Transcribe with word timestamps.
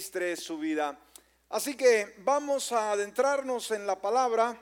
su 0.00 0.58
vida. 0.58 0.98
Así 1.50 1.76
que 1.76 2.14
vamos 2.18 2.72
a 2.72 2.92
adentrarnos 2.92 3.70
en 3.70 3.86
la 3.86 4.00
palabra 4.00 4.58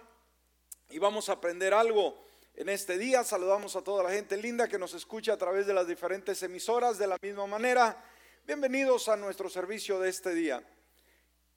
y 0.90 0.98
vamos 0.98 1.28
a 1.28 1.34
aprender 1.34 1.72
algo 1.72 2.18
en 2.56 2.68
este 2.68 2.98
día. 2.98 3.22
Saludamos 3.22 3.76
a 3.76 3.82
toda 3.82 4.02
la 4.02 4.10
gente 4.10 4.36
linda 4.36 4.66
que 4.66 4.78
nos 4.78 4.94
escucha 4.94 5.34
a 5.34 5.36
través 5.36 5.66
de 5.66 5.74
las 5.74 5.86
diferentes 5.86 6.42
emisoras 6.42 6.98
de 6.98 7.06
la 7.06 7.16
misma 7.22 7.46
manera. 7.46 8.02
Bienvenidos 8.46 9.08
a 9.08 9.16
nuestro 9.16 9.48
servicio 9.48 10.00
de 10.00 10.08
este 10.08 10.34
día. 10.34 10.60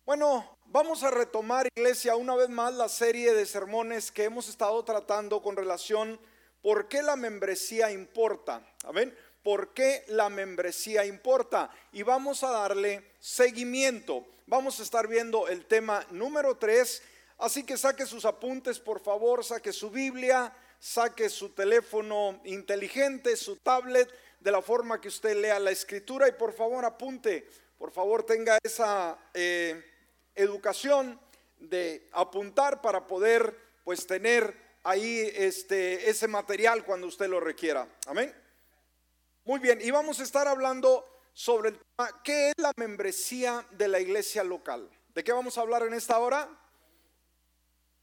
Bueno, 0.05 0.59
vamos 0.65 1.03
a 1.03 1.09
retomar, 1.09 1.67
iglesia, 1.75 2.15
una 2.15 2.35
vez 2.35 2.49
más 2.49 2.73
la 2.75 2.89
serie 2.89 3.33
de 3.33 3.45
sermones 3.45 4.11
que 4.11 4.25
hemos 4.25 4.47
estado 4.47 4.83
tratando 4.83 5.41
con 5.41 5.55
relación 5.55 6.19
por 6.61 6.87
qué 6.87 7.01
la 7.01 7.15
membresía 7.15 7.91
importa. 7.91 8.61
Amén 8.83 9.15
por 9.43 9.73
qué 9.73 10.03
la 10.07 10.29
membresía 10.29 11.05
importa. 11.05 11.69
Y 11.91 12.03
vamos 12.03 12.43
a 12.43 12.51
darle 12.51 13.03
seguimiento. 13.19 14.25
Vamos 14.47 14.79
a 14.79 14.83
estar 14.83 15.07
viendo 15.07 15.47
el 15.47 15.65
tema 15.65 16.05
número 16.11 16.57
3. 16.57 17.01
Así 17.39 17.63
que 17.63 17.77
saque 17.77 18.05
sus 18.05 18.25
apuntes, 18.25 18.79
por 18.79 18.99
favor, 18.99 19.43
saque 19.43 19.73
su 19.73 19.89
Biblia, 19.89 20.53
saque 20.79 21.29
su 21.29 21.49
teléfono 21.49 22.41
inteligente, 22.45 23.35
su 23.35 23.55
tablet, 23.57 24.09
de 24.39 24.51
la 24.51 24.61
forma 24.61 24.99
que 24.99 25.07
usted 25.07 25.35
lea 25.37 25.59
la 25.59 25.71
escritura 25.71 26.27
y 26.27 26.31
por 26.31 26.53
favor 26.53 26.83
apunte, 26.83 27.47
por 27.77 27.91
favor 27.91 28.23
tenga 28.23 28.57
esa 28.63 29.17
eh, 29.33 29.83
educación 30.35 31.19
de 31.59 32.07
apuntar 32.11 32.81
para 32.81 33.05
poder 33.05 33.55
pues 33.83 34.05
tener 34.07 34.55
ahí 34.83 35.31
este, 35.35 36.09
ese 36.09 36.27
material 36.27 36.83
cuando 36.83 37.07
usted 37.07 37.27
lo 37.27 37.39
requiera. 37.39 37.87
Amén. 38.07 38.33
Muy 39.43 39.59
bien, 39.59 39.79
y 39.81 39.89
vamos 39.89 40.19
a 40.19 40.23
estar 40.23 40.47
hablando 40.47 41.03
sobre 41.33 41.69
el 41.69 41.79
tema, 41.79 42.21
¿qué 42.23 42.49
es 42.49 42.53
la 42.57 42.71
membresía 42.75 43.65
de 43.71 43.87
la 43.87 43.99
iglesia 43.99 44.43
local? 44.43 44.87
¿De 45.15 45.23
qué 45.23 45.31
vamos 45.31 45.57
a 45.57 45.61
hablar 45.61 45.81
en 45.81 45.95
esta 45.95 46.19
hora? 46.19 46.47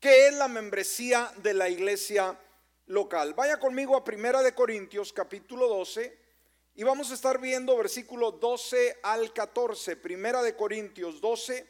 ¿Qué 0.01 0.27
es 0.27 0.35
la 0.35 0.49
membresía 0.49 1.33
de 1.37 1.55
la 1.55 1.69
iglesia 1.69 2.37
local? 2.87 3.35
Vaya 3.35 3.61
conmigo 3.61 3.95
a 3.95 4.03
Primera 4.03 4.43
de 4.43 4.53
Corintios 4.53 5.13
capítulo 5.13 5.69
12 5.69 6.19
y 6.75 6.83
vamos 6.83 7.13
a 7.13 7.15
estar 7.15 7.41
viendo 7.41 7.77
versículo 7.77 8.33
12 8.33 8.99
al 9.05 9.33
14. 9.33 9.95
Primera 9.95 10.43
de 10.43 10.57
Corintios 10.57 11.21
12, 11.21 11.65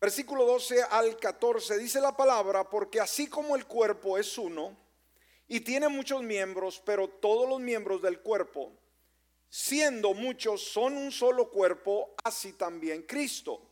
versículo 0.00 0.46
12 0.46 0.84
al 0.84 1.18
14 1.18 1.76
dice 1.76 2.00
la 2.00 2.16
palabra, 2.16 2.64
porque 2.70 2.98
así 2.98 3.28
como 3.28 3.56
el 3.56 3.66
cuerpo 3.66 4.16
es 4.16 4.38
uno, 4.38 4.83
y 5.46 5.60
tiene 5.60 5.88
muchos 5.88 6.22
miembros, 6.22 6.82
pero 6.84 7.08
todos 7.08 7.48
los 7.48 7.60
miembros 7.60 8.00
del 8.02 8.20
cuerpo, 8.20 8.72
siendo 9.48 10.14
muchos, 10.14 10.62
son 10.62 10.96
un 10.96 11.12
solo 11.12 11.50
cuerpo, 11.50 12.14
así 12.24 12.52
también 12.52 13.02
Cristo. 13.02 13.70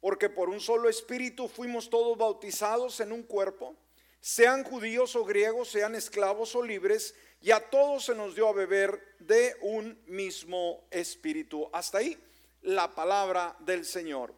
Porque 0.00 0.28
por 0.28 0.50
un 0.50 0.60
solo 0.60 0.88
espíritu 0.88 1.48
fuimos 1.48 1.88
todos 1.88 2.16
bautizados 2.18 3.00
en 3.00 3.12
un 3.12 3.22
cuerpo, 3.22 3.74
sean 4.20 4.62
judíos 4.62 5.16
o 5.16 5.24
griegos, 5.24 5.68
sean 5.68 5.94
esclavos 5.94 6.54
o 6.54 6.62
libres, 6.62 7.14
y 7.40 7.50
a 7.50 7.60
todos 7.70 8.04
se 8.04 8.14
nos 8.14 8.34
dio 8.34 8.48
a 8.48 8.52
beber 8.52 9.16
de 9.18 9.56
un 9.62 10.00
mismo 10.06 10.86
espíritu. 10.90 11.68
Hasta 11.72 11.98
ahí 11.98 12.18
la 12.62 12.94
palabra 12.94 13.56
del 13.60 13.84
Señor. 13.84 14.34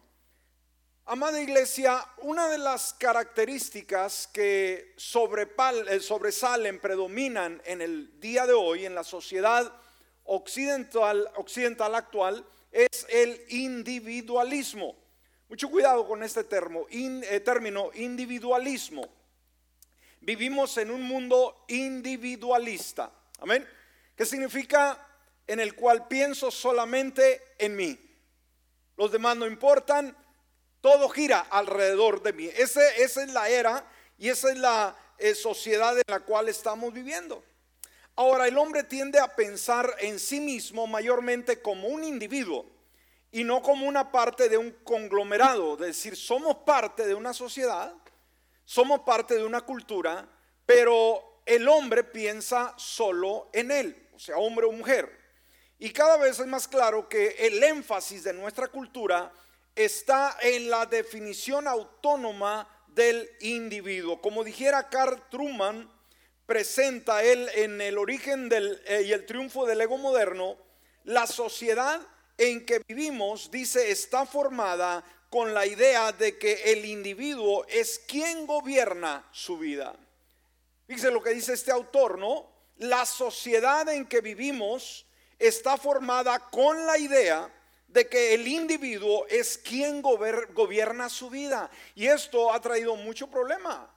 Amada 1.11 1.41
iglesia, 1.41 2.05
una 2.19 2.49
de 2.49 2.59
las 2.59 2.93
características 2.93 4.29
que 4.31 4.93
eh, 4.95 5.99
sobresalen, 5.99 6.79
predominan 6.79 7.59
en 7.65 7.81
el 7.81 8.19
día 8.19 8.45
de 8.45 8.53
hoy, 8.53 8.85
en 8.85 8.93
la 8.93 9.03
sociedad 9.03 9.73
occidental, 10.25 11.25
actual, 11.95 12.45
es 12.71 13.07
el 13.09 13.43
individualismo. 13.49 14.95
Mucho 15.47 15.71
cuidado 15.71 16.07
con 16.07 16.21
este 16.21 16.41
eh, 16.41 17.39
término, 17.39 17.89
individualismo. 17.95 19.09
Vivimos 20.21 20.77
en 20.77 20.91
un 20.91 21.01
mundo 21.01 21.65
individualista. 21.69 23.11
Amén. 23.39 23.67
¿Qué 24.15 24.27
significa? 24.27 25.07
En 25.47 25.59
el 25.59 25.73
cual 25.73 26.07
pienso 26.07 26.51
solamente 26.51 27.55
en 27.57 27.75
mí. 27.75 27.97
Los 28.95 29.11
demás 29.11 29.37
no 29.37 29.47
importan 29.47 30.15
todo 30.81 31.09
gira 31.09 31.39
alrededor 31.49 32.21
de 32.21 32.33
mí. 32.33 32.49
esa 32.55 32.87
es 32.95 33.15
la 33.31 33.49
era 33.49 33.85
y 34.17 34.29
esa 34.29 34.51
es 34.51 34.57
la 34.57 34.95
eh, 35.17 35.35
sociedad 35.35 35.97
en 35.97 36.03
la 36.07 36.21
cual 36.21 36.47
estamos 36.49 36.93
viviendo. 36.93 37.43
Ahora, 38.15 38.47
el 38.47 38.57
hombre 38.57 38.83
tiende 38.83 39.19
a 39.19 39.33
pensar 39.33 39.95
en 39.99 40.19
sí 40.19 40.41
mismo 40.41 40.87
mayormente 40.87 41.61
como 41.61 41.87
un 41.87 42.03
individuo 42.03 42.65
y 43.31 43.43
no 43.43 43.61
como 43.61 43.87
una 43.87 44.11
parte 44.11 44.49
de 44.49 44.57
un 44.57 44.71
conglomerado. 44.83 45.73
Es 45.73 45.79
decir, 45.79 46.15
somos 46.15 46.57
parte 46.57 47.07
de 47.07 47.13
una 47.13 47.33
sociedad, 47.33 47.93
somos 48.65 49.01
parte 49.01 49.35
de 49.35 49.43
una 49.45 49.61
cultura, 49.61 50.27
pero 50.65 51.41
el 51.45 51.67
hombre 51.67 52.03
piensa 52.03 52.73
solo 52.77 53.49
en 53.53 53.71
él, 53.71 54.09
o 54.13 54.19
sea, 54.19 54.37
hombre 54.37 54.65
o 54.65 54.71
mujer. 54.71 55.17
Y 55.77 55.91
cada 55.91 56.17
vez 56.17 56.39
es 56.39 56.47
más 56.47 56.67
claro 56.67 57.07
que 57.07 57.29
el 57.39 57.63
énfasis 57.63 58.23
de 58.23 58.33
nuestra 58.33 58.67
cultura 58.67 59.31
está 59.75 60.37
en 60.41 60.69
la 60.69 60.85
definición 60.85 61.67
autónoma 61.67 62.67
del 62.87 63.29
individuo. 63.41 64.21
Como 64.21 64.43
dijera 64.43 64.89
Carl 64.89 65.21
Truman, 65.29 65.89
presenta 66.45 67.23
él 67.23 67.49
en 67.55 67.79
el 67.79 67.97
origen 67.97 68.49
del, 68.49 68.81
eh, 68.85 69.03
y 69.05 69.13
el 69.13 69.25
triunfo 69.25 69.65
del 69.65 69.81
ego 69.81 69.97
moderno, 69.97 70.57
la 71.03 71.27
sociedad 71.27 72.01
en 72.37 72.65
que 72.65 72.81
vivimos, 72.87 73.51
dice, 73.51 73.91
está 73.91 74.25
formada 74.25 75.03
con 75.29 75.53
la 75.53 75.65
idea 75.65 76.11
de 76.11 76.37
que 76.37 76.71
el 76.71 76.85
individuo 76.85 77.65
es 77.67 77.99
quien 78.07 78.47
gobierna 78.47 79.27
su 79.31 79.57
vida. 79.57 79.95
Fíjese 80.87 81.11
lo 81.11 81.21
que 81.21 81.31
dice 81.31 81.53
este 81.53 81.71
autor, 81.71 82.17
¿no? 82.17 82.49
La 82.77 83.05
sociedad 83.05 83.87
en 83.89 84.07
que 84.07 84.21
vivimos 84.21 85.05
está 85.37 85.77
formada 85.77 86.39
con 86.49 86.85
la 86.85 86.97
idea 86.97 87.53
de 87.89 88.07
que 88.07 88.33
el 88.33 88.47
individuo 88.47 89.25
es 89.27 89.57
quien 89.57 90.01
gobierna 90.01 91.09
su 91.09 91.29
vida. 91.29 91.69
Y 91.95 92.07
esto 92.07 92.53
ha 92.53 92.61
traído 92.61 92.95
mucho 92.95 93.27
problema. 93.27 93.93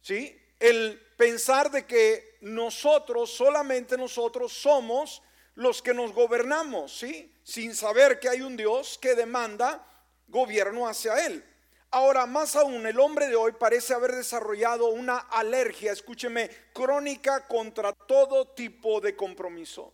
¿Sí? 0.00 0.40
El 0.58 1.00
pensar 1.16 1.70
de 1.70 1.86
que 1.86 2.38
nosotros, 2.40 3.30
solamente 3.30 3.96
nosotros 3.96 4.52
somos 4.52 5.22
los 5.54 5.82
que 5.82 5.92
nos 5.92 6.12
gobernamos, 6.12 6.96
¿sí? 6.96 7.32
Sin 7.42 7.74
saber 7.74 8.20
que 8.20 8.28
hay 8.28 8.40
un 8.40 8.56
Dios 8.56 8.96
que 8.98 9.14
demanda 9.14 9.84
gobierno 10.28 10.86
hacia 10.86 11.26
él. 11.26 11.44
Ahora, 11.90 12.26
más 12.26 12.54
aún, 12.54 12.86
el 12.86 13.00
hombre 13.00 13.28
de 13.28 13.34
hoy 13.34 13.52
parece 13.52 13.94
haber 13.94 14.14
desarrollado 14.14 14.88
una 14.88 15.18
alergia, 15.18 15.90
escúcheme, 15.90 16.50
crónica 16.72 17.46
contra 17.48 17.92
todo 17.92 18.46
tipo 18.48 19.00
de 19.00 19.16
compromiso. 19.16 19.92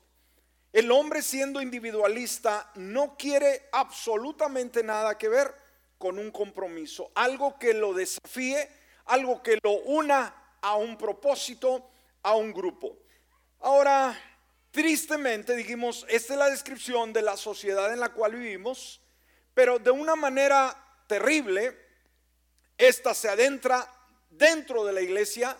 El 0.75 0.91
hombre 0.91 1.23
siendo 1.23 1.62
individualista 1.62 2.69
no 2.75 3.17
quiere 3.17 3.69
absolutamente 3.71 4.83
nada 4.83 5.17
que 5.17 5.29
ver 5.29 5.55
con 5.99 6.19
un 6.19 6.33
compromiso, 6.33 7.12
algo 7.15 7.57
que 7.61 7.73
lo 7.73 7.95
desafíe, 7.95 8.69
algo 9.05 9.41
que 9.41 9.61
lo 9.63 9.71
una 9.83 10.34
a 10.61 10.75
un 10.75 10.99
propósito, 10.99 11.89
a 12.25 12.34
un 12.34 12.53
grupo. 12.53 12.99
Ahora, 13.61 14.21
tristemente 14.73 15.55
dijimos, 15.55 16.05
esta 16.09 16.33
es 16.33 16.39
la 16.41 16.51
descripción 16.51 17.13
de 17.13 17.23
la 17.23 17.37
sociedad 17.37 17.93
en 17.93 18.01
la 18.01 18.09
cual 18.09 18.34
vivimos, 18.34 19.01
pero 19.55 19.79
de 19.79 19.93
una 19.93 20.17
manera 20.17 20.77
terrible, 21.07 21.79
esta 22.77 23.15
se 23.15 23.29
adentra 23.29 23.89
dentro 24.29 24.84
de 24.84 24.93
la 24.93 25.03
iglesia 25.03 25.57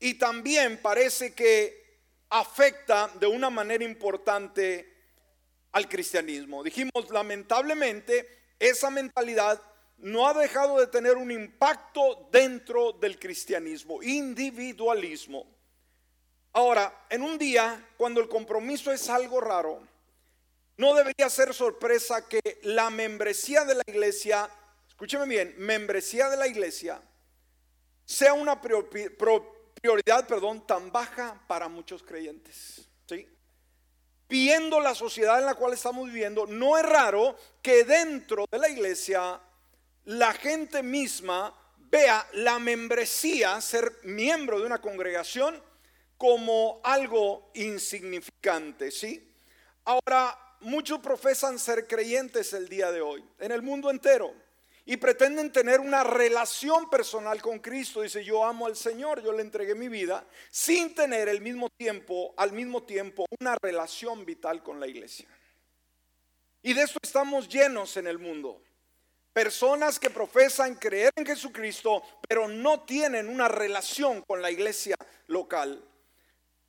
y 0.00 0.14
también 0.14 0.82
parece 0.82 1.32
que 1.32 1.87
afecta 2.30 3.10
de 3.18 3.26
una 3.26 3.50
manera 3.50 3.84
importante 3.84 4.94
al 5.72 5.88
cristianismo. 5.88 6.62
Dijimos, 6.62 7.10
lamentablemente, 7.10 8.54
esa 8.58 8.90
mentalidad 8.90 9.60
no 9.98 10.28
ha 10.28 10.34
dejado 10.34 10.78
de 10.78 10.86
tener 10.86 11.16
un 11.16 11.30
impacto 11.30 12.28
dentro 12.30 12.92
del 12.92 13.18
cristianismo, 13.18 14.02
individualismo. 14.02 15.46
Ahora, 16.52 17.06
en 17.10 17.22
un 17.22 17.38
día, 17.38 17.88
cuando 17.96 18.20
el 18.20 18.28
compromiso 18.28 18.92
es 18.92 19.08
algo 19.08 19.40
raro, 19.40 19.80
no 20.76 20.94
debería 20.94 21.28
ser 21.28 21.52
sorpresa 21.52 22.28
que 22.28 22.40
la 22.62 22.90
membresía 22.90 23.64
de 23.64 23.74
la 23.74 23.82
iglesia, 23.86 24.48
escúcheme 24.88 25.26
bien, 25.26 25.54
membresía 25.58 26.28
de 26.28 26.36
la 26.36 26.46
iglesia, 26.46 27.02
sea 28.04 28.32
una 28.32 28.60
prioridad 28.60 29.10
prioridad, 29.80 30.26
perdón, 30.26 30.66
tan 30.66 30.90
baja 30.92 31.40
para 31.46 31.68
muchos 31.68 32.02
creyentes. 32.02 32.88
¿sí? 33.06 33.26
Viendo 34.28 34.80
la 34.80 34.94
sociedad 34.94 35.38
en 35.38 35.46
la 35.46 35.54
cual 35.54 35.72
estamos 35.72 36.06
viviendo, 36.06 36.46
no 36.46 36.76
es 36.78 36.84
raro 36.84 37.36
que 37.62 37.84
dentro 37.84 38.44
de 38.50 38.58
la 38.58 38.68
iglesia 38.68 39.40
la 40.04 40.32
gente 40.32 40.82
misma 40.82 41.54
vea 41.78 42.26
la 42.34 42.58
membresía, 42.58 43.60
ser 43.60 44.00
miembro 44.04 44.58
de 44.58 44.66
una 44.66 44.80
congregación, 44.80 45.62
como 46.16 46.80
algo 46.82 47.50
insignificante, 47.54 48.90
¿sí? 48.90 49.32
Ahora, 49.84 50.36
muchos 50.60 50.98
profesan 50.98 51.58
ser 51.58 51.86
creyentes 51.86 52.52
el 52.52 52.68
día 52.68 52.90
de 52.90 53.00
hoy, 53.00 53.24
en 53.38 53.52
el 53.52 53.62
mundo 53.62 53.90
entero, 53.90 54.34
y 54.88 54.96
pretenden 54.96 55.52
tener 55.52 55.80
una 55.80 56.02
relación 56.02 56.88
personal 56.88 57.42
con 57.42 57.58
Cristo. 57.58 58.00
Dice, 58.00 58.24
yo 58.24 58.42
amo 58.42 58.64
al 58.64 58.74
Señor, 58.74 59.22
yo 59.22 59.32
le 59.32 59.42
entregué 59.42 59.74
mi 59.74 59.86
vida, 59.90 60.26
sin 60.50 60.94
tener 60.94 61.28
el 61.28 61.42
mismo 61.42 61.68
tiempo, 61.76 62.32
al 62.38 62.52
mismo 62.52 62.82
tiempo, 62.84 63.26
una 63.38 63.54
relación 63.60 64.24
vital 64.24 64.62
con 64.62 64.80
la 64.80 64.86
iglesia. 64.86 65.28
Y 66.62 66.72
de 66.72 66.84
esto 66.84 66.98
estamos 67.02 67.50
llenos 67.50 67.98
en 67.98 68.06
el 68.06 68.18
mundo. 68.18 68.62
Personas 69.34 70.00
que 70.00 70.08
profesan 70.08 70.76
creer 70.76 71.10
en 71.16 71.26
Jesucristo, 71.26 72.02
pero 72.26 72.48
no 72.48 72.80
tienen 72.84 73.28
una 73.28 73.46
relación 73.46 74.22
con 74.22 74.40
la 74.40 74.50
iglesia 74.50 74.96
local. 75.26 75.84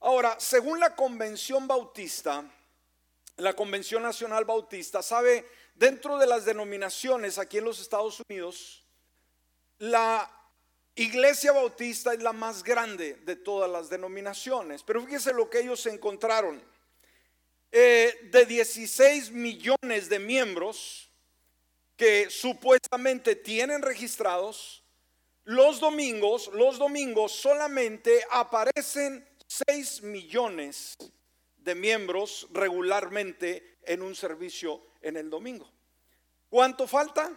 Ahora, 0.01 0.35
según 0.41 0.81
la 0.81 0.93
Convención 0.93 1.69
Bautista, 1.69 2.43
la 3.37 3.53
Convención 3.53 4.03
Nacional 4.03 4.43
Bautista, 4.43 5.01
sabe, 5.01 5.45
dentro 5.79 6.17
de 6.17 6.27
las 6.27 6.43
denominaciones 6.43 7.37
aquí 7.37 7.57
en 7.57 7.63
los 7.63 7.79
Estados 7.79 8.21
Unidos, 8.29 8.83
la 9.79 10.29
Iglesia 10.93 11.53
Bautista 11.53 12.13
es 12.13 12.21
la 12.21 12.33
más 12.33 12.63
grande 12.63 13.15
de 13.23 13.37
todas 13.37 13.71
las 13.71 13.89
denominaciones. 13.89 14.83
Pero 14.83 15.01
fíjese 15.05 15.33
lo 15.33 15.49
que 15.49 15.61
ellos 15.61 15.85
encontraron. 15.85 16.61
Eh, 17.71 18.29
de 18.31 18.45
16 18.45 19.31
millones 19.31 20.09
de 20.09 20.19
miembros 20.19 21.09
que 21.95 22.29
supuestamente 22.29 23.35
tienen 23.35 23.81
registrados, 23.81 24.83
los 25.45 25.79
domingos, 25.79 26.49
los 26.53 26.77
domingos 26.77 27.31
solamente 27.31 28.21
aparecen 28.31 29.25
6 29.67 30.01
millones 30.01 30.95
de 31.57 31.75
miembros 31.75 32.47
regularmente 32.51 33.77
en 33.83 34.01
un 34.01 34.15
servicio 34.15 34.88
en 35.01 35.17
el 35.17 35.29
domingo. 35.29 35.69
¿Cuánto 36.49 36.87
falta? 36.87 37.31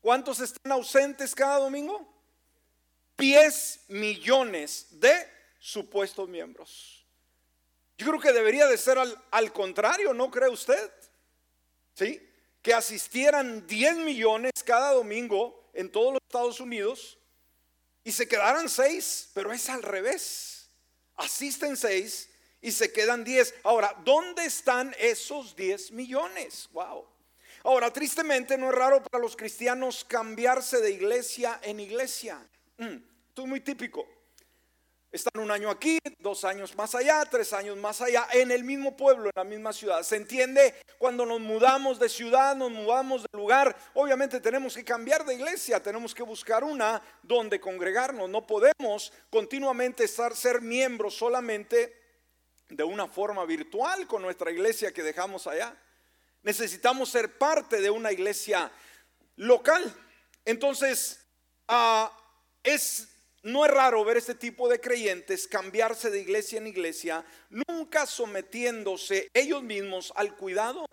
¿Cuántos 0.00 0.40
están 0.40 0.72
ausentes 0.72 1.34
cada 1.34 1.58
domingo? 1.58 2.06
10 3.16 3.84
millones 3.88 4.88
de 4.90 5.28
supuestos 5.58 6.28
miembros. 6.28 7.06
Yo 7.96 8.08
creo 8.08 8.20
que 8.20 8.32
debería 8.32 8.66
de 8.66 8.76
ser 8.76 8.98
al, 8.98 9.16
al 9.30 9.52
contrario, 9.52 10.12
¿no 10.12 10.30
cree 10.30 10.48
usted? 10.48 10.90
¿Sí? 11.94 12.20
Que 12.60 12.74
asistieran 12.74 13.66
10 13.66 13.98
millones 13.98 14.52
cada 14.64 14.92
domingo 14.92 15.70
en 15.72 15.90
todos 15.90 16.14
los 16.14 16.20
Estados 16.26 16.60
Unidos 16.60 17.18
y 18.02 18.12
se 18.12 18.26
quedaran 18.26 18.68
6, 18.68 19.30
pero 19.32 19.52
es 19.52 19.68
al 19.70 19.82
revés. 19.82 20.68
Asisten 21.16 21.76
6 21.76 22.28
y 22.64 22.72
se 22.72 22.90
quedan 22.90 23.22
10. 23.24 23.56
Ahora, 23.62 23.94
¿dónde 24.04 24.46
están 24.46 24.96
esos 24.98 25.54
10 25.54 25.92
millones? 25.92 26.70
Wow. 26.72 27.04
Ahora, 27.62 27.92
tristemente 27.92 28.56
no 28.56 28.70
es 28.70 28.74
raro 28.74 29.02
para 29.02 29.22
los 29.22 29.36
cristianos 29.36 30.02
cambiarse 30.08 30.80
de 30.80 30.90
iglesia 30.90 31.60
en 31.62 31.78
iglesia. 31.78 32.38
Mm, 32.78 32.96
esto 33.28 33.42
es 33.42 33.48
muy 33.48 33.60
típico. 33.60 34.08
Están 35.12 35.42
un 35.42 35.50
año 35.50 35.68
aquí, 35.68 35.98
dos 36.18 36.42
años 36.44 36.74
más 36.74 36.94
allá, 36.94 37.22
tres 37.30 37.52
años 37.52 37.76
más 37.76 38.00
allá, 38.00 38.26
en 38.32 38.50
el 38.50 38.64
mismo 38.64 38.96
pueblo, 38.96 39.26
en 39.26 39.32
la 39.36 39.44
misma 39.44 39.74
ciudad. 39.74 40.02
Se 40.02 40.16
entiende 40.16 40.74
cuando 40.96 41.26
nos 41.26 41.40
mudamos 41.40 41.98
de 41.98 42.08
ciudad, 42.08 42.56
nos 42.56 42.70
mudamos 42.70 43.22
de 43.22 43.28
lugar, 43.38 43.76
obviamente 43.92 44.40
tenemos 44.40 44.74
que 44.74 44.84
cambiar 44.84 45.24
de 45.26 45.34
iglesia, 45.34 45.82
tenemos 45.82 46.14
que 46.14 46.22
buscar 46.22 46.64
una 46.64 47.02
donde 47.22 47.60
congregarnos. 47.60 48.30
No 48.30 48.46
podemos 48.46 49.12
continuamente 49.28 50.04
estar, 50.04 50.34
ser 50.34 50.62
miembros 50.62 51.14
solamente 51.14 52.03
de 52.68 52.84
una 52.84 53.06
forma 53.06 53.44
virtual 53.44 54.06
con 54.06 54.22
nuestra 54.22 54.50
iglesia 54.50 54.92
que 54.92 55.02
dejamos 55.02 55.46
allá. 55.46 55.76
Necesitamos 56.42 57.08
ser 57.08 57.38
parte 57.38 57.80
de 57.80 57.90
una 57.90 58.12
iglesia 58.12 58.70
local. 59.36 59.82
Entonces, 60.44 61.26
ah, 61.68 62.10
es 62.62 63.08
no 63.44 63.66
es 63.66 63.70
raro 63.70 64.02
ver 64.04 64.16
este 64.16 64.34
tipo 64.34 64.70
de 64.70 64.80
creyentes 64.80 65.46
cambiarse 65.46 66.10
de 66.10 66.18
iglesia 66.18 66.56
en 66.56 66.66
iglesia, 66.66 67.26
nunca 67.50 68.06
sometiéndose 68.06 69.28
ellos 69.34 69.62
mismos 69.62 70.14
al 70.16 70.34
cuidado 70.34 70.86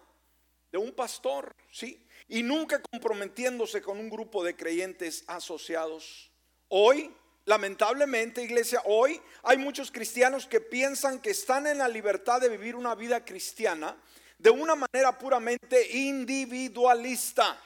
de 0.69 0.77
un 0.77 0.91
pastor, 0.91 1.55
¿sí? 1.71 2.05
Y 2.27 2.43
nunca 2.43 2.81
comprometiéndose 2.81 3.81
con 3.81 3.99
un 3.99 4.09
grupo 4.09 4.43
de 4.43 4.57
creyentes 4.57 5.23
asociados. 5.27 6.29
Hoy, 6.67 7.15
lamentablemente, 7.45 8.43
iglesia, 8.43 8.81
hoy 8.85 9.21
hay 9.43 9.57
muchos 9.57 9.91
cristianos 9.91 10.47
que 10.47 10.61
piensan 10.61 11.19
que 11.19 11.31
están 11.31 11.67
en 11.67 11.77
la 11.79 11.87
libertad 11.87 12.41
de 12.41 12.49
vivir 12.49 12.75
una 12.75 12.95
vida 12.95 13.23
cristiana 13.25 13.95
de 14.37 14.49
una 14.49 14.75
manera 14.75 15.17
puramente 15.17 15.91
individualista 15.95 17.59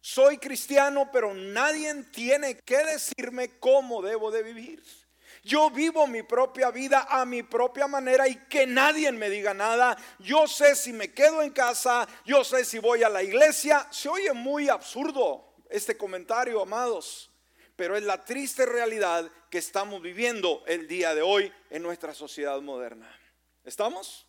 soy 0.00 0.38
cristiano, 0.38 1.10
pero 1.12 1.34
nadie 1.34 1.92
tiene 2.04 2.56
que 2.56 2.78
decirme 2.78 3.58
cómo 3.58 4.00
debo 4.00 4.30
de 4.30 4.42
vivir. 4.42 4.82
Yo 5.42 5.70
vivo 5.70 6.06
mi 6.06 6.22
propia 6.22 6.70
vida 6.70 7.06
a 7.08 7.24
mi 7.24 7.42
propia 7.42 7.86
manera 7.86 8.26
y 8.28 8.34
que 8.46 8.66
nadie 8.66 9.10
me 9.12 9.30
diga 9.30 9.54
nada. 9.54 9.96
Yo 10.18 10.46
sé 10.46 10.74
si 10.74 10.92
me 10.92 11.12
quedo 11.12 11.42
en 11.42 11.50
casa, 11.50 12.08
yo 12.24 12.44
sé 12.44 12.64
si 12.64 12.78
voy 12.78 13.02
a 13.02 13.08
la 13.08 13.22
iglesia. 13.22 13.86
Se 13.90 14.08
oye 14.08 14.32
muy 14.32 14.68
absurdo 14.68 15.54
este 15.68 15.96
comentario, 15.96 16.60
amados, 16.62 17.29
pero 17.80 17.96
es 17.96 18.02
la 18.02 18.22
triste 18.22 18.66
realidad 18.66 19.32
que 19.48 19.56
estamos 19.56 20.02
viviendo 20.02 20.62
el 20.66 20.86
día 20.86 21.14
de 21.14 21.22
hoy 21.22 21.50
en 21.70 21.82
nuestra 21.82 22.12
sociedad 22.12 22.60
moderna. 22.60 23.10
¿Estamos? 23.64 24.26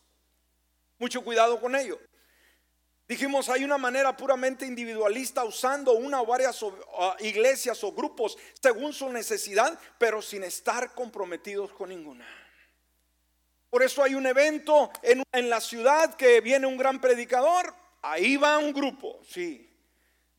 Mucho 0.98 1.22
cuidado 1.22 1.60
con 1.60 1.76
ello. 1.76 2.00
Dijimos, 3.10 3.50
hay 3.50 3.66
una 3.66 3.78
manera 3.78 4.16
puramente 4.16 4.66
individualista 4.66 5.44
usando 5.44 5.92
una 5.92 6.22
o 6.22 6.26
varias 6.26 6.64
iglesias 7.20 7.84
o 7.84 7.92
grupos 7.92 8.38
según 8.62 8.94
su 8.94 9.12
necesidad, 9.12 9.78
pero 9.98 10.22
sin 10.22 10.46
estar 10.46 10.94
comprometidos 10.94 11.74
con 11.74 11.90
ninguna. 11.90 12.26
Por 13.70 13.84
eso 13.84 14.02
hay 14.02 14.16
un 14.16 14.28
evento 14.28 14.90
en, 15.02 15.24
en 15.34 15.50
la 15.50 15.60
ciudad 15.60 16.16
que 16.16 16.40
viene 16.40 16.68
un 16.68 16.78
gran 16.78 17.02
predicador, 17.02 17.76
ahí 18.02 18.38
va 18.38 18.58
un 18.60 18.72
grupo, 18.72 19.20
sí. 19.28 19.71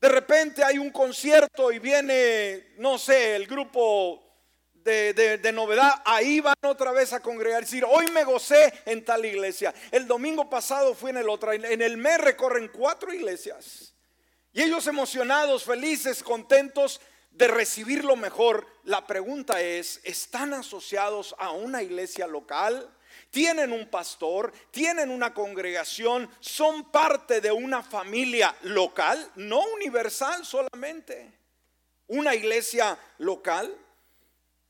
De 0.03 0.09
repente 0.09 0.61
hay 0.65 0.77
un 0.77 0.89
concierto 0.89 1.71
y 1.71 1.79
viene, 1.79 2.73
no 2.77 2.97
sé, 2.97 3.37
el 3.37 3.47
grupo 3.47 4.21
de, 4.73 5.49
novedad, 5.53 5.93
ahí 6.03 6.41
van 6.41 6.55
otra 6.63 6.91
vez 6.91 7.13
a 7.13 7.21
congregar. 7.21 7.61
decir, 7.61 7.85
hoy 7.85 8.07
me 8.11 8.25
gocé 8.25 8.73
en 8.85 9.05
tal 9.05 9.25
iglesia. 9.25 9.73
El 9.91 10.05
domingo 10.05 10.49
pasado 10.49 10.93
fui 10.93 11.11
en 11.11 11.17
el 11.19 11.29
otro. 11.29 11.53
En 11.53 11.81
el 11.81 11.95
mes 11.95 12.17
recorren 12.17 12.67
cuatro 12.67 13.13
iglesias. 13.13 13.93
Y 14.51 14.61
ellos 14.61 14.87
emocionados, 14.87 15.63
felices, 15.63 16.21
contentos 16.21 16.99
de 17.31 17.47
recibir 17.47 18.03
lo 18.03 18.17
mejor. 18.17 18.67
La 18.83 19.07
pregunta 19.07 19.61
es, 19.61 20.01
¿están 20.03 20.53
asociados 20.53 21.33
a 21.39 21.51
una 21.51 21.81
iglesia 21.81 22.27
local? 22.27 22.93
Tienen 23.33 23.71
un 23.71 23.87
pastor, 23.87 24.53
tienen 24.69 25.09
una 25.09 25.33
congregación, 25.33 26.29
son 26.39 26.91
parte 26.91 27.41
de 27.41 27.51
una 27.51 27.81
familia 27.81 28.55
local, 28.61 29.27
no 29.37 29.65
universal 29.73 30.45
solamente, 30.45 31.33
una 32.05 32.35
iglesia 32.35 32.95
local. 33.17 33.75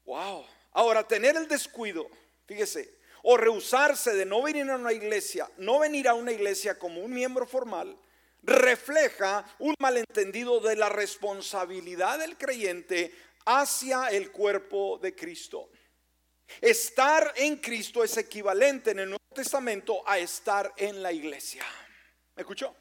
Wow. 0.06 0.46
Ahora, 0.72 1.06
tener 1.06 1.36
el 1.36 1.50
descuido, 1.50 2.08
fíjese, 2.46 2.90
o 3.24 3.36
rehusarse 3.36 4.14
de 4.14 4.26
no 4.26 4.42
venir 4.42 4.72
a 4.72 4.78
una 4.78 4.94
iglesia, 4.94 5.52
no 5.58 5.80
venir 5.80 6.08
a 6.08 6.14
una 6.14 6.32
iglesia 6.32 6.80
como 6.80 7.02
un 7.02 7.14
miembro 7.14 7.46
formal, 7.46 7.98
refleja 8.44 9.46
un 9.60 9.76
malentendido 9.78 10.62
de 10.62 10.78
la 10.78 10.88
responsabilidad 10.88 12.18
del 12.18 12.38
creyente 12.38 13.14
hacia 13.46 14.08
el 14.08 14.32
cuerpo 14.32 15.00
de 15.00 15.14
Cristo. 15.14 15.70
Estar 16.62 17.34
en 17.36 17.58
Cristo 17.58 18.04
es 18.04 18.18
equivalente 18.18 18.92
en 18.92 19.00
el 19.00 19.10
Nuevo 19.10 19.24
Testamento 19.34 20.02
a 20.08 20.18
estar 20.18 20.74
en 20.78 21.02
la 21.02 21.12
iglesia. 21.12 21.64
¿Me 22.36 22.42
escuchó? 22.42 22.76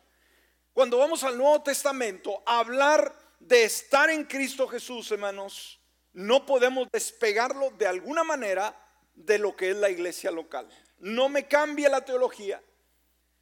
Cuando 0.73 0.99
vamos 0.99 1.23
al 1.25 1.37
Nuevo 1.37 1.63
Testamento, 1.63 2.43
hablar 2.47 3.15
de 3.39 3.65
estar 3.65 4.09
en 4.11 4.25
Cristo 4.25 4.67
Jesús, 4.69 5.11
hermanos, 5.11 5.81
no 6.13 6.47
podemos 6.47 6.89
despegarlo 6.91 7.71
de 7.71 7.87
alguna 7.87 8.25
manera 8.25 8.75
de 9.15 9.39
lo 9.39 9.57
que 9.57 9.71
es 9.71 9.77
la 9.77 9.91
iglesia 9.91 10.31
local. 10.31 10.69
No 10.99 11.29
me 11.29 11.47
cambia 11.47 11.89
la 11.89 12.05
teología. 12.05 12.63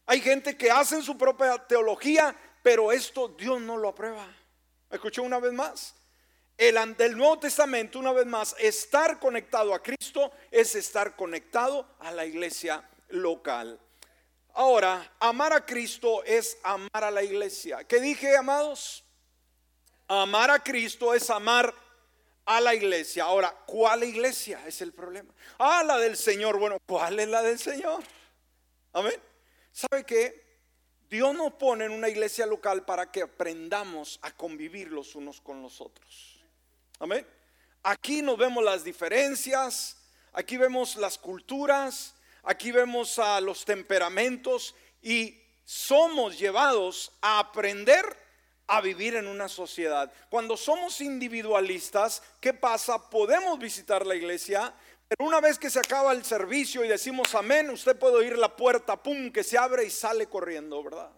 Hay 0.07 0.21
gente 0.21 0.57
que 0.57 0.71
hace 0.71 1.03
su 1.03 1.17
propia 1.17 1.59
teología, 1.59 2.35
pero 2.63 2.91
esto 2.91 3.29
Dios 3.29 3.61
no 3.61 3.77
lo 3.77 3.89
aprueba. 3.89 4.27
¿Me 4.89 4.97
escuchó 4.97 5.23
una 5.23 5.39
vez 5.39 5.53
más? 5.53 5.95
El 6.61 6.95
del 6.95 7.17
Nuevo 7.17 7.39
Testamento, 7.39 7.99
una 7.99 8.13
vez 8.13 8.27
más, 8.27 8.55
estar 8.59 9.19
conectado 9.19 9.73
a 9.73 9.83
Cristo 9.83 10.31
es 10.51 10.75
estar 10.75 11.17
conectado 11.17 11.89
a 12.01 12.13
la 12.13 12.27
iglesia 12.27 12.87
local. 13.09 13.81
Ahora, 14.53 15.11
amar 15.21 15.55
a 15.55 15.65
Cristo 15.65 16.23
es 16.23 16.59
amar 16.63 17.03
a 17.03 17.11
la 17.11 17.23
iglesia. 17.23 17.85
¿Qué 17.85 17.99
dije, 17.99 18.37
amados? 18.37 19.03
Amar 20.07 20.51
a 20.51 20.63
Cristo 20.63 21.15
es 21.15 21.31
amar 21.31 21.73
a 22.45 22.61
la 22.61 22.75
iglesia. 22.75 23.25
Ahora, 23.25 23.57
¿cuál 23.65 24.05
iglesia? 24.05 24.61
Es 24.67 24.83
el 24.83 24.93
problema. 24.93 25.33
Ah, 25.59 25.83
la 25.83 25.97
del 25.97 26.15
Señor. 26.15 26.59
Bueno, 26.59 26.77
¿cuál 26.87 27.21
es 27.21 27.29
la 27.29 27.41
del 27.41 27.59
Señor? 27.59 28.05
Amén. 28.93 29.19
¿Sabe 29.73 30.05
qué? 30.05 30.45
Dios 31.09 31.35
nos 31.35 31.55
pone 31.55 31.87
en 31.87 31.93
una 31.93 32.11
iglesia 32.11 32.45
local 32.45 32.85
para 32.85 33.11
que 33.11 33.23
aprendamos 33.23 34.19
a 34.21 34.31
convivir 34.37 34.89
los 34.89 35.15
unos 35.15 35.41
con 35.41 35.63
los 35.63 35.81
otros. 35.81 36.30
Amén. 37.03 37.27
Aquí 37.83 38.21
nos 38.21 38.37
vemos 38.37 38.63
las 38.63 38.85
diferencias, 38.85 39.97
aquí 40.35 40.59
vemos 40.59 40.97
las 40.97 41.17
culturas, 41.17 42.15
aquí 42.43 42.73
vemos 42.73 43.19
a 43.19 43.41
los 43.41 43.65
temperamentos 43.65 44.75
y 45.01 45.41
somos 45.65 46.39
llevados 46.39 47.11
a 47.23 47.39
aprender 47.39 48.05
a 48.67 48.83
vivir 48.83 49.15
en 49.15 49.29
una 49.29 49.49
sociedad. 49.49 50.13
Cuando 50.29 50.59
somos 50.59 51.01
individualistas, 51.01 52.23
¿qué 52.39 52.53
pasa? 52.53 53.09
Podemos 53.09 53.59
visitar 53.59 54.07
la 54.07 54.15
iglesia, 54.15 54.75
pero 55.09 55.27
una 55.27 55.41
vez 55.41 55.59
que 55.59 55.71
se 55.71 55.79
acaba 55.79 56.13
el 56.13 56.23
servicio 56.23 56.85
y 56.85 56.89
decimos 56.89 57.35
amén, 57.35 57.71
usted 57.71 57.99
puede 57.99 58.17
oír 58.17 58.37
la 58.37 58.55
puerta, 58.55 59.03
pum, 59.03 59.33
que 59.33 59.43
se 59.43 59.57
abre 59.57 59.87
y 59.87 59.91
sale 59.91 60.27
corriendo, 60.27 60.85
¿verdad? 60.85 61.11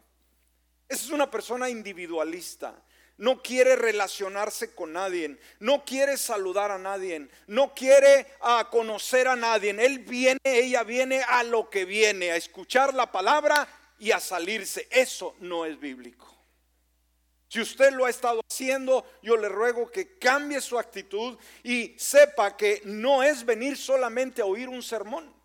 Esa 0.89 1.07
es 1.07 1.11
una 1.11 1.29
persona 1.29 1.69
individualista 1.69 2.73
no 3.19 3.43
quiere 3.43 3.77
relacionarse 3.77 4.75
con 4.75 4.93
nadie, 4.93 5.39
no 5.61 5.85
quiere 5.85 6.17
saludar 6.17 6.71
a 6.71 6.79
nadie, 6.79 7.29
no 7.47 7.75
quiere 7.75 8.27
a 8.41 8.69
conocer 8.71 9.29
a 9.29 9.37
nadie. 9.37 9.71
Él 9.71 10.01
viene, 10.01 10.41
ella 10.45 10.83
viene 10.83 11.23
a 11.23 11.43
lo 11.43 11.71
que 11.71 11.85
viene, 11.85 12.33
a 12.33 12.37
escuchar 12.37 12.95
la 12.95 13.11
palabra 13.13 13.69
y 13.99 14.11
a 14.11 14.21
salirse. 14.21 14.89
Eso 14.91 15.37
no 15.41 15.65
es 15.65 15.79
bíblico. 15.79 16.33
Si 17.53 17.61
usted 17.61 17.93
lo 17.93 18.07
ha 18.07 18.11
estado 18.11 18.41
haciendo, 18.51 19.05
yo 19.21 19.37
le 19.37 19.49
ruego 19.49 19.91
que 19.91 20.19
cambie 20.19 20.61
su 20.63 20.79
actitud 20.79 21.37
y 21.63 21.95
sepa 21.99 22.57
que 22.57 22.81
no 22.85 23.23
es 23.23 23.45
venir 23.45 23.77
solamente 23.77 24.41
a 24.41 24.47
oír 24.47 24.71
un 24.71 24.83
sermón. 24.83 25.42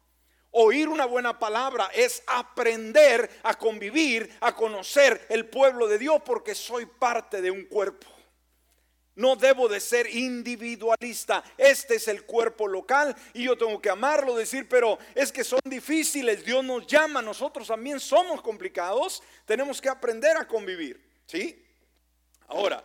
Oír 0.59 0.89
una 0.89 1.05
buena 1.05 1.37
palabra 1.37 1.91
es 1.93 2.23
aprender 2.25 3.29
a 3.43 3.53
convivir, 3.53 4.35
a 4.41 4.55
conocer 4.55 5.27
el 5.29 5.45
pueblo 5.45 5.87
de 5.87 5.99
Dios 5.99 6.19
porque 6.25 6.55
soy 6.55 6.87
parte 6.87 7.43
de 7.43 7.51
un 7.51 7.65
cuerpo. 7.65 8.07
No 9.13 9.35
debo 9.35 9.67
de 9.67 9.79
ser 9.79 10.07
individualista. 10.07 11.43
Este 11.59 11.97
es 11.97 12.07
el 12.07 12.23
cuerpo 12.23 12.67
local 12.67 13.15
y 13.35 13.43
yo 13.43 13.55
tengo 13.55 13.79
que 13.79 13.91
amarlo, 13.91 14.35
decir, 14.35 14.67
pero 14.67 14.97
es 15.13 15.31
que 15.31 15.43
son 15.43 15.59
difíciles. 15.63 16.43
Dios 16.43 16.63
nos 16.63 16.87
llama, 16.87 17.21
nosotros 17.21 17.67
también 17.67 17.99
somos 17.99 18.41
complicados. 18.41 19.21
Tenemos 19.45 19.79
que 19.79 19.89
aprender 19.89 20.37
a 20.37 20.47
convivir. 20.47 20.99
¿Sí? 21.27 21.63
Ahora, 22.47 22.83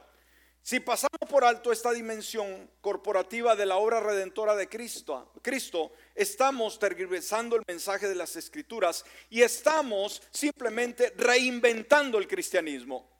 si 0.63 0.79
pasamos 0.79 1.19
por 1.29 1.45
alto 1.45 1.73
esta 1.73 1.91
dimensión 1.91 2.71
corporativa 2.81 3.57
de 3.57 3.67
la 3.67 3.77
obra 3.77 3.99
redentora 3.99 4.55
de 4.55 4.69
Cristo, 4.69 5.33
Cristo, 5.43 5.93
estamos 6.15 6.79
tergiversando 6.79 7.57
el 7.57 7.63
mensaje 7.67 8.09
de 8.09 8.15
las 8.15 8.37
escrituras 8.37 9.05
y 9.29 9.43
estamos 9.43 10.23
simplemente 10.31 11.13
reinventando 11.17 12.19
el 12.19 12.29
cristianismo. 12.29 13.11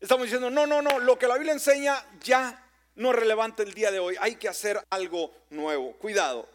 Estamos 0.00 0.24
diciendo, 0.24 0.50
no, 0.50 0.66
no, 0.66 0.80
no, 0.80 0.98
lo 0.98 1.18
que 1.18 1.28
la 1.28 1.34
Biblia 1.34 1.52
enseña 1.52 2.02
ya 2.22 2.66
no 2.94 3.10
es 3.10 3.16
relevante 3.16 3.62
el 3.62 3.74
día 3.74 3.90
de 3.90 3.98
hoy, 3.98 4.16
hay 4.18 4.36
que 4.36 4.48
hacer 4.48 4.80
algo 4.88 5.32
nuevo. 5.50 5.92
Cuidado. 5.98 6.48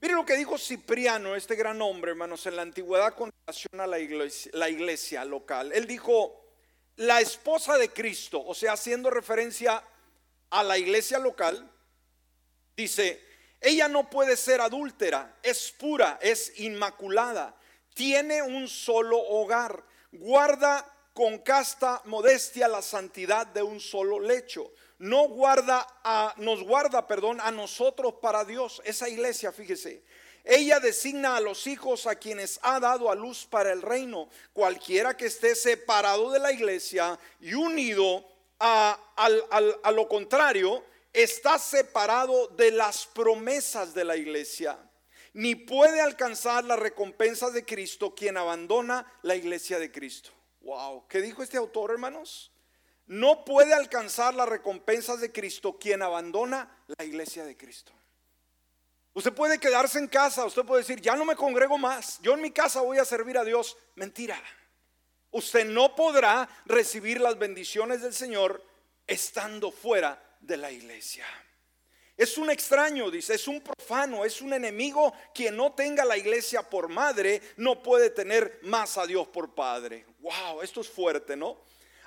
Miren 0.00 0.16
lo 0.16 0.24
que 0.24 0.36
dijo 0.36 0.58
Cipriano, 0.58 1.36
este 1.36 1.54
gran 1.54 1.80
hombre, 1.80 2.10
hermanos, 2.10 2.44
en 2.46 2.56
la 2.56 2.62
antigüedad 2.62 3.14
con 3.14 3.30
relación 3.46 3.80
a 3.80 3.86
la 3.86 4.00
iglesia, 4.00 4.50
la 4.54 4.68
iglesia 4.68 5.24
local. 5.24 5.72
Él 5.72 5.86
dijo, 5.86 6.47
la 6.98 7.20
esposa 7.20 7.78
de 7.78 7.90
Cristo, 7.90 8.44
o 8.44 8.54
sea, 8.54 8.72
haciendo 8.72 9.08
referencia 9.08 9.84
a 10.50 10.62
la 10.64 10.78
iglesia 10.78 11.20
local, 11.20 11.70
dice, 12.76 13.22
ella 13.60 13.86
no 13.86 14.10
puede 14.10 14.36
ser 14.36 14.60
adúltera, 14.60 15.38
es 15.42 15.70
pura, 15.70 16.18
es 16.20 16.58
inmaculada, 16.58 17.54
tiene 17.94 18.42
un 18.42 18.66
solo 18.66 19.16
hogar, 19.18 19.84
guarda 20.10 20.92
con 21.14 21.38
casta 21.38 22.02
modestia 22.04 22.66
la 22.66 22.82
santidad 22.82 23.46
de 23.46 23.62
un 23.62 23.78
solo 23.78 24.18
lecho. 24.18 24.72
No 24.98 25.28
guarda 25.28 25.86
a, 26.02 26.34
nos 26.38 26.64
guarda, 26.64 27.06
perdón, 27.06 27.40
a 27.40 27.52
nosotros 27.52 28.14
para 28.20 28.44
Dios. 28.44 28.82
Esa 28.84 29.08
iglesia, 29.08 29.52
fíjese, 29.52 30.04
ella 30.48 30.80
designa 30.80 31.36
a 31.36 31.40
los 31.40 31.66
hijos 31.66 32.06
a 32.06 32.14
quienes 32.14 32.58
ha 32.62 32.80
dado 32.80 33.10
a 33.10 33.14
luz 33.14 33.44
para 33.44 33.70
el 33.70 33.82
reino. 33.82 34.30
Cualquiera 34.54 35.14
que 35.14 35.26
esté 35.26 35.54
separado 35.54 36.30
de 36.30 36.38
la 36.38 36.50
iglesia 36.50 37.18
y 37.38 37.52
unido 37.52 38.24
a, 38.58 38.98
lo 39.92 40.08
contrario, 40.08 40.82
está 41.12 41.58
separado 41.58 42.48
de 42.48 42.70
las 42.70 43.04
promesas 43.04 43.92
de 43.92 44.06
la 44.06 44.16
iglesia. 44.16 44.78
Ni 45.34 45.54
puede 45.54 46.00
alcanzar 46.00 46.64
la 46.64 46.76
recompensa 46.76 47.50
de 47.50 47.66
Cristo 47.66 48.14
quien 48.14 48.38
abandona 48.38 49.06
la 49.20 49.36
iglesia 49.36 49.78
de 49.78 49.92
Cristo. 49.92 50.30
Wow, 50.62 51.06
¿qué 51.08 51.20
dijo 51.20 51.42
este 51.42 51.58
autor, 51.58 51.90
hermanos? 51.90 52.52
No 53.06 53.44
puede 53.44 53.74
alcanzar 53.74 54.34
las 54.34 54.48
recompensas 54.48 55.20
de 55.20 55.30
Cristo 55.30 55.78
quien 55.78 56.00
abandona 56.00 56.74
la 56.96 57.04
iglesia 57.04 57.44
de 57.44 57.54
Cristo. 57.54 57.92
Usted 59.18 59.32
puede 59.32 59.58
quedarse 59.58 59.98
en 59.98 60.06
casa, 60.06 60.44
usted 60.44 60.62
puede 60.62 60.82
decir, 60.82 61.00
ya 61.00 61.16
no 61.16 61.24
me 61.24 61.34
congrego 61.34 61.76
más, 61.76 62.20
yo 62.22 62.34
en 62.34 62.40
mi 62.40 62.52
casa 62.52 62.82
voy 62.82 62.98
a 62.98 63.04
servir 63.04 63.36
a 63.36 63.42
Dios. 63.42 63.76
Mentira. 63.96 64.40
Usted 65.32 65.64
no 65.64 65.96
podrá 65.96 66.48
recibir 66.66 67.20
las 67.20 67.36
bendiciones 67.36 68.00
del 68.00 68.14
Señor 68.14 68.64
estando 69.08 69.72
fuera 69.72 70.22
de 70.38 70.56
la 70.56 70.70
iglesia. 70.70 71.26
Es 72.16 72.38
un 72.38 72.48
extraño, 72.48 73.10
dice, 73.10 73.34
es 73.34 73.48
un 73.48 73.60
profano, 73.60 74.24
es 74.24 74.40
un 74.40 74.52
enemigo 74.52 75.12
quien 75.34 75.56
no 75.56 75.72
tenga 75.72 76.04
la 76.04 76.16
iglesia 76.16 76.62
por 76.62 76.88
madre, 76.88 77.42
no 77.56 77.82
puede 77.82 78.10
tener 78.10 78.60
más 78.62 78.98
a 78.98 79.04
Dios 79.04 79.26
por 79.26 79.52
padre. 79.52 80.06
Wow, 80.20 80.62
esto 80.62 80.80
es 80.80 80.88
fuerte, 80.88 81.36
¿no? 81.36 81.60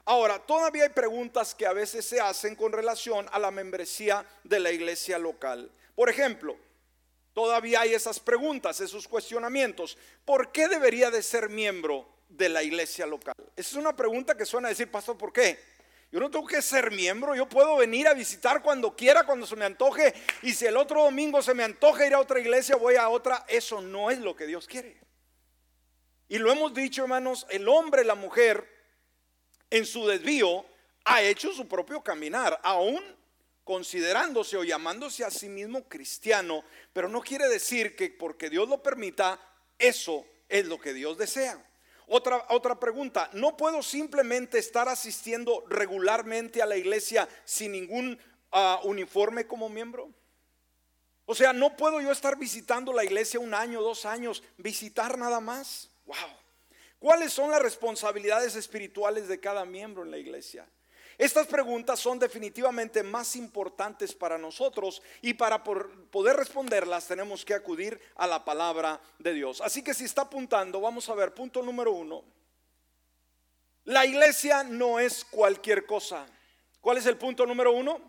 Ahora, 0.05 0.39
todavía 0.39 0.83
hay 0.83 0.89
preguntas 0.91 1.53
que 1.55 1.65
a 1.65 1.73
veces 1.73 2.05
se 2.05 2.21
hacen 2.21 2.55
con 2.55 2.71
relación 2.71 3.27
a 3.33 3.37
la 3.37 3.51
membresía 3.51 4.25
de 4.45 4.61
la 4.61 4.71
iglesia 4.71 5.19
local. 5.19 5.69
Por 5.93 6.09
ejemplo, 6.09 6.57
Todavía 7.33 7.81
hay 7.81 7.93
esas 7.93 8.19
preguntas, 8.19 8.81
esos 8.81 9.07
cuestionamientos. 9.07 9.97
¿Por 10.25 10.51
qué 10.51 10.67
debería 10.67 11.09
de 11.09 11.23
ser 11.23 11.49
miembro 11.49 12.07
de 12.29 12.49
la 12.49 12.63
iglesia 12.63 13.05
local? 13.05 13.35
Esa 13.55 13.69
es 13.69 13.75
una 13.75 13.95
pregunta 13.95 14.35
que 14.35 14.45
suena 14.45 14.67
a 14.67 14.69
decir, 14.69 14.91
pastor, 14.91 15.17
¿por 15.17 15.31
qué? 15.31 15.59
Yo 16.11 16.19
no 16.19 16.29
tengo 16.29 16.45
que 16.45 16.61
ser 16.61 16.91
miembro, 16.91 17.35
yo 17.35 17.47
puedo 17.47 17.77
venir 17.77 18.05
a 18.05 18.13
visitar 18.13 18.61
cuando 18.61 18.93
quiera, 18.97 19.23
cuando 19.25 19.47
se 19.47 19.55
me 19.55 19.63
antoje. 19.63 20.13
Y 20.41 20.53
si 20.53 20.65
el 20.65 20.75
otro 20.75 21.03
domingo 21.03 21.41
se 21.41 21.53
me 21.53 21.63
antoja 21.63 22.05
ir 22.05 22.13
a 22.13 22.19
otra 22.19 22.39
iglesia, 22.39 22.75
voy 22.75 22.95
a 22.95 23.07
otra. 23.07 23.45
Eso 23.47 23.81
no 23.81 24.11
es 24.11 24.19
lo 24.19 24.35
que 24.35 24.45
Dios 24.45 24.67
quiere. 24.67 24.97
Y 26.27 26.37
lo 26.37 26.51
hemos 26.51 26.73
dicho, 26.73 27.03
hermanos, 27.03 27.47
el 27.49 27.67
hombre, 27.69 28.03
la 28.03 28.15
mujer, 28.15 28.67
en 29.69 29.85
su 29.85 30.05
desvío, 30.05 30.65
ha 31.05 31.21
hecho 31.21 31.53
su 31.53 31.65
propio 31.67 32.03
caminar. 32.03 32.59
Aún 32.61 33.01
considerándose 33.71 34.57
o 34.57 34.65
llamándose 34.65 35.23
a 35.23 35.31
sí 35.31 35.47
mismo 35.47 35.87
cristiano, 35.87 36.61
pero 36.91 37.07
no 37.07 37.21
quiere 37.21 37.47
decir 37.47 37.95
que 37.95 38.09
porque 38.09 38.49
Dios 38.49 38.67
lo 38.67 38.83
permita, 38.83 39.39
eso 39.79 40.25
es 40.49 40.65
lo 40.65 40.77
que 40.77 40.93
Dios 40.93 41.17
desea. 41.17 41.57
Otra, 42.07 42.47
otra 42.49 42.77
pregunta, 42.77 43.29
¿no 43.31 43.55
puedo 43.55 43.81
simplemente 43.81 44.57
estar 44.57 44.89
asistiendo 44.89 45.63
regularmente 45.69 46.61
a 46.61 46.65
la 46.65 46.75
iglesia 46.75 47.29
sin 47.45 47.71
ningún 47.71 48.19
ah, 48.51 48.81
uniforme 48.83 49.47
como 49.47 49.69
miembro? 49.69 50.09
O 51.25 51.33
sea, 51.33 51.53
no 51.53 51.77
puedo 51.77 52.01
yo 52.01 52.11
estar 52.11 52.37
visitando 52.37 52.91
la 52.91 53.05
iglesia 53.05 53.39
un 53.39 53.53
año, 53.53 53.81
dos 53.81 54.05
años, 54.05 54.43
visitar 54.57 55.17
nada 55.17 55.39
más. 55.39 55.89
Wow. 56.03 56.17
¿Cuáles 56.99 57.31
son 57.31 57.49
las 57.49 57.61
responsabilidades 57.61 58.57
espirituales 58.57 59.29
de 59.29 59.39
cada 59.39 59.63
miembro 59.63 60.03
en 60.03 60.11
la 60.11 60.17
iglesia? 60.17 60.67
Estas 61.17 61.47
preguntas 61.47 61.99
son 61.99 62.17
definitivamente 62.17 63.03
más 63.03 63.35
importantes 63.35 64.13
para 64.13 64.37
nosotros 64.37 65.01
y 65.21 65.33
para 65.33 65.63
poder 65.63 66.35
responderlas 66.35 67.07
tenemos 67.07 67.45
que 67.45 67.53
acudir 67.53 67.99
a 68.15 68.27
la 68.27 68.43
palabra 68.43 68.99
de 69.19 69.33
Dios. 69.33 69.61
Así 69.61 69.83
que 69.83 69.93
si 69.93 70.05
está 70.05 70.23
apuntando, 70.23 70.81
vamos 70.81 71.07
a 71.09 71.15
ver, 71.15 71.33
punto 71.33 71.61
número 71.61 71.91
uno. 71.91 72.23
La 73.85 74.05
iglesia 74.05 74.63
no 74.63 74.99
es 74.99 75.25
cualquier 75.25 75.85
cosa. 75.85 76.25
¿Cuál 76.79 76.97
es 76.97 77.05
el 77.05 77.17
punto 77.17 77.45
número 77.45 77.71
uno? 77.71 77.99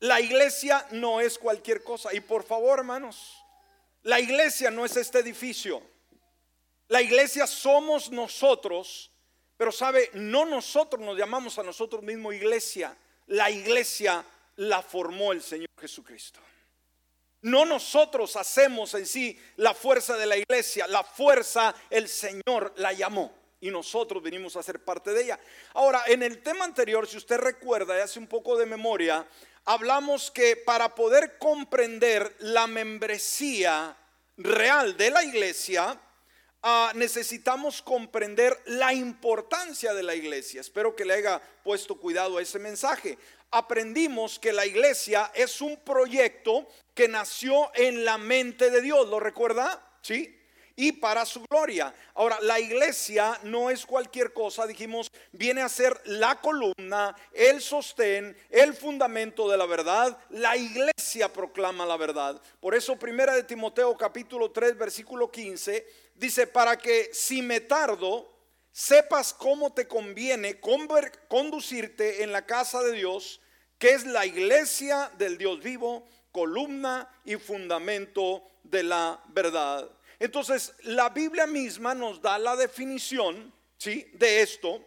La 0.00 0.20
iglesia 0.20 0.86
no 0.92 1.20
es 1.20 1.38
cualquier 1.38 1.82
cosa. 1.82 2.14
Y 2.14 2.20
por 2.20 2.44
favor, 2.44 2.78
hermanos, 2.78 3.34
la 4.02 4.20
iglesia 4.20 4.70
no 4.70 4.84
es 4.84 4.96
este 4.96 5.18
edificio. 5.18 5.82
La 6.88 7.02
iglesia 7.02 7.46
somos 7.46 8.10
nosotros 8.10 9.10
pero 9.56 9.72
sabe, 9.72 10.10
no 10.14 10.44
nosotros 10.44 11.00
nos 11.00 11.16
llamamos 11.16 11.58
a 11.58 11.62
nosotros 11.62 12.02
mismos 12.02 12.34
iglesia, 12.34 12.96
la 13.28 13.50
iglesia 13.50 14.24
la 14.56 14.82
formó 14.82 15.32
el 15.32 15.42
Señor 15.42 15.68
Jesucristo. 15.80 16.40
No 17.42 17.64
nosotros 17.64 18.34
hacemos 18.36 18.94
en 18.94 19.06
sí 19.06 19.38
la 19.56 19.74
fuerza 19.74 20.16
de 20.16 20.26
la 20.26 20.36
iglesia, 20.36 20.86
la 20.86 21.04
fuerza 21.04 21.74
el 21.90 22.08
Señor 22.08 22.72
la 22.76 22.92
llamó 22.92 23.32
y 23.60 23.70
nosotros 23.70 24.22
venimos 24.22 24.56
a 24.56 24.62
ser 24.62 24.84
parte 24.84 25.12
de 25.12 25.24
ella. 25.24 25.40
Ahora, 25.74 26.02
en 26.06 26.22
el 26.22 26.42
tema 26.42 26.64
anterior, 26.64 27.06
si 27.06 27.16
usted 27.16 27.38
recuerda 27.38 27.96
y 27.96 28.00
hace 28.00 28.18
un 28.18 28.26
poco 28.26 28.56
de 28.56 28.66
memoria, 28.66 29.26
hablamos 29.64 30.30
que 30.30 30.56
para 30.56 30.94
poder 30.94 31.38
comprender 31.38 32.34
la 32.40 32.66
membresía 32.66 33.96
real 34.36 34.96
de 34.96 35.10
la 35.10 35.24
iglesia, 35.24 36.00
ah, 36.68 36.92
necesitamos 36.96 37.80
comprender 37.80 38.60
la 38.66 38.92
importancia 38.92 39.94
de 39.94 40.02
la 40.02 40.16
iglesia. 40.16 40.60
Espero 40.60 40.96
que 40.96 41.04
le 41.04 41.14
haya 41.14 41.40
puesto 41.62 41.94
cuidado 41.94 42.38
a 42.38 42.42
ese 42.42 42.58
mensaje. 42.58 43.16
Aprendimos 43.52 44.40
que 44.40 44.52
la 44.52 44.66
iglesia 44.66 45.30
es 45.32 45.60
un 45.60 45.76
proyecto 45.76 46.68
que 46.92 47.06
nació 47.06 47.70
en 47.74 48.04
la 48.04 48.18
mente 48.18 48.70
de 48.70 48.82
Dios. 48.82 49.08
¿Lo 49.08 49.20
recuerda? 49.20 49.80
¿Sí? 50.02 50.35
Y 50.76 50.92
para 50.92 51.24
su 51.24 51.42
gloria. 51.50 51.92
Ahora, 52.14 52.38
la 52.42 52.60
iglesia 52.60 53.40
no 53.42 53.70
es 53.70 53.86
cualquier 53.86 54.32
cosa, 54.34 54.66
dijimos, 54.66 55.10
viene 55.32 55.62
a 55.62 55.68
ser 55.70 55.98
la 56.04 56.38
columna, 56.40 57.16
el 57.32 57.62
sostén, 57.62 58.36
el 58.50 58.74
fundamento 58.74 59.48
de 59.48 59.56
la 59.56 59.64
verdad. 59.64 60.16
La 60.30 60.56
iglesia 60.56 61.32
proclama 61.32 61.86
la 61.86 61.96
verdad. 61.96 62.40
Por 62.60 62.74
eso, 62.74 62.98
primera 62.98 63.34
de 63.34 63.42
Timoteo 63.42 63.96
capítulo 63.96 64.50
3, 64.50 64.76
versículo 64.76 65.30
15, 65.30 65.86
dice, 66.14 66.46
para 66.46 66.76
que 66.76 67.08
si 67.12 67.40
me 67.40 67.60
tardo, 67.60 68.30
sepas 68.70 69.32
cómo 69.32 69.72
te 69.72 69.88
conviene 69.88 70.60
conducirte 71.28 72.22
en 72.22 72.30
la 72.32 72.44
casa 72.44 72.82
de 72.82 72.92
Dios, 72.92 73.40
que 73.78 73.94
es 73.94 74.04
la 74.04 74.26
iglesia 74.26 75.10
del 75.16 75.38
Dios 75.38 75.62
vivo, 75.62 76.06
columna 76.30 77.08
y 77.24 77.36
fundamento 77.36 78.42
de 78.62 78.82
la 78.82 79.22
verdad. 79.28 79.95
Entonces, 80.18 80.74
la 80.82 81.08
Biblia 81.10 81.46
misma 81.46 81.94
nos 81.94 82.20
da 82.20 82.38
la 82.38 82.56
definición, 82.56 83.52
¿sí? 83.76 84.10
De 84.14 84.40
esto, 84.40 84.84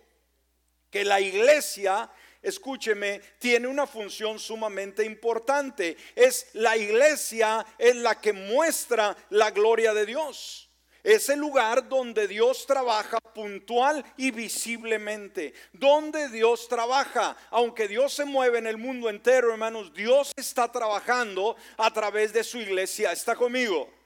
que 0.90 1.06
la 1.06 1.22
iglesia, 1.22 2.10
escúcheme, 2.42 3.22
tiene 3.38 3.68
una 3.68 3.86
función 3.86 4.40
sumamente 4.40 5.04
importante. 5.06 5.98
Es 6.16 6.48
la 6.54 6.76
iglesia 6.78 7.66
en 7.78 8.02
la 8.04 8.20
que 8.20 8.34
muestra 8.34 9.16
la 9.30 9.52
gloria 9.52 9.94
de 9.94 10.06
Dios. 10.06 10.70
Es 11.04 11.30
el 11.30 11.40
lugar 11.40 11.88
donde 11.88 12.28
Dios 12.28 12.66
trabaja 12.66 13.20
puntual 13.34 14.04
y 14.18 14.32
visiblemente. 14.32 15.54
Donde 15.72 16.28
Dios 16.30 16.68
trabaja. 16.68 17.38
Aunque 17.52 17.88
Dios 17.88 18.14
se 18.14 18.26
mueve 18.26 18.58
en 18.58 18.68
el 18.68 18.78
mundo 18.78 19.10
entero, 19.10 19.52
hermanos, 19.52 19.94
Dios 19.94 20.32
está 20.36 20.70
trabajando 20.72 21.56
a 21.78 21.94
través 21.94 22.34
de 22.34 22.44
su 22.44 22.58
iglesia. 22.58 23.12
¿Está 23.14 23.36
conmigo? 23.36 23.99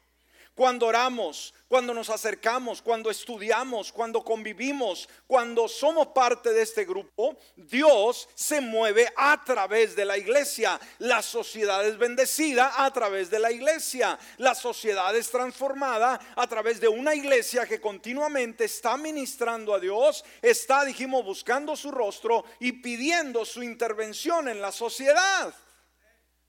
Cuando 0.56 0.86
oramos, 0.86 1.52
cuando 1.68 1.96
nos 1.96 2.12
acercamos, 2.12 2.80
cuando 2.80 3.10
estudiamos, 3.10 3.92
cuando 3.92 4.24
convivimos, 4.24 5.10
cuando 5.26 5.68
somos 5.68 6.10
parte 6.10 6.54
de 6.54 6.62
este 6.62 6.86
grupo, 6.86 7.36
Dios 7.56 8.30
se 8.36 8.62
mueve 8.62 9.12
a 9.18 9.44
través 9.44 9.96
de 9.96 10.06
la 10.06 10.16
iglesia. 10.16 10.80
La 11.00 11.24
sociedad 11.24 11.84
es 11.88 11.98
bendecida 11.98 12.86
a 12.86 12.94
través 12.94 13.32
de 13.32 13.40
la 13.40 13.52
iglesia. 13.52 14.20
La 14.38 14.54
sociedad 14.54 15.16
es 15.16 15.32
transformada 15.32 16.20
a 16.36 16.46
través 16.46 16.80
de 16.80 16.88
una 16.88 17.16
iglesia 17.16 17.66
que 17.66 17.82
continuamente 17.82 18.66
está 18.66 18.96
ministrando 18.96 19.74
a 19.74 19.80
Dios, 19.80 20.24
está, 20.44 20.86
dijimos, 20.86 21.26
buscando 21.26 21.76
su 21.76 21.90
rostro 21.90 22.46
y 22.60 22.74
pidiendo 22.74 23.44
su 23.46 23.64
intervención 23.64 24.48
en 24.48 24.62
la 24.62 24.72
sociedad. 24.72 25.52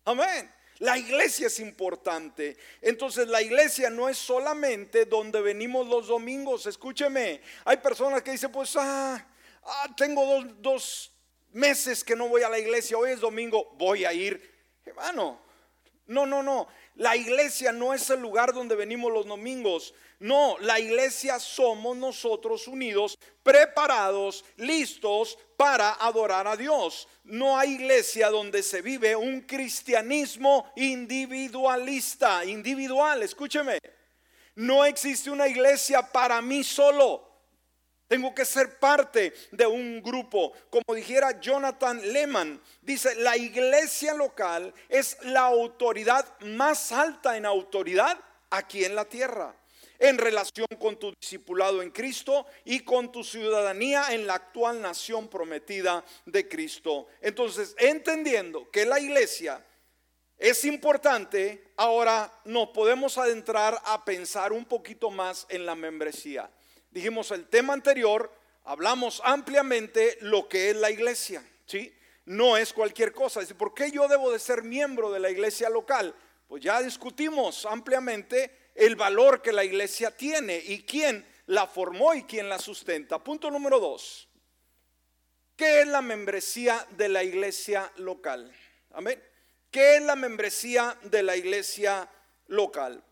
Amén. 0.04 0.53
La 0.78 0.98
iglesia 0.98 1.46
es 1.46 1.60
importante. 1.60 2.56
Entonces 2.80 3.28
la 3.28 3.40
iglesia 3.40 3.90
no 3.90 4.08
es 4.08 4.18
solamente 4.18 5.04
donde 5.04 5.40
venimos 5.40 5.86
los 5.86 6.08
domingos. 6.08 6.66
Escúcheme, 6.66 7.40
hay 7.64 7.76
personas 7.78 8.22
que 8.22 8.32
dicen, 8.32 8.50
pues, 8.50 8.74
ah, 8.76 9.24
ah, 9.62 9.94
tengo 9.96 10.24
dos, 10.26 10.62
dos 10.62 11.12
meses 11.52 12.02
que 12.02 12.16
no 12.16 12.28
voy 12.28 12.42
a 12.42 12.48
la 12.48 12.58
iglesia, 12.58 12.98
hoy 12.98 13.12
es 13.12 13.20
domingo, 13.20 13.72
voy 13.78 14.04
a 14.04 14.12
ir. 14.12 14.52
Hermano, 14.84 15.40
no, 16.06 16.26
no, 16.26 16.42
no. 16.42 16.68
La 16.96 17.16
iglesia 17.16 17.72
no 17.72 17.92
es 17.92 18.08
el 18.10 18.20
lugar 18.20 18.52
donde 18.52 18.76
venimos 18.76 19.12
los 19.12 19.26
domingos. 19.26 19.94
No, 20.20 20.56
la 20.60 20.78
iglesia 20.78 21.40
somos 21.40 21.96
nosotros 21.96 22.68
unidos, 22.68 23.18
preparados, 23.42 24.44
listos 24.56 25.36
para 25.56 25.94
adorar 25.94 26.46
a 26.46 26.56
Dios. 26.56 27.08
No 27.24 27.58
hay 27.58 27.72
iglesia 27.72 28.30
donde 28.30 28.62
se 28.62 28.80
vive 28.80 29.16
un 29.16 29.40
cristianismo 29.40 30.70
individualista, 30.76 32.44
individual, 32.44 33.24
escúcheme. 33.24 33.78
No 34.54 34.84
existe 34.84 35.30
una 35.30 35.48
iglesia 35.48 36.00
para 36.12 36.40
mí 36.40 36.62
solo. 36.62 37.23
Tengo 38.14 38.32
que 38.32 38.44
ser 38.44 38.78
parte 38.78 39.34
de 39.50 39.66
un 39.66 40.00
grupo. 40.00 40.52
Como 40.70 40.94
dijera 40.94 41.40
Jonathan 41.40 42.00
Lehman, 42.12 42.62
dice, 42.80 43.16
la 43.16 43.36
iglesia 43.36 44.14
local 44.14 44.72
es 44.88 45.18
la 45.22 45.40
autoridad 45.40 46.24
más 46.42 46.92
alta 46.92 47.36
en 47.36 47.44
autoridad 47.44 48.16
aquí 48.50 48.84
en 48.84 48.94
la 48.94 49.04
tierra 49.04 49.52
en 49.98 50.16
relación 50.16 50.68
con 50.78 50.96
tu 50.96 51.12
discipulado 51.20 51.82
en 51.82 51.90
Cristo 51.90 52.46
y 52.64 52.80
con 52.84 53.10
tu 53.10 53.24
ciudadanía 53.24 54.14
en 54.14 54.28
la 54.28 54.34
actual 54.34 54.80
nación 54.80 55.26
prometida 55.26 56.04
de 56.24 56.48
Cristo. 56.48 57.08
Entonces, 57.20 57.74
entendiendo 57.78 58.70
que 58.70 58.86
la 58.86 59.00
iglesia 59.00 59.60
es 60.38 60.64
importante, 60.64 61.72
ahora 61.76 62.32
nos 62.44 62.68
podemos 62.68 63.18
adentrar 63.18 63.76
a 63.84 64.04
pensar 64.04 64.52
un 64.52 64.66
poquito 64.66 65.10
más 65.10 65.46
en 65.48 65.66
la 65.66 65.74
membresía. 65.74 66.48
Dijimos 66.94 67.32
el 67.32 67.48
tema 67.48 67.72
anterior, 67.72 68.32
hablamos 68.62 69.20
ampliamente 69.24 70.16
lo 70.20 70.48
que 70.48 70.70
es 70.70 70.76
la 70.76 70.92
iglesia, 70.92 71.44
¿sí? 71.66 71.92
No 72.24 72.56
es 72.56 72.72
cualquier 72.72 73.12
cosa. 73.12 73.40
Dice, 73.40 73.56
¿por 73.56 73.74
qué 73.74 73.90
yo 73.90 74.06
debo 74.06 74.30
de 74.30 74.38
ser 74.38 74.62
miembro 74.62 75.10
de 75.10 75.18
la 75.18 75.28
iglesia 75.28 75.68
local? 75.68 76.14
Pues 76.46 76.62
ya 76.62 76.80
discutimos 76.80 77.66
ampliamente 77.66 78.70
el 78.76 78.94
valor 78.94 79.42
que 79.42 79.52
la 79.52 79.64
iglesia 79.64 80.16
tiene 80.16 80.56
y 80.56 80.84
quién 80.84 81.26
la 81.46 81.66
formó 81.66 82.14
y 82.14 82.22
quién 82.22 82.48
la 82.48 82.60
sustenta. 82.60 83.18
Punto 83.18 83.50
número 83.50 83.80
dos. 83.80 84.28
¿Qué 85.56 85.80
es 85.80 85.88
la 85.88 86.00
membresía 86.00 86.86
de 86.92 87.08
la 87.08 87.24
iglesia 87.24 87.90
local? 87.96 88.54
Amén. 88.92 89.20
¿Qué 89.68 89.96
es 89.96 90.02
la 90.02 90.14
membresía 90.14 90.96
de 91.02 91.24
la 91.24 91.36
iglesia 91.36 92.08
local? 92.46 93.02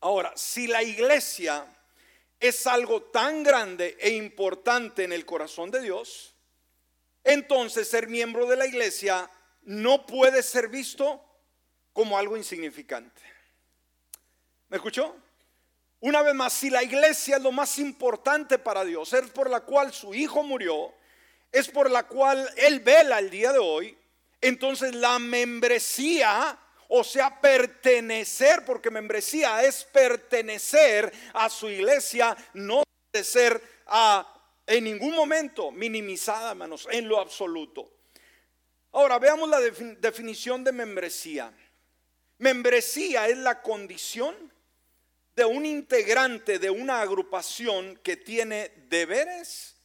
Ahora, 0.00 0.32
si 0.34 0.66
la 0.66 0.82
iglesia 0.82 1.64
es 2.40 2.66
algo 2.66 3.02
tan 3.02 3.42
grande 3.42 3.96
e 4.00 4.10
importante 4.10 5.04
en 5.04 5.12
el 5.12 5.24
corazón 5.24 5.70
de 5.70 5.80
Dios, 5.80 6.34
entonces 7.24 7.88
ser 7.88 8.08
miembro 8.08 8.46
de 8.46 8.56
la 8.56 8.66
iglesia 8.66 9.30
no 9.62 10.06
puede 10.06 10.42
ser 10.42 10.68
visto 10.68 11.22
como 11.92 12.18
algo 12.18 12.36
insignificante. 12.36 13.22
¿Me 14.68 14.76
escuchó? 14.76 15.16
Una 16.00 16.22
vez 16.22 16.34
más, 16.34 16.52
si 16.52 16.70
la 16.70 16.82
iglesia 16.82 17.36
es 17.36 17.42
lo 17.42 17.52
más 17.52 17.78
importante 17.78 18.58
para 18.58 18.84
Dios, 18.84 19.12
es 19.12 19.30
por 19.30 19.48
la 19.48 19.60
cual 19.60 19.92
su 19.92 20.14
hijo 20.14 20.42
murió, 20.42 20.92
es 21.50 21.68
por 21.68 21.90
la 21.90 22.06
cual 22.06 22.48
él 22.56 22.80
vela 22.80 23.18
el 23.18 23.30
día 23.30 23.52
de 23.52 23.58
hoy, 23.58 23.96
entonces 24.40 24.94
la 24.94 25.18
membresía, 25.18 26.58
o 26.88 27.04
sea, 27.04 27.40
pertenecer, 27.40 28.64
porque 28.64 28.90
membresía 28.90 29.64
es 29.64 29.84
pertenecer 29.84 31.12
a 31.34 31.48
su 31.48 31.68
iglesia, 31.68 32.36
no 32.54 32.82
debe 33.12 33.24
ser 33.24 33.62
a, 33.86 34.26
en 34.66 34.84
ningún 34.84 35.14
momento 35.14 35.70
minimizada, 35.70 36.50
hermanos, 36.50 36.88
en 36.90 37.08
lo 37.08 37.20
absoluto. 37.20 37.90
Ahora 38.92 39.18
veamos 39.18 39.48
la 39.48 39.60
definición 39.60 40.64
de 40.64 40.72
membresía. 40.72 41.52
Membresía 42.38 43.28
es 43.28 43.36
la 43.38 43.60
condición 43.62 44.52
de 45.34 45.44
un 45.44 45.66
integrante 45.66 46.58
de 46.58 46.70
una 46.70 47.02
agrupación 47.02 48.00
que 48.02 48.16
tiene 48.16 48.72
deberes 48.88 49.75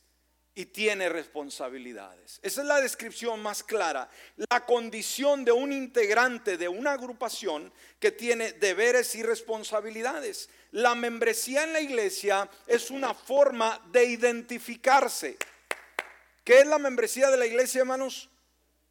y 0.53 0.65
tiene 0.65 1.07
responsabilidades. 1.07 2.39
Esa 2.43 2.61
es 2.61 2.67
la 2.67 2.81
descripción 2.81 3.41
más 3.41 3.63
clara. 3.63 4.09
La 4.49 4.65
condición 4.65 5.45
de 5.45 5.51
un 5.51 5.71
integrante 5.71 6.57
de 6.57 6.67
una 6.67 6.93
agrupación 6.93 7.71
que 7.99 8.11
tiene 8.11 8.53
deberes 8.53 9.15
y 9.15 9.23
responsabilidades. 9.23 10.49
La 10.71 10.93
membresía 10.93 11.63
en 11.63 11.73
la 11.73 11.79
iglesia 11.79 12.49
es 12.67 12.91
una 12.91 13.13
forma 13.13 13.81
de 13.91 14.05
identificarse. 14.05 15.37
¿Qué 16.43 16.59
es 16.59 16.67
la 16.67 16.79
membresía 16.79 17.29
de 17.29 17.37
la 17.37 17.45
iglesia, 17.45 17.81
hermanos? 17.81 18.29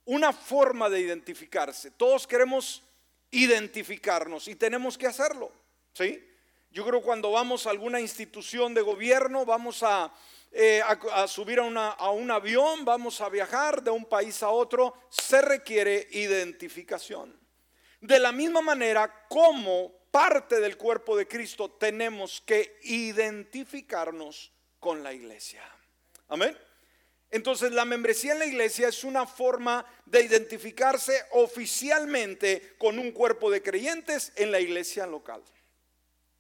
Una 0.07 0.33
forma 0.33 0.89
de 0.89 1.01
identificarse. 1.01 1.91
Todos 1.91 2.27
queremos 2.27 2.83
identificarnos 3.31 4.49
y 4.49 4.55
tenemos 4.55 4.97
que 4.97 5.07
hacerlo. 5.07 5.53
¿Sí? 5.93 6.27
Yo 6.71 6.87
creo 6.87 7.03
cuando 7.03 7.33
vamos 7.33 7.67
a 7.67 7.71
alguna 7.71 8.01
institución 8.01 8.73
de 8.75 8.81
gobierno, 8.81 9.45
vamos 9.45 9.83
a, 9.83 10.13
eh, 10.53 10.83
subir 11.29 11.61
a, 11.61 11.89
a 11.91 12.11
un 12.11 12.31
avión, 12.31 12.85
vamos 12.85 13.21
a 13.21 13.29
viajar 13.29 13.83
de 13.83 13.91
un 13.91 14.05
país 14.05 14.43
a 14.43 14.51
otro, 14.51 14.95
se 15.09 15.41
requiere 15.43 16.09
identificación. 16.13 17.39
De 18.01 18.19
la 18.19 18.33
misma 18.33 18.61
manera, 18.61 19.27
como 19.29 19.93
parte 20.11 20.59
del 20.61 20.77
cuerpo 20.77 21.17
de 21.17 21.29
Cristo, 21.29 21.71
tenemos 21.71 22.41
que 22.41 22.79
identificarnos 22.83 24.53
con 24.79 25.03
la 25.03 25.13
iglesia. 25.13 25.63
Amén. 26.29 26.57
Entonces 27.31 27.71
la 27.73 27.85
membresía 27.85 28.33
en 28.33 28.41
la 28.41 28.47
iglesia 28.47 28.89
es 28.89 29.05
una 29.05 29.25
forma 29.25 29.87
de 30.05 30.23
identificarse 30.23 31.25
oficialmente 31.33 32.75
con 32.77 32.99
un 32.99 33.13
cuerpo 33.13 33.51
de 33.51 33.63
creyentes 33.63 34.33
en 34.35 34.51
la 34.51 34.59
iglesia 34.59 35.07
local. 35.07 35.43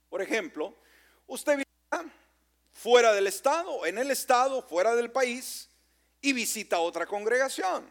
Por 0.09 0.21
ejemplo, 0.21 0.75
usted 1.29 1.63
fuera 2.81 3.13
del 3.13 3.27
estado, 3.27 3.85
en 3.85 3.99
el 3.99 4.11
estado, 4.11 4.63
fuera 4.63 4.97
del 4.97 5.11
país, 5.11 5.69
y 6.23 6.33
visita 6.33 6.79
otra 6.79 7.05
congregación. 7.05 7.87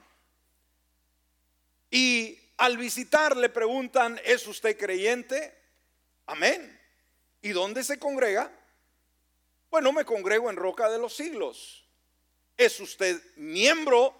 Y 1.91 2.39
al 2.57 2.75
visitar 2.77 3.37
le 3.37 3.49
preguntan, 3.49 4.19
¿es 4.25 4.47
usted 4.47 4.77
creyente? 4.77 5.55
Amén. 6.25 6.79
¿Y 7.43 7.49
dónde 7.49 7.83
se 7.83 7.99
congrega? 7.99 8.51
Bueno, 9.69 9.91
me 9.91 10.05
congrego 10.05 10.49
en 10.49 10.55
Roca 10.55 10.89
de 10.89 10.97
los 10.97 11.15
Siglos. 11.15 11.85
¿Es 12.57 12.79
usted 12.79 13.21
miembro 13.35 14.15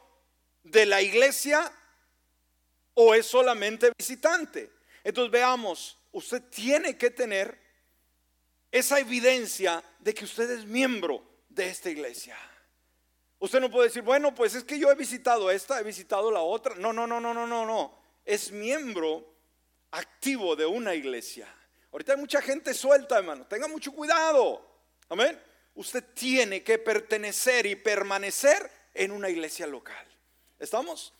de 0.64 0.86
la 0.86 1.02
iglesia 1.02 1.72
o 2.94 3.16
es 3.16 3.26
solamente 3.26 3.92
visitante? 3.98 4.72
Entonces 5.04 5.32
veamos, 5.32 5.98
usted 6.12 6.44
tiene 6.44 6.96
que 6.96 7.10
tener 7.10 7.69
esa 8.72 9.00
evidencia 9.00 9.84
de 10.00 10.14
que 10.14 10.26
usted 10.26 10.50
es 10.52 10.66
miembro 10.66 11.24
de 11.50 11.68
esta 11.68 11.90
iglesia. 11.90 12.38
Usted 13.40 13.60
no 13.60 13.72
puede 13.72 13.88
decir, 13.88 14.02
bueno, 14.02 14.36
pues 14.36 14.54
es 14.56 14.64
que 14.64 14.78
yo 14.78 14.92
he 14.92 14.96
visitado 14.96 15.50
esta, 15.50 15.80
he 15.80 15.84
visitado 15.84 16.30
la 16.30 16.42
otra. 16.42 16.76
No, 16.76 16.92
no, 16.92 17.08
no, 17.08 17.20
no, 17.20 17.34
no, 17.34 17.48
no, 17.48 17.66
no. 17.66 17.98
Es 18.26 18.52
miembro 18.52 19.26
activo 19.92 20.56
de 20.56 20.66
una 20.66 20.94
iglesia. 20.94 21.48
Ahorita 21.92 22.14
hay 22.14 22.20
mucha 22.20 22.42
gente 22.42 22.74
suelta, 22.74 23.18
hermano. 23.18 23.46
Tenga 23.48 23.68
mucho 23.68 23.92
cuidado. 23.94 24.66
Amén. 25.08 25.42
Usted 25.76 26.04
tiene 26.14 26.64
que 26.64 26.78
pertenecer 26.78 27.66
y 27.66 27.76
permanecer 27.76 28.70
en 28.94 29.12
una 29.12 29.30
iglesia 29.30 29.66
local. 29.66 30.06
¿Estamos? 30.60 31.14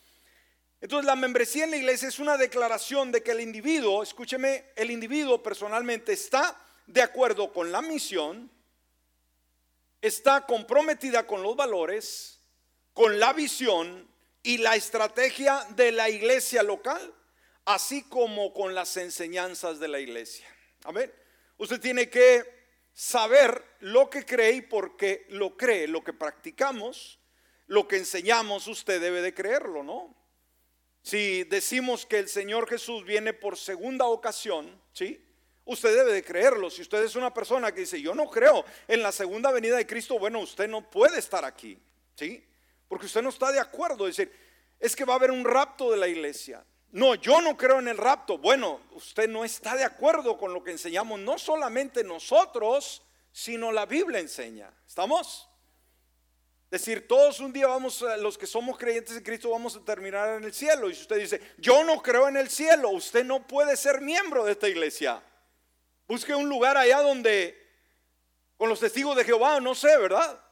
Entonces 0.80 1.06
la 1.06 1.16
membresía 1.16 1.64
en 1.64 1.70
la 1.70 1.76
iglesia 1.78 2.08
es 2.08 2.18
una 2.18 2.36
declaración 2.36 3.10
de 3.10 3.22
que 3.22 3.32
el 3.32 3.40
individuo, 3.40 4.02
escúcheme, 4.02 4.66
el 4.76 4.90
individuo 4.90 5.42
personalmente 5.42 6.12
está 6.12 6.56
de 6.92 7.02
acuerdo 7.02 7.52
con 7.52 7.70
la 7.70 7.82
misión, 7.82 8.50
está 10.00 10.44
comprometida 10.44 11.26
con 11.26 11.42
los 11.42 11.54
valores, 11.54 12.40
con 12.92 13.20
la 13.20 13.32
visión 13.32 14.08
y 14.42 14.58
la 14.58 14.74
estrategia 14.74 15.64
de 15.76 15.92
la 15.92 16.10
iglesia 16.10 16.62
local, 16.62 17.14
así 17.64 18.02
como 18.02 18.52
con 18.52 18.74
las 18.74 18.96
enseñanzas 18.96 19.78
de 19.78 19.88
la 19.88 20.00
iglesia. 20.00 20.46
Amén. 20.84 21.12
Usted 21.58 21.80
tiene 21.80 22.10
que 22.10 22.42
saber 22.92 23.64
lo 23.80 24.10
que 24.10 24.24
cree 24.24 24.52
y 24.52 24.62
por 24.62 24.96
qué 24.96 25.26
lo 25.28 25.56
cree, 25.56 25.86
lo 25.86 26.02
que 26.02 26.12
practicamos, 26.12 27.20
lo 27.66 27.86
que 27.86 27.98
enseñamos, 27.98 28.66
usted 28.66 29.00
debe 29.00 29.22
de 29.22 29.32
creerlo, 29.32 29.84
¿no? 29.84 30.16
Si 31.02 31.44
decimos 31.44 32.04
que 32.04 32.18
el 32.18 32.28
Señor 32.28 32.68
Jesús 32.68 33.04
viene 33.04 33.32
por 33.32 33.56
segunda 33.56 34.06
ocasión, 34.06 34.82
¿sí? 34.92 35.24
Usted 35.64 35.94
debe 35.94 36.12
de 36.12 36.24
creerlo. 36.24 36.70
Si 36.70 36.82
usted 36.82 37.02
es 37.02 37.16
una 37.16 37.32
persona 37.32 37.72
que 37.72 37.80
dice, 37.80 38.00
yo 38.00 38.14
no 38.14 38.28
creo 38.28 38.64
en 38.88 39.02
la 39.02 39.12
segunda 39.12 39.52
venida 39.52 39.76
de 39.76 39.86
Cristo, 39.86 40.18
bueno, 40.18 40.40
usted 40.40 40.68
no 40.68 40.88
puede 40.90 41.18
estar 41.18 41.44
aquí, 41.44 41.78
¿sí? 42.14 42.44
Porque 42.88 43.06
usted 43.06 43.22
no 43.22 43.28
está 43.28 43.52
de 43.52 43.60
acuerdo. 43.60 44.08
Es 44.08 44.16
decir, 44.16 44.34
es 44.78 44.96
que 44.96 45.04
va 45.04 45.14
a 45.14 45.16
haber 45.16 45.30
un 45.30 45.44
rapto 45.44 45.90
de 45.90 45.96
la 45.96 46.08
iglesia. 46.08 46.64
No, 46.92 47.14
yo 47.14 47.40
no 47.40 47.56
creo 47.56 47.78
en 47.78 47.88
el 47.88 47.98
rapto. 47.98 48.38
Bueno, 48.38 48.80
usted 48.92 49.28
no 49.28 49.44
está 49.44 49.76
de 49.76 49.84
acuerdo 49.84 50.36
con 50.36 50.52
lo 50.52 50.64
que 50.64 50.72
enseñamos, 50.72 51.20
no 51.20 51.38
solamente 51.38 52.02
nosotros, 52.02 53.02
sino 53.32 53.70
la 53.70 53.86
Biblia 53.86 54.18
enseña. 54.18 54.72
¿Estamos? 54.86 55.50
decir, 56.70 57.08
todos 57.08 57.40
un 57.40 57.52
día 57.52 57.66
vamos, 57.66 58.04
los 58.20 58.38
que 58.38 58.46
somos 58.46 58.78
creyentes 58.78 59.16
en 59.16 59.24
Cristo, 59.24 59.50
vamos 59.50 59.74
a 59.74 59.80
terminar 59.80 60.36
en 60.36 60.44
el 60.44 60.54
cielo. 60.54 60.88
Y 60.88 60.94
si 60.94 61.02
usted 61.02 61.18
dice, 61.18 61.40
yo 61.58 61.82
no 61.82 62.00
creo 62.00 62.28
en 62.28 62.36
el 62.36 62.48
cielo, 62.48 62.90
usted 62.90 63.24
no 63.24 63.46
puede 63.46 63.76
ser 63.76 64.00
miembro 64.00 64.44
de 64.44 64.52
esta 64.52 64.68
iglesia. 64.68 65.22
Busque 66.10 66.34
un 66.34 66.48
lugar 66.48 66.76
allá 66.76 67.02
donde, 67.02 67.56
con 68.56 68.68
los 68.68 68.80
testigos 68.80 69.14
de 69.14 69.22
Jehová, 69.24 69.60
no 69.60 69.76
sé, 69.76 69.96
¿verdad? 69.96 70.44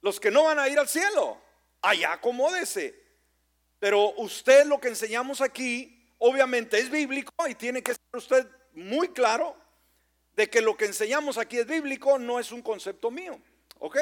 Los 0.00 0.18
que 0.18 0.30
no 0.30 0.44
van 0.44 0.58
a 0.58 0.66
ir 0.66 0.78
al 0.78 0.88
cielo, 0.88 1.38
allá 1.82 2.14
acomódese. 2.14 2.98
Pero 3.78 4.14
usted 4.14 4.64
lo 4.64 4.80
que 4.80 4.88
enseñamos 4.88 5.42
aquí, 5.42 6.10
obviamente 6.16 6.78
es 6.78 6.88
bíblico 6.88 7.30
y 7.46 7.54
tiene 7.54 7.82
que 7.82 7.92
ser 7.92 8.00
usted 8.14 8.48
muy 8.72 9.10
claro 9.10 9.54
de 10.34 10.48
que 10.48 10.62
lo 10.62 10.74
que 10.74 10.86
enseñamos 10.86 11.36
aquí 11.36 11.58
es 11.58 11.66
bíblico, 11.66 12.18
no 12.18 12.40
es 12.40 12.50
un 12.50 12.62
concepto 12.62 13.10
mío. 13.10 13.38
¿Ok? 13.78 13.98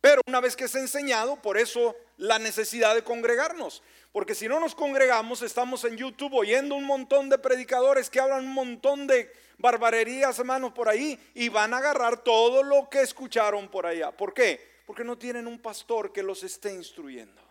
Pero 0.00 0.22
una 0.26 0.40
vez 0.40 0.56
que 0.56 0.64
es 0.64 0.74
enseñado, 0.74 1.42
por 1.42 1.58
eso 1.58 1.94
la 2.16 2.38
necesidad 2.38 2.94
de 2.94 3.04
congregarnos. 3.04 3.82
Porque 4.16 4.34
si 4.34 4.48
no 4.48 4.58
nos 4.58 4.74
congregamos, 4.74 5.42
estamos 5.42 5.84
en 5.84 5.98
YouTube 5.98 6.32
oyendo 6.32 6.74
un 6.74 6.84
montón 6.84 7.28
de 7.28 7.36
predicadores 7.36 8.08
que 8.08 8.18
hablan 8.18 8.46
un 8.46 8.54
montón 8.54 9.06
de 9.06 9.30
barbarerías, 9.58 10.38
hermanos, 10.38 10.72
por 10.72 10.88
ahí, 10.88 11.20
y 11.34 11.50
van 11.50 11.74
a 11.74 11.76
agarrar 11.76 12.24
todo 12.24 12.62
lo 12.62 12.88
que 12.88 13.02
escucharon 13.02 13.68
por 13.68 13.84
allá. 13.84 14.16
¿Por 14.16 14.32
qué? 14.32 14.80
Porque 14.86 15.04
no 15.04 15.18
tienen 15.18 15.46
un 15.46 15.58
pastor 15.58 16.14
que 16.14 16.22
los 16.22 16.42
esté 16.44 16.72
instruyendo. 16.72 17.42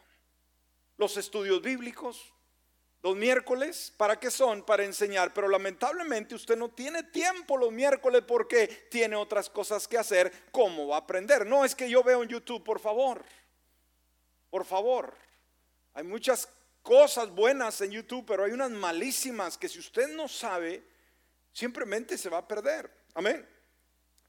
Los 0.97 1.17
estudios 1.17 1.61
bíblicos, 1.61 2.33
los 3.03 3.15
miércoles, 3.15 3.93
¿para 3.95 4.19
qué 4.19 4.31
son? 4.31 4.63
Para 4.63 4.85
enseñar. 4.85 5.35
Pero 5.35 5.47
lamentablemente 5.47 6.33
usted 6.33 6.57
no 6.57 6.69
tiene 6.69 7.03
tiempo 7.03 7.57
los 7.57 7.71
miércoles 7.71 8.23
porque 8.27 8.87
tiene 8.89 9.15
otras 9.15 9.51
cosas 9.51 9.87
que 9.87 9.99
hacer. 9.99 10.33
¿Cómo 10.51 10.87
va 10.87 10.95
a 10.95 11.01
aprender? 11.01 11.45
No 11.45 11.63
es 11.63 11.75
que 11.75 11.87
yo 11.87 12.01
veo 12.01 12.23
en 12.23 12.29
YouTube, 12.29 12.63
por 12.63 12.79
favor. 12.79 13.23
Por 14.49 14.65
favor. 14.65 15.13
Hay 15.95 16.03
muchas 16.03 16.49
cosas 16.85 17.31
buenas 17.31 17.81
en 17.81 17.89
YouTube, 17.89 18.23
pero 18.27 18.43
hay 18.43 18.51
unas 18.51 18.69
malísimas 18.69 19.57
que 19.57 19.67
si 19.67 19.79
usted 19.79 20.07
no 20.09 20.27
sabe, 20.27 20.83
simplemente 21.51 22.15
se 22.15 22.29
va 22.29 22.37
a 22.37 22.47
perder. 22.47 22.91
Amén. 23.15 23.43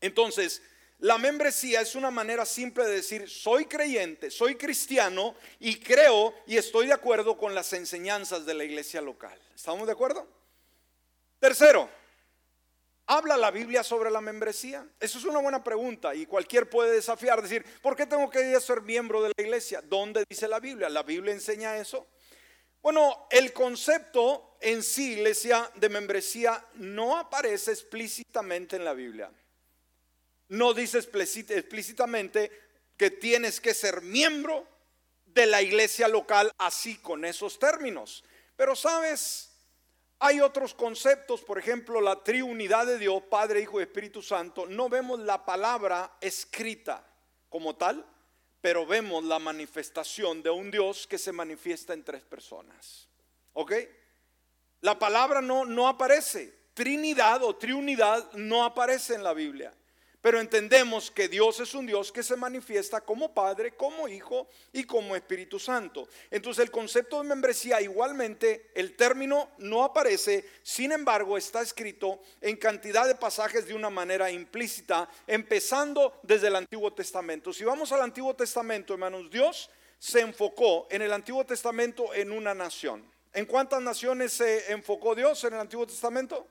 Entonces, 0.01 0.63
la 1.01 1.19
membresía 1.19 1.83
es 1.83 1.95
una 1.95 2.11
manera 2.11 2.47
simple 2.47 2.87
de 2.87 2.95
decir, 2.95 3.29
soy 3.29 3.67
creyente, 3.67 4.31
soy 4.31 4.55
cristiano 4.55 5.35
y 5.61 5.79
creo 5.79 6.33
y 6.47 6.57
estoy 6.57 6.87
de 6.87 6.95
acuerdo 6.95 7.37
con 7.37 7.55
las 7.55 7.75
enseñanzas 7.75 8.47
de 8.47 8.55
la 8.55 8.65
iglesia 8.65 9.03
local. 9.03 9.39
¿Estamos 9.55 9.87
de 9.87 9.93
acuerdo? 9.93 10.27
Tercero, 11.39 11.91
¿habla 13.05 13.37
la 13.37 13.51
Biblia 13.51 13.83
sobre 13.83 14.11
la 14.11 14.23
membresía? 14.23 14.89
Eso 14.99 15.19
es 15.19 15.27
una 15.27 15.41
buena 15.41 15.63
pregunta 15.63 16.15
y 16.15 16.25
cualquier 16.25 16.71
puede 16.71 16.93
desafiar, 16.93 17.43
decir, 17.43 17.67
¿por 17.83 17.95
qué 17.95 18.07
tengo 18.07 18.31
que 18.31 18.59
ser 18.61 18.81
miembro 18.81 19.23
de 19.23 19.33
la 19.37 19.45
iglesia? 19.45 19.83
¿Dónde 19.83 20.25
dice 20.27 20.49
la 20.49 20.59
Biblia? 20.59 20.89
¿La 20.89 21.03
Biblia 21.03 21.35
enseña 21.35 21.77
eso? 21.77 22.07
Bueno, 22.87 23.27
el 23.33 23.53
concepto 23.53 24.59
en 24.61 24.81
sí, 24.81 25.15
iglesia, 25.15 25.69
de 25.75 25.89
membresía 25.89 26.65
no 26.75 27.17
aparece 27.17 27.73
explícitamente 27.73 28.77
en 28.77 28.85
la 28.85 28.93
Biblia 28.93 29.29
no 30.49 30.73
dice 30.73 30.99
explícitamente 30.99 32.51
que 32.97 33.11
tienes 33.11 33.61
que 33.61 33.75
ser 33.75 34.03
miembro 34.03 34.67
de 35.27 35.47
la 35.47 35.63
iglesia 35.63 36.07
local 36.07 36.53
así 36.59 36.97
con 36.99 37.25
esos 37.25 37.59
términos. 37.59 38.25
Pero 38.57 38.77
sabes, 38.77 39.51
hay 40.19 40.41
otros 40.41 40.73
conceptos, 40.73 41.43
por 41.43 41.59
ejemplo, 41.59 42.01
la 42.01 42.23
triunidad 42.23 42.87
de 42.87 42.99
Dios, 42.99 43.23
Padre, 43.29 43.63
Hijo 43.63 43.81
y 43.81 43.83
Espíritu 43.83 44.23
Santo. 44.23 44.67
No 44.67 44.89
vemos 44.89 45.19
la 45.19 45.45
palabra 45.45 46.17
escrita 46.21 47.05
como 47.49 47.75
tal, 47.75 48.07
pero 48.67 48.85
vemos 48.85 49.23
la 49.23 49.39
manifestación 49.39 50.43
de 50.43 50.51
un 50.51 50.73
Dios 50.73 51.07
que 51.07 51.19
se 51.19 51.31
manifiesta 51.31 51.95
en 51.95 52.03
tres 52.03 52.25
personas. 52.25 53.07
¿Ok? 53.53 53.73
La 54.81 54.99
palabra 54.99 55.41
no, 55.41 55.65
no 55.65 55.87
aparece. 55.87 56.53
Trinidad 56.75 57.45
o 57.45 57.55
triunidad 57.55 58.33
no 58.33 58.65
aparece 58.65 59.15
en 59.15 59.23
la 59.23 59.35
Biblia. 59.35 59.73
Pero 60.21 60.41
entendemos 60.41 61.11
que 61.11 61.29
Dios 61.29 61.61
es 61.61 61.75
un 61.75 61.87
Dios 61.87 62.11
que 62.11 62.23
se 62.23 62.37
manifiesta 62.37 63.01
como 63.01 63.33
Padre, 63.33 63.77
como 63.77 64.09
Hijo 64.09 64.49
y 64.73 64.85
como 64.85 65.15
Espíritu 65.15 65.59
Santo. 65.59 66.09
Entonces 66.31 66.65
el 66.65 66.71
concepto 66.71 67.23
de 67.23 67.29
membresía 67.29 67.81
igualmente, 67.81 68.71
el 68.75 68.97
término 68.97 69.51
no 69.59 69.85
aparece, 69.85 70.49
sin 70.63 70.93
embargo 70.93 71.37
está 71.39 71.63
escrito 71.63 72.21
en 72.41 72.57
cantidad 72.57 73.07
de 73.07 73.15
pasajes 73.15 73.67
de 73.67 73.75
una 73.75 73.91
manera 73.91 74.31
implícita, 74.31 75.09
empezando 75.27 76.19
desde 76.23 76.49
el 76.49 76.57
Antiguo 76.57 76.93
Testamento. 76.93 77.53
Si 77.53 77.65
vamos 77.65 77.93
al 77.93 78.03
Antiguo 78.03 78.35
Testamento, 78.35 78.95
hermanos, 78.95 79.31
Dios 79.31 79.71
se 79.99 80.21
enfocó 80.21 80.87
en 80.91 81.03
el 81.03 81.13
Antiguo 81.13 81.45
Testamento 81.45 82.13
en 82.15 82.33
una 82.33 82.55
nación. 82.55 83.05
¿En 83.33 83.45
cuántas 83.45 83.83
naciones 83.83 84.33
se 84.33 84.73
enfocó 84.73 85.15
Dios 85.15 85.45
en 85.45 85.55
el 85.55 85.61
Antiguo 85.61 85.87
Testamento? 85.87 86.47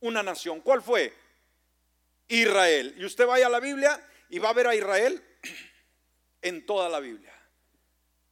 Una 0.00 0.22
nación. 0.22 0.60
¿Cuál 0.60 0.82
fue? 0.82 1.12
Israel. 2.28 2.94
Y 2.98 3.04
usted 3.04 3.26
vaya 3.26 3.46
a 3.46 3.50
la 3.50 3.60
Biblia 3.60 4.00
y 4.28 4.38
va 4.38 4.50
a 4.50 4.54
ver 4.54 4.66
a 4.66 4.74
Israel 4.74 5.22
en 6.42 6.64
toda 6.66 6.88
la 6.88 7.00
Biblia. 7.00 7.34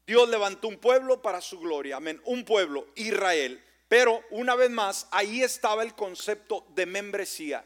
Dios 0.07 0.29
levantó 0.29 0.69
un 0.69 0.79
pueblo 0.79 1.21
para 1.21 1.41
su 1.41 1.59
gloria, 1.59 1.97
amén, 1.97 2.21
un 2.25 2.45
pueblo, 2.45 2.87
Israel. 2.95 3.63
Pero 3.89 4.23
una 4.31 4.55
vez 4.55 4.71
más, 4.71 5.09
ahí 5.11 5.43
estaba 5.43 5.83
el 5.83 5.95
concepto 5.95 6.67
de 6.75 6.87
membresía. 6.87 7.65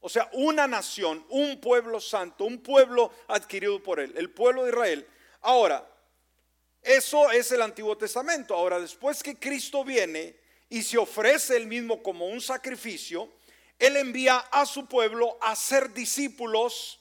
O 0.00 0.08
sea, 0.08 0.28
una 0.32 0.66
nación, 0.66 1.24
un 1.28 1.60
pueblo 1.60 2.00
santo, 2.00 2.44
un 2.44 2.58
pueblo 2.58 3.12
adquirido 3.28 3.82
por 3.82 4.00
él, 4.00 4.12
el 4.16 4.30
pueblo 4.30 4.64
de 4.64 4.70
Israel. 4.70 5.06
Ahora, 5.42 5.88
eso 6.82 7.30
es 7.30 7.50
el 7.50 7.62
Antiguo 7.62 7.96
Testamento. 7.96 8.54
Ahora, 8.54 8.78
después 8.78 9.22
que 9.22 9.38
Cristo 9.38 9.84
viene 9.84 10.36
y 10.68 10.82
se 10.82 10.98
ofrece 10.98 11.56
él 11.56 11.66
mismo 11.66 12.02
como 12.02 12.28
un 12.28 12.40
sacrificio, 12.40 13.32
él 13.78 13.96
envía 13.96 14.38
a 14.38 14.66
su 14.66 14.86
pueblo 14.86 15.38
a 15.40 15.54
ser 15.56 15.92
discípulos 15.92 17.00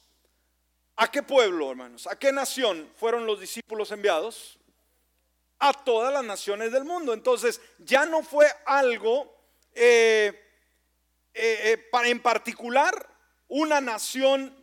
¿A 0.97 1.11
qué 1.11 1.21
pueblo, 1.21 1.71
hermanos? 1.71 2.07
¿A 2.07 2.17
qué 2.17 2.31
nación 2.31 2.89
fueron 2.95 3.25
los 3.25 3.39
discípulos 3.39 3.91
enviados? 3.91 4.57
A 5.59 5.73
todas 5.73 6.13
las 6.13 6.23
naciones 6.23 6.71
del 6.71 6.85
mundo. 6.85 7.13
Entonces, 7.13 7.59
ya 7.79 8.05
no 8.05 8.23
fue 8.23 8.47
algo 8.65 9.35
eh, 9.73 10.41
eh, 11.33 11.73
eh, 11.93 12.01
en 12.05 12.21
particular, 12.21 13.09
una 13.49 13.81
nación 13.81 14.55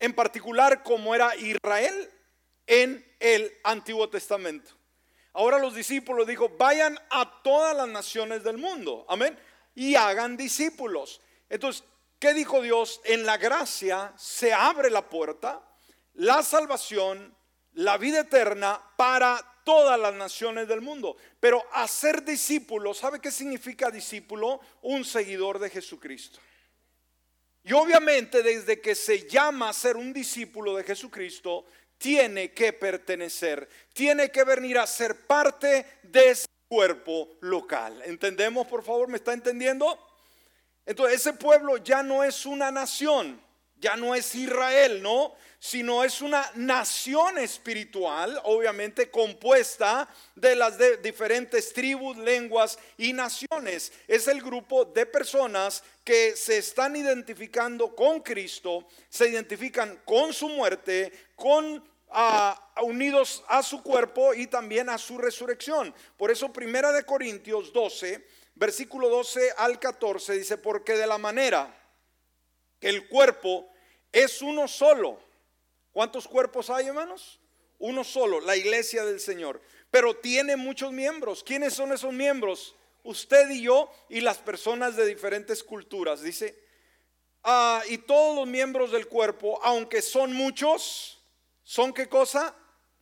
en 0.00 0.12
particular 0.12 0.82
como 0.82 1.14
era 1.14 1.36
Israel 1.36 2.10
en 2.66 3.06
el 3.20 3.52
Antiguo 3.62 4.08
Testamento. 4.08 4.72
Ahora 5.32 5.58
los 5.58 5.74
discípulos 5.74 6.26
dijo, 6.26 6.48
vayan 6.58 6.98
a 7.10 7.42
todas 7.42 7.76
las 7.76 7.88
naciones 7.88 8.42
del 8.42 8.58
mundo, 8.58 9.06
amén, 9.08 9.38
y 9.74 9.94
hagan 9.94 10.36
discípulos. 10.36 11.20
Entonces, 11.54 11.84
¿Qué 12.24 12.32
dijo 12.32 12.62
Dios? 12.62 13.02
En 13.04 13.26
la 13.26 13.36
gracia 13.36 14.14
se 14.16 14.54
abre 14.54 14.88
la 14.88 15.10
puerta, 15.10 15.62
la 16.14 16.42
salvación, 16.42 17.36
la 17.74 17.98
vida 17.98 18.20
eterna 18.20 18.80
para 18.96 19.38
todas 19.62 20.00
las 20.00 20.14
naciones 20.14 20.66
del 20.66 20.80
mundo. 20.80 21.18
Pero 21.38 21.62
hacer 21.74 22.24
discípulo, 22.24 22.94
¿sabe 22.94 23.20
qué 23.20 23.30
significa 23.30 23.90
discípulo? 23.90 24.58
Un 24.80 25.04
seguidor 25.04 25.58
de 25.58 25.68
Jesucristo. 25.68 26.38
Y 27.62 27.74
obviamente 27.74 28.42
desde 28.42 28.80
que 28.80 28.94
se 28.94 29.28
llama 29.28 29.68
a 29.68 29.74
ser 29.74 29.98
un 29.98 30.14
discípulo 30.14 30.74
de 30.76 30.84
Jesucristo, 30.84 31.66
tiene 31.98 32.52
que 32.52 32.72
pertenecer, 32.72 33.68
tiene 33.92 34.30
que 34.30 34.44
venir 34.44 34.78
a 34.78 34.86
ser 34.86 35.26
parte 35.26 35.98
de 36.02 36.30
ese 36.30 36.46
cuerpo 36.68 37.36
local. 37.42 38.00
¿Entendemos, 38.06 38.66
por 38.66 38.82
favor? 38.82 39.08
¿Me 39.08 39.18
está 39.18 39.34
entendiendo? 39.34 40.13
Entonces 40.86 41.20
ese 41.20 41.32
pueblo 41.32 41.78
ya 41.78 42.02
no 42.02 42.22
es 42.22 42.44
una 42.44 42.70
nación, 42.70 43.40
ya 43.78 43.96
no 43.96 44.14
es 44.14 44.34
Israel, 44.34 45.02
¿no? 45.02 45.34
Sino 45.58 46.04
es 46.04 46.20
una 46.20 46.50
nación 46.56 47.38
espiritual, 47.38 48.38
obviamente 48.44 49.10
compuesta 49.10 50.06
de 50.34 50.54
las 50.56 50.76
diferentes 51.02 51.72
tribus, 51.72 52.18
lenguas 52.18 52.78
y 52.98 53.14
naciones. 53.14 53.92
Es 54.06 54.28
el 54.28 54.42
grupo 54.42 54.84
de 54.84 55.06
personas 55.06 55.82
que 56.04 56.36
se 56.36 56.58
están 56.58 56.96
identificando 56.96 57.94
con 57.94 58.20
Cristo, 58.20 58.86
se 59.08 59.30
identifican 59.30 60.02
con 60.04 60.34
su 60.34 60.50
muerte, 60.50 61.10
con 61.34 61.82
ah, 62.10 62.72
unidos 62.82 63.42
a 63.48 63.62
su 63.62 63.82
cuerpo 63.82 64.34
y 64.34 64.46
también 64.46 64.90
a 64.90 64.98
su 64.98 65.16
resurrección. 65.16 65.94
Por 66.18 66.30
eso 66.30 66.52
Primera 66.52 66.92
de 66.92 67.04
Corintios 67.04 67.72
12 67.72 68.22
versículo 68.54 69.08
12 69.08 69.52
al 69.56 69.78
14 69.78 70.34
dice, 70.34 70.58
porque 70.58 70.94
de 70.94 71.06
la 71.06 71.18
manera 71.18 71.74
que 72.80 72.88
el 72.88 73.08
cuerpo 73.08 73.68
es 74.12 74.42
uno 74.42 74.68
solo. 74.68 75.18
¿Cuántos 75.92 76.26
cuerpos 76.26 76.70
hay, 76.70 76.86
hermanos? 76.86 77.40
Uno 77.78 78.04
solo, 78.04 78.40
la 78.40 78.56
iglesia 78.56 79.04
del 79.04 79.20
Señor. 79.20 79.60
Pero 79.90 80.16
tiene 80.16 80.56
muchos 80.56 80.92
miembros. 80.92 81.44
¿Quiénes 81.44 81.74
son 81.74 81.92
esos 81.92 82.12
miembros? 82.12 82.74
Usted 83.02 83.50
y 83.50 83.62
yo 83.62 83.90
y 84.08 84.20
las 84.20 84.38
personas 84.38 84.96
de 84.96 85.06
diferentes 85.06 85.62
culturas. 85.62 86.22
Dice, 86.22 86.58
ah, 87.42 87.82
y 87.88 87.98
todos 87.98 88.34
los 88.36 88.46
miembros 88.46 88.92
del 88.92 89.06
cuerpo, 89.08 89.60
aunque 89.62 90.02
son 90.02 90.32
muchos, 90.32 91.22
¿son 91.62 91.92
qué 91.92 92.08
cosa? 92.08 92.54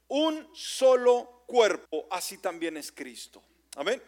Un 0.08 0.48
solo 0.54 1.44
cuerpo. 1.46 2.06
Así 2.10 2.38
también 2.38 2.76
es 2.76 2.92
Cristo. 2.92 3.42
Amén. 3.76 4.02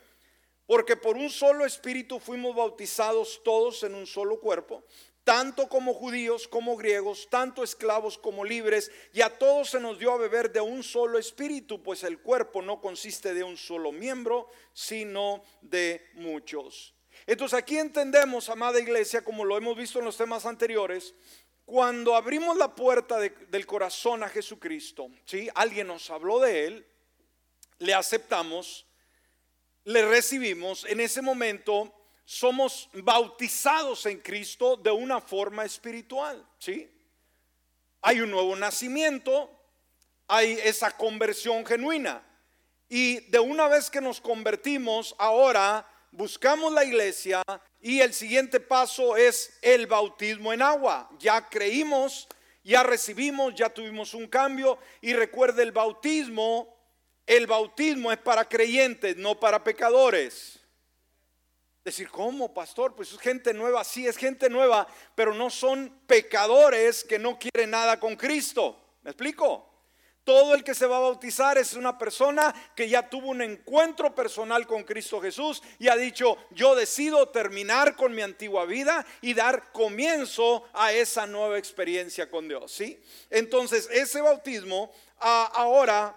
Porque 0.66 0.96
por 0.96 1.16
un 1.16 1.31
solo 1.31 1.64
espíritu 1.64 2.18
fuimos 2.18 2.55
bautizados 2.55 3.42
todos 3.44 3.83
en 3.83 3.94
un 3.94 4.07
solo 4.07 4.40
cuerpo, 4.40 4.85
tanto 5.24 5.68
como 5.68 5.94
judíos 5.94 6.46
como 6.46 6.77
griegos, 6.77 7.29
tanto 7.31 7.62
esclavos 7.62 8.18
como 8.18 8.44
libres, 8.44 8.90
y 9.12 9.22
a 9.22 9.38
todos 9.38 9.70
se 9.70 9.81
nos 9.81 9.98
dio 9.98 10.12
a 10.12 10.18
beber 10.18 10.53
de 10.53 10.61
un 10.61 10.83
solo 10.83 11.18
espíritu, 11.18 11.83
pues 11.83 12.05
el 12.05 12.20
cuerpo 12.20 12.62
no 12.62 12.81
consiste 12.81 13.35
de 13.35 13.42
un 13.42 13.57
solo 13.57 13.90
miembro, 13.92 14.48
sino 14.72 15.42
de 15.62 16.11
muchos. 16.14 16.94
Entonces 17.27 17.59
aquí 17.59 17.79
entendemos, 17.79 18.48
amada 18.48 18.79
iglesia, 18.79 19.24
como 19.24 19.44
lo 19.44 19.57
hemos 19.57 19.77
visto 19.77 19.98
en 19.98 20.05
los 20.05 20.16
temas 20.16 20.44
anteriores, 20.44 21.14
cuando 21.64 22.14
abrimos 22.14 22.59
la 22.59 22.74
puerta 22.74 23.18
del 23.18 23.66
corazón 23.66 24.22
a 24.22 24.29
Jesucristo, 24.29 25.09
¿sí? 25.24 25.48
alguien 25.55 25.87
nos 25.87 26.11
habló 26.11 26.38
de 26.40 26.66
él, 26.66 26.87
le 27.79 27.94
aceptamos, 27.94 28.87
le 29.84 30.06
recibimos, 30.06 30.84
en 30.84 31.00
ese 31.00 31.22
momento 31.22 31.92
somos 32.24 32.88
bautizados 32.94 34.06
en 34.06 34.20
Cristo 34.20 34.76
de 34.76 34.90
una 34.90 35.20
forma 35.20 35.64
espiritual, 35.64 36.46
¿sí? 36.58 36.90
Hay 38.00 38.20
un 38.20 38.30
nuevo 38.30 38.56
nacimiento, 38.56 39.50
hay 40.26 40.58
esa 40.62 40.96
conversión 40.96 41.64
genuina. 41.66 42.22
Y 42.88 43.20
de 43.30 43.38
una 43.38 43.68
vez 43.68 43.90
que 43.90 44.00
nos 44.00 44.20
convertimos, 44.20 45.14
ahora 45.18 45.86
buscamos 46.10 46.72
la 46.72 46.84
iglesia 46.84 47.42
y 47.80 48.00
el 48.00 48.14
siguiente 48.14 48.60
paso 48.60 49.16
es 49.16 49.58
el 49.62 49.86
bautismo 49.86 50.52
en 50.52 50.62
agua. 50.62 51.10
Ya 51.18 51.48
creímos, 51.48 52.28
ya 52.62 52.82
recibimos, 52.82 53.54
ya 53.54 53.68
tuvimos 53.68 54.14
un 54.14 54.26
cambio 54.26 54.78
y 55.00 55.12
recuerde 55.12 55.62
el 55.62 55.72
bautismo 55.72 56.73
el 57.26 57.46
bautismo 57.46 58.12
es 58.12 58.18
para 58.18 58.48
creyentes, 58.48 59.16
no 59.16 59.38
para 59.38 59.62
pecadores. 59.64 60.58
Decir, 61.84 62.08
¿cómo, 62.08 62.52
pastor? 62.52 62.94
Pues 62.94 63.12
es 63.12 63.18
gente 63.18 63.52
nueva, 63.52 63.84
sí 63.84 64.06
es 64.06 64.16
gente 64.16 64.48
nueva, 64.48 64.87
pero 65.14 65.34
no 65.34 65.50
son 65.50 66.00
pecadores 66.06 67.04
que 67.04 67.18
no 67.18 67.38
quieren 67.38 67.70
nada 67.70 68.00
con 68.00 68.16
Cristo. 68.16 68.78
¿Me 69.02 69.10
explico? 69.10 69.70
Todo 70.24 70.54
el 70.54 70.64
que 70.64 70.74
se 70.74 70.87
va 70.87 70.96
a 70.96 71.00
bautizar 71.00 71.58
es 71.58 71.74
una 71.74 71.98
persona 71.98 72.54
que 72.74 72.88
ya 72.88 73.10
tuvo 73.10 73.28
un 73.28 73.42
encuentro 73.42 74.14
personal 74.14 74.66
con 74.66 74.82
Cristo 74.82 75.20
Jesús 75.20 75.62
y 75.78 75.88
ha 75.88 75.96
dicho, 75.96 76.38
yo 76.50 76.74
decido 76.74 77.28
terminar 77.28 77.94
con 77.94 78.14
mi 78.14 78.22
antigua 78.22 78.64
vida 78.64 79.04
y 79.20 79.34
dar 79.34 79.70
comienzo 79.70 80.64
a 80.72 80.94
esa 80.94 81.26
nueva 81.26 81.58
experiencia 81.58 82.30
con 82.30 82.48
Dios. 82.48 82.72
¿sí? 82.72 82.98
Entonces, 83.28 83.87
ese 83.92 84.22
bautismo 84.22 84.90
ahora 85.18 86.16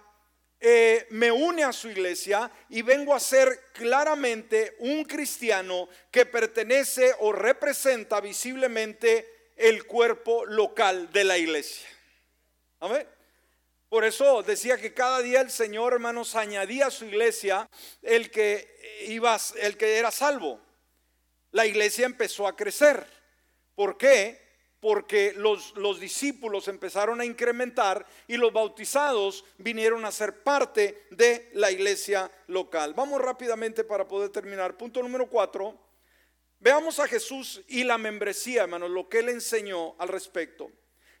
eh, 0.60 1.06
me 1.10 1.30
une 1.30 1.62
a 1.62 1.72
su 1.72 1.88
iglesia 1.88 2.50
y 2.68 2.82
vengo 2.82 3.14
a 3.14 3.20
ser 3.20 3.70
claramente 3.72 4.76
un 4.80 5.04
cristiano 5.04 5.88
que 6.10 6.26
pertenece 6.26 7.14
o 7.20 7.32
representa 7.32 8.20
visiblemente 8.20 9.52
el 9.56 9.86
cuerpo 9.86 10.44
local 10.44 11.12
de 11.12 11.24
la 11.24 11.38
iglesia. 11.38 11.88
Amén. 12.80 13.06
Por 13.88 14.04
eso 14.04 14.42
decía 14.42 14.76
que 14.76 14.92
cada 14.92 15.20
día 15.22 15.40
el 15.40 15.50
Señor, 15.50 15.94
hermanos, 15.94 16.34
añadía 16.34 16.86
a 16.86 16.90
su 16.90 17.06
iglesia 17.06 17.68
el 18.02 18.30
que 18.30 19.06
iba, 19.06 19.38
el 19.60 19.76
que 19.76 19.96
era 19.96 20.10
salvo. 20.10 20.60
La 21.52 21.66
iglesia 21.66 22.04
empezó 22.04 22.46
a 22.46 22.54
crecer. 22.54 23.06
¿Por 23.74 23.96
qué? 23.96 24.47
Porque 24.80 25.32
los, 25.36 25.76
los, 25.76 25.98
discípulos 25.98 26.68
empezaron 26.68 27.20
a 27.20 27.24
incrementar 27.24 28.06
y 28.26 28.36
los 28.36 28.52
bautizados 28.52 29.44
vinieron 29.58 30.04
a 30.04 30.12
ser 30.12 30.42
parte 30.42 31.06
de 31.10 31.50
la 31.54 31.70
iglesia 31.70 32.30
local. 32.46 32.94
Vamos 32.94 33.20
rápidamente 33.20 33.82
para 33.82 34.06
poder 34.06 34.30
terminar. 34.30 34.76
Punto 34.76 35.02
número 35.02 35.28
cuatro. 35.28 35.76
Veamos 36.60 36.98
a 36.98 37.08
Jesús 37.08 37.62
y 37.68 37.84
la 37.84 37.98
membresía, 37.98 38.62
hermanos, 38.62 38.90
lo 38.90 39.08
que 39.08 39.20
él 39.20 39.28
enseñó 39.28 39.94
al 39.98 40.08
respecto. 40.08 40.70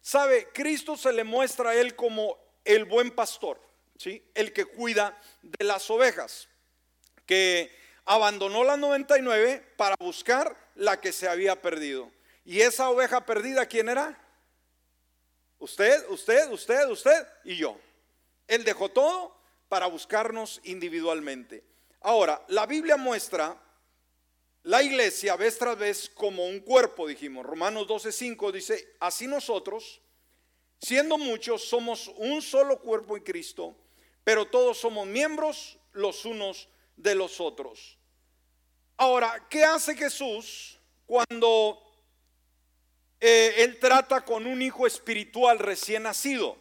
Sabe, 0.00 0.48
Cristo 0.52 0.96
se 0.96 1.12
le 1.12 1.24
muestra 1.24 1.70
a 1.70 1.74
él 1.74 1.94
como 1.94 2.38
el 2.64 2.84
buen 2.84 3.10
pastor, 3.10 3.60
¿sí? 3.96 4.22
el 4.34 4.52
que 4.52 4.64
cuida 4.64 5.20
de 5.42 5.64
las 5.64 5.90
ovejas, 5.90 6.48
que 7.26 7.70
abandonó 8.04 8.64
las 8.64 8.78
99 8.78 9.74
para 9.76 9.96
buscar 9.98 10.56
la 10.74 11.00
que 11.00 11.12
se 11.12 11.28
había 11.28 11.60
perdido. 11.60 12.10
¿Y 12.48 12.62
esa 12.62 12.88
oveja 12.88 13.26
perdida 13.26 13.66
quién 13.66 13.90
era? 13.90 14.18
Usted, 15.58 16.08
usted, 16.08 16.50
usted, 16.50 16.88
usted 16.88 17.26
y 17.44 17.56
yo. 17.56 17.78
Él 18.46 18.64
dejó 18.64 18.88
todo 18.88 19.36
para 19.68 19.86
buscarnos 19.86 20.58
individualmente. 20.64 21.62
Ahora, 22.00 22.42
la 22.48 22.64
Biblia 22.64 22.96
muestra 22.96 23.54
la 24.62 24.82
iglesia 24.82 25.36
vez 25.36 25.58
tras 25.58 25.76
vez 25.76 26.08
como 26.08 26.46
un 26.46 26.60
cuerpo, 26.60 27.06
dijimos. 27.06 27.44
Romanos 27.44 27.86
12:5 27.86 28.50
dice, 28.50 28.96
así 28.98 29.26
nosotros, 29.26 30.00
siendo 30.80 31.18
muchos, 31.18 31.68
somos 31.68 32.08
un 32.16 32.40
solo 32.40 32.80
cuerpo 32.80 33.18
en 33.18 33.24
Cristo, 33.24 33.76
pero 34.24 34.46
todos 34.46 34.78
somos 34.78 35.06
miembros 35.06 35.78
los 35.92 36.24
unos 36.24 36.70
de 36.96 37.14
los 37.14 37.42
otros. 37.42 37.98
Ahora, 38.96 39.46
¿qué 39.50 39.64
hace 39.64 39.94
Jesús 39.94 40.80
cuando 41.04 41.84
eh, 43.20 43.64
él 43.64 43.78
trata 43.78 44.24
con 44.24 44.46
un 44.46 44.62
hijo 44.62 44.86
espiritual 44.86 45.58
recién 45.58 46.04
nacido. 46.04 46.56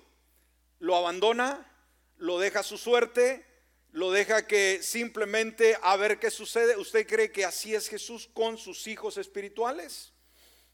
Lo 0.79 0.95
abandona, 0.95 1.71
lo 2.17 2.39
deja 2.39 2.59
a 2.61 2.63
su 2.63 2.77
suerte, 2.77 3.45
lo 3.91 4.11
deja 4.11 4.47
que 4.47 4.81
simplemente 4.81 5.77
a 5.81 5.95
ver 5.97 6.19
qué 6.19 6.31
sucede. 6.31 6.77
¿Usted 6.77 7.07
cree 7.07 7.31
que 7.31 7.45
así 7.45 7.75
es 7.75 7.87
Jesús 7.87 8.29
con 8.33 8.57
sus 8.57 8.87
hijos 8.87 9.17
espirituales? 9.17 10.13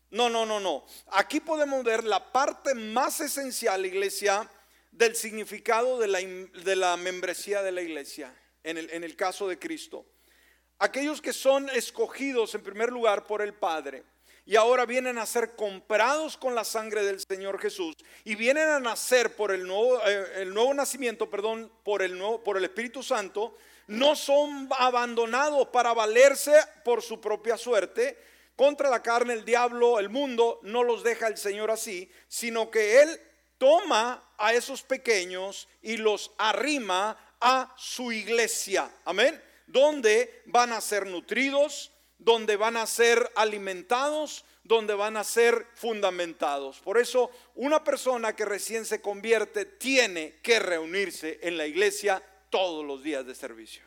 No, 0.09 0.29
no, 0.29 0.45
no, 0.45 0.59
no. 0.59 0.85
Aquí 1.07 1.39
podemos 1.39 1.83
ver 1.83 2.03
la 2.03 2.31
parte 2.31 2.75
más 2.75 3.19
esencial, 3.19 3.85
iglesia, 3.85 4.49
del 4.91 5.15
significado 5.15 5.99
de 5.99 6.07
la, 6.07 6.19
de 6.19 6.75
la 6.75 6.95
membresía 6.97 7.63
de 7.63 7.71
la 7.71 7.81
iglesia, 7.81 8.33
en 8.63 8.77
el, 8.77 8.89
en 8.91 9.03
el 9.03 9.15
caso 9.15 9.47
de 9.47 9.57
Cristo. 9.57 10.05
Aquellos 10.77 11.21
que 11.21 11.33
son 11.33 11.69
escogidos 11.69 12.53
en 12.53 12.61
primer 12.61 12.91
lugar 12.91 13.25
por 13.25 13.41
el 13.41 13.53
Padre 13.53 14.03
y 14.45 14.55
ahora 14.55 14.85
vienen 14.85 15.17
a 15.17 15.25
ser 15.25 15.55
comprados 15.55 16.37
con 16.37 16.53
la 16.53 16.63
sangre 16.63 17.03
del 17.03 17.19
Señor 17.19 17.59
Jesús 17.59 17.95
y 18.25 18.35
vienen 18.35 18.67
a 18.67 18.79
nacer 18.79 19.35
por 19.35 19.51
el 19.51 19.65
nuevo, 19.65 20.01
eh, 20.05 20.41
el 20.41 20.53
nuevo 20.53 20.73
nacimiento, 20.73 21.29
perdón, 21.29 21.71
por 21.83 22.01
el, 22.01 22.17
nuevo, 22.17 22.43
por 22.43 22.57
el 22.57 22.65
Espíritu 22.65 23.01
Santo, 23.03 23.55
no 23.87 24.15
son 24.15 24.67
abandonados 24.77 25.67
para 25.69 25.93
valerse 25.93 26.53
por 26.83 27.01
su 27.01 27.21
propia 27.21 27.57
suerte. 27.57 28.17
Contra 28.55 28.89
la 28.89 29.01
carne, 29.01 29.33
el 29.33 29.45
diablo, 29.45 29.99
el 29.99 30.09
mundo, 30.09 30.59
no 30.61 30.83
los 30.83 31.03
deja 31.03 31.27
el 31.27 31.37
Señor 31.37 31.71
así, 31.71 32.11
sino 32.27 32.69
que 32.69 33.01
Él 33.01 33.19
toma 33.57 34.29
a 34.37 34.53
esos 34.53 34.83
pequeños 34.83 35.67
y 35.81 35.97
los 35.97 36.31
arrima 36.37 37.17
a 37.39 37.73
su 37.77 38.11
iglesia. 38.11 38.91
Amén. 39.05 39.41
Donde 39.67 40.43
van 40.45 40.71
a 40.71 40.81
ser 40.81 41.07
nutridos, 41.07 41.92
donde 42.23 42.55
van 42.55 42.77
a 42.77 42.87
ser 42.87 43.31
alimentados, 43.35 44.45
donde 44.63 44.93
van 44.93 45.17
a 45.17 45.23
ser 45.23 45.67
fundamentados. 45.75 46.79
Por 46.79 46.97
eso, 46.97 47.29
una 47.55 47.83
persona 47.83 48.35
que 48.35 48.45
recién 48.45 48.85
se 48.85 49.01
convierte 49.01 49.65
tiene 49.65 50.39
que 50.41 50.59
reunirse 50.59 51.39
en 51.43 51.57
la 51.57 51.67
iglesia 51.67 52.23
todos 52.49 52.85
los 52.85 53.03
días 53.03 53.25
de 53.25 53.35
servicio. 53.35 53.83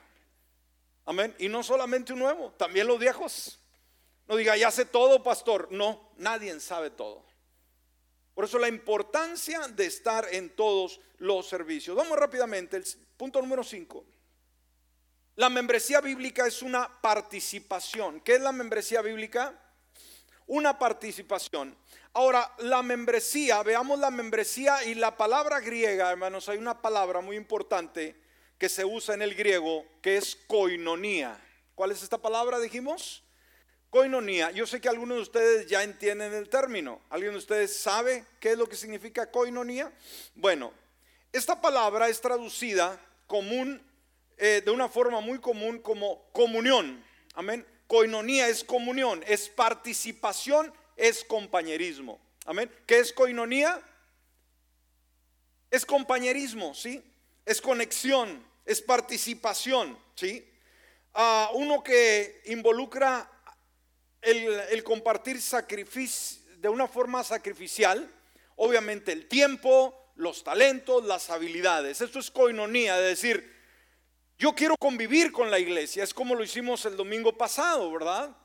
Amén. 1.07 1.35
Y 1.38 1.49
no 1.49 1.62
solamente 1.62 2.12
un 2.12 2.18
nuevo, 2.18 2.53
también 2.57 2.87
los 2.87 2.99
viejos. 2.99 3.59
No 4.29 4.37
diga, 4.37 4.57
ya 4.57 4.70
sé 4.70 4.85
todo, 4.85 5.22
pastor. 5.22 5.68
No, 5.70 6.11
nadie 6.16 6.59
sabe 6.61 6.90
todo. 6.90 7.25
Por 8.35 8.44
eso 8.44 8.59
la 8.59 8.68
importancia 8.68 9.66
de 9.68 9.87
estar 9.87 10.27
en 10.31 10.51
todos 10.51 11.01
los 11.18 11.49
servicios. 11.49 11.96
Vamos 11.96 12.18
rápidamente, 12.18 12.77
el 12.77 12.85
punto 13.16 13.40
número 13.40 13.64
5. 13.64 14.05
La 15.37 15.51
membresía 15.51 16.01
bíblica 16.01 16.46
es 16.46 16.62
una 16.62 16.88
participación. 17.03 18.20
¿Qué 18.20 18.37
es 18.37 18.40
la 18.40 18.53
membresía 18.53 19.03
bíblica? 19.03 19.53
Una 20.46 20.79
participación. 20.79 21.77
Ahora, 22.14 22.51
la 22.59 22.83
membresía, 22.83 23.62
veamos 23.62 23.99
la 23.99 24.11
membresía 24.11 24.83
y 24.85 24.94
la 24.94 25.14
palabra 25.14 25.61
griega, 25.61 26.11
hermanos, 26.11 26.49
hay 26.49 26.57
una 26.57 26.81
palabra 26.81 27.20
muy 27.20 27.37
importante 27.37 28.16
que 28.57 28.70
se 28.70 28.87
usa 28.87 29.14
en 29.14 29.20
el 29.20 29.35
griego, 29.35 29.85
que 30.01 30.16
es 30.16 30.37
koinonía. 30.46 31.38
¿Cuál 31.75 31.90
es 31.90 32.03
esta 32.03 32.16
palabra, 32.16 32.59
dijimos? 32.59 33.22
Koinonía. 33.90 34.51
Yo 34.53 34.66
sé 34.66 34.81
que 34.81 34.88
algunos 34.88 35.16
de 35.18 35.22
ustedes 35.22 35.66
ya 35.66 35.83
entienden 35.83 36.33
el 36.33 36.49
término. 36.49 37.03
¿Alguien 37.11 37.33
de 37.33 37.38
ustedes 37.38 37.79
sabe 37.79 38.25
qué 38.40 38.53
es 38.53 38.59
lo 38.59 38.66
que 38.66 38.77
significa 38.77 39.31
koinonía? 39.31 39.92
Bueno, 40.35 40.72
esta 41.31 41.61
palabra 41.61 42.09
es 42.09 42.22
traducida 42.22 42.99
común, 43.27 43.83
eh, 44.37 44.62
de 44.64 44.70
una 44.70 44.88
forma 44.88 45.20
muy 45.20 45.38
común 45.38 45.79
como 45.79 46.31
comunión. 46.33 47.05
Amén. 47.35 47.66
Koinonía 47.87 48.49
es 48.49 48.64
comunión, 48.64 49.22
es 49.27 49.49
participación, 49.49 50.72
es 50.96 51.25
compañerismo. 51.25 52.20
Amén. 52.44 52.70
¿Qué 52.87 52.99
es 52.99 53.12
koinonía? 53.12 53.81
Es 55.70 55.85
compañerismo, 55.85 56.75
¿sí? 56.75 57.03
es 57.46 57.61
conexión, 57.61 58.44
es 58.64 58.83
participación, 58.83 59.96
¿sí? 60.16 60.44
a 61.14 61.51
uno 61.55 61.83
que 61.83 62.42
involucra 62.46 63.31
el, 64.20 64.83
compartir 64.83 65.40
sacrificio 65.40 66.42
de 66.59 66.68
una 66.68 66.88
forma 66.88 67.22
sacrificial, 67.22 68.12
obviamente 68.57 69.12
el 69.12 69.29
tiempo, 69.29 69.94
los 70.16 70.42
talentos, 70.42 71.05
las 71.05 71.31
habilidades. 71.31 72.01
Esto 72.01 72.18
es 72.18 72.31
coinonía, 72.31 72.96
de 72.96 73.09
decir, 73.09 73.56
yo 74.38 74.55
quiero 74.55 74.77
convivir 74.77 75.33
con 75.33 75.51
la 75.51 75.59
iglesia, 75.59 76.05
es 76.05 76.12
como 76.12 76.35
lo 76.35 76.44
hicimos 76.44 76.85
el 76.85 76.96
domingo 76.96 77.37
pasado, 77.37 77.90
¿verdad? 77.90 78.37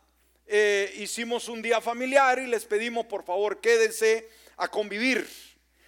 Eh, 0.46 0.94
hicimos 0.98 1.50
un 1.50 1.62
día 1.62 1.82
familiar 1.82 2.40
y 2.40 2.48
les 2.48 2.66
pedimos, 2.66 3.06
por 3.06 3.24
favor, 3.24 3.60
quédense 3.60 4.30
a 4.58 4.68
convivir, 4.68 5.28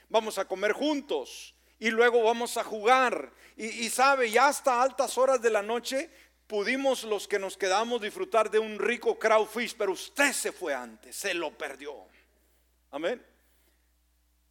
vamos 0.10 0.38
a 0.38 0.46
comer 0.46 0.74
juntos, 0.74 1.54
y 1.80 1.90
luego 1.90 2.24
vamos 2.24 2.56
a 2.56 2.64
jugar. 2.64 3.32
Y, 3.58 3.90
sabe, 3.90 4.32
ya 4.32 4.48
hasta 4.48 4.82
altas 4.82 5.18
horas 5.18 5.42
de 5.42 5.50
la 5.50 5.62
noche 5.62 6.10
pudimos 6.48 7.04
los 7.04 7.28
que 7.28 7.40
nos 7.40 7.58
quedamos 7.58 8.02
disfrutar 8.02 8.50
de 8.50 8.58
un 8.58 8.80
rico 8.80 9.20
crowfish, 9.20 9.76
pero 9.78 9.92
usted 9.92 10.32
se 10.32 10.54
fue 10.54 10.74
antes, 10.74 11.16
se 11.16 11.34
lo 11.34 11.52
perdió. 11.58 11.94
Amén. 12.90 13.22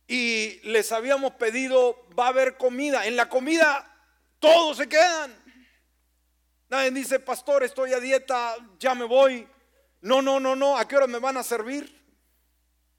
Y 0.06 0.60
les 0.64 0.92
habíamos 0.92 1.32
pedido, 1.32 2.06
va 2.18 2.26
a 2.26 2.28
haber 2.28 2.58
comida. 2.58 3.06
En 3.06 3.16
la 3.16 3.30
comida 3.30 3.88
todos 4.38 4.76
se 4.76 4.88
quedan. 4.88 5.41
Nadie 6.72 6.90
dice, 6.90 7.20
pastor, 7.20 7.64
estoy 7.64 7.92
a 7.92 8.00
dieta, 8.00 8.56
ya 8.78 8.94
me 8.94 9.04
voy. 9.04 9.46
No, 10.00 10.22
no, 10.22 10.40
no, 10.40 10.56
no, 10.56 10.78
¿a 10.78 10.88
qué 10.88 10.96
hora 10.96 11.06
me 11.06 11.18
van 11.18 11.36
a 11.36 11.42
servir? 11.42 12.02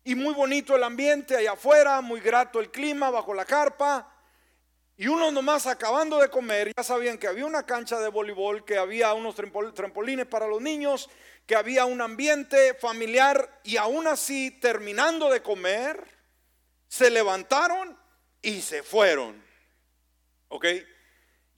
Y 0.04 0.14
muy 0.14 0.36
bonito 0.36 0.76
el 0.76 0.84
ambiente 0.84 1.36
allá 1.36 1.54
afuera, 1.54 2.00
muy 2.02 2.20
grato 2.20 2.60
el 2.60 2.70
clima 2.70 3.10
bajo 3.10 3.34
la 3.34 3.46
carpa. 3.46 4.16
Y 4.96 5.08
uno 5.08 5.32
nomás 5.32 5.66
acabando 5.66 6.20
de 6.20 6.30
comer, 6.30 6.72
ya 6.78 6.84
sabían 6.84 7.18
que 7.18 7.26
había 7.26 7.48
una 7.48 7.66
cancha 7.66 8.00
de 8.00 8.10
voleibol, 8.10 8.64
que 8.64 8.78
había 8.78 9.12
unos 9.16 9.34
trampolines 9.74 10.28
para 10.28 10.46
los 10.46 10.62
niños, 10.62 11.10
que 11.48 11.56
había 11.56 11.86
un 11.86 12.00
ambiente 12.00 12.76
familiar 12.76 13.60
y 13.64 13.78
aún 13.78 14.06
así, 14.06 14.52
terminando 14.52 15.32
de 15.32 15.42
comer, 15.42 16.08
se 16.88 17.10
levantaron 17.10 17.98
y 18.40 18.62
se 18.62 18.84
fueron. 18.84 19.44
¿Ok? 20.50 20.64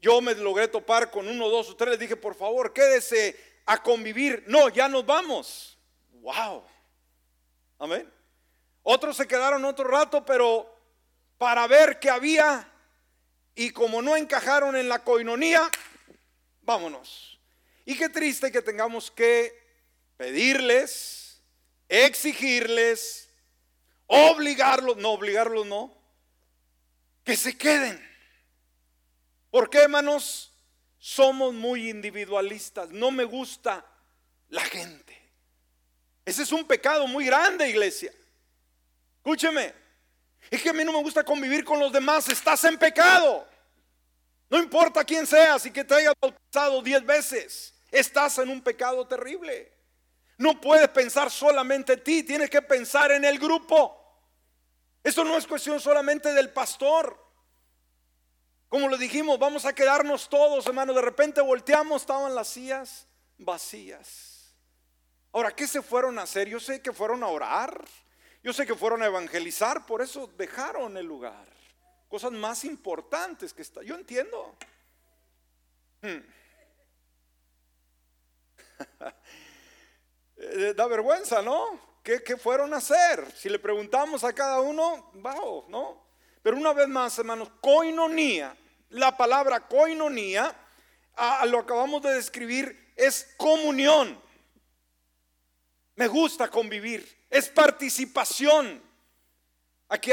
Yo 0.05 0.21
me 0.21 0.35
logré 0.35 0.67
topar 0.67 1.09
con 1.09 1.27
uno, 1.27 1.49
dos 1.49 1.71
o 1.71 1.75
tres, 1.75 1.89
les 1.89 1.99
dije, 1.99 2.15
por 2.15 2.35
favor, 2.35 2.71
quédese 2.71 3.35
a 3.65 3.81
convivir. 3.81 4.43
No, 4.45 4.69
ya 4.69 4.87
nos 4.87 5.03
vamos. 5.03 5.79
Wow. 6.21 6.63
Amén. 7.79 8.13
Otros 8.83 9.17
se 9.17 9.27
quedaron 9.27 9.65
otro 9.65 9.87
rato, 9.87 10.23
pero 10.23 10.71
para 11.39 11.65
ver 11.65 11.97
qué 11.97 12.11
había 12.11 12.71
y 13.55 13.71
como 13.71 14.03
no 14.03 14.15
encajaron 14.15 14.75
en 14.75 14.89
la 14.89 15.03
coinonía, 15.03 15.67
vámonos. 16.61 17.39
Y 17.83 17.97
qué 17.97 18.07
triste 18.07 18.51
que 18.51 18.61
tengamos 18.61 19.09
que 19.09 19.59
pedirles, 20.17 21.41
exigirles, 21.89 23.27
obligarlos, 24.05 24.97
no 24.97 25.13
obligarlos, 25.13 25.65
no, 25.65 25.97
que 27.23 27.35
se 27.35 27.57
queden. 27.57 28.04
¿Por 29.55 29.69
qué, 29.69 29.77
hermanos? 29.77 30.51
Somos 30.97 31.53
muy 31.53 31.89
individualistas. 31.89 32.89
No 32.89 33.09
me 33.09 33.23
gusta 33.23 33.85
la 34.49 34.59
gente. 34.59 35.17
Ese 36.25 36.43
es 36.43 36.51
un 36.51 36.65
pecado 36.65 37.07
muy 37.07 37.27
grande, 37.27 37.69
iglesia. 37.69 38.11
Escúcheme. 39.15 39.73
Es 40.51 40.61
que 40.61 40.71
a 40.71 40.73
mí 40.73 40.83
no 40.83 40.91
me 40.91 41.01
gusta 41.01 41.23
convivir 41.23 41.63
con 41.63 41.79
los 41.79 41.89
demás. 41.93 42.27
Estás 42.27 42.65
en 42.65 42.77
pecado. 42.77 43.47
No 44.49 44.57
importa 44.57 45.05
quién 45.05 45.25
seas 45.25 45.65
y 45.65 45.71
que 45.71 45.85
te 45.85 45.95
hayas 45.95 46.15
bautizado 46.19 46.81
diez 46.81 47.05
veces. 47.05 47.73
Estás 47.89 48.37
en 48.39 48.49
un 48.49 48.61
pecado 48.61 49.07
terrible. 49.07 49.71
No 50.37 50.59
puedes 50.59 50.89
pensar 50.89 51.31
solamente 51.31 51.93
en 51.93 52.03
ti. 52.03 52.23
Tienes 52.23 52.49
que 52.49 52.61
pensar 52.61 53.09
en 53.13 53.23
el 53.23 53.39
grupo. 53.39 54.19
Esto 55.01 55.23
no 55.23 55.37
es 55.37 55.47
cuestión 55.47 55.79
solamente 55.79 56.33
del 56.33 56.49
pastor. 56.49 57.24
Como 58.69 58.89
le 58.89 58.97
dijimos, 58.97 59.39
vamos 59.39 59.65
a 59.65 59.73
quedarnos 59.73 60.27
todos, 60.27 60.65
hermano. 60.65 60.93
De 60.93 61.01
repente 61.01 61.41
volteamos, 61.41 62.01
estaban 62.01 62.33
las 62.35 62.47
sillas 62.47 63.07
vacías. 63.37 64.55
Ahora, 65.31 65.51
¿qué 65.55 65.67
se 65.67 65.81
fueron 65.81 66.17
a 66.19 66.23
hacer? 66.23 66.47
Yo 66.47 66.59
sé 66.59 66.81
que 66.81 66.93
fueron 66.93 67.23
a 67.23 67.27
orar. 67.27 67.83
Yo 68.43 68.53
sé 68.53 68.65
que 68.65 68.75
fueron 68.75 69.01
a 69.01 69.07
evangelizar, 69.07 69.85
por 69.85 70.01
eso 70.01 70.27
dejaron 70.37 70.97
el 70.97 71.05
lugar. 71.05 71.47
Cosas 72.07 72.31
más 72.31 72.63
importantes 72.63 73.53
que 73.53 73.63
está. 73.63 73.81
Yo 73.81 73.95
entiendo. 73.95 74.55
Hmm. 76.01 76.19
Eh, 80.37 80.73
da 80.75 80.85
vergüenza, 80.85 81.41
¿no? 81.41 81.79
¿Qué, 82.03 82.37
fueron 82.37 82.73
a 82.73 82.77
hacer? 82.77 83.25
Si 83.35 83.49
le 83.49 83.57
preguntamos 83.57 84.23
a 84.23 84.33
cada 84.33 84.59
uno, 84.59 85.09
bajo, 85.13 85.65
¿no? 85.69 86.04
Pero 86.45 86.57
una 86.57 86.73
vez 86.73 86.87
más, 86.87 87.17
hermanos, 87.17 87.49
coinonía, 87.59 88.55
la 88.89 89.17
palabra 89.17 89.61
coinonía, 89.61 90.55
lo 91.47 91.57
acabamos 91.57 92.03
de 92.03 92.13
describir, 92.13 92.93
es 92.95 93.33
comunión. 93.35 94.21
Me 95.95 96.07
gusta 96.07 96.47
convivir 96.47 97.15
es 97.31 97.49
participación. 97.49 98.79
Aquí 99.89 100.11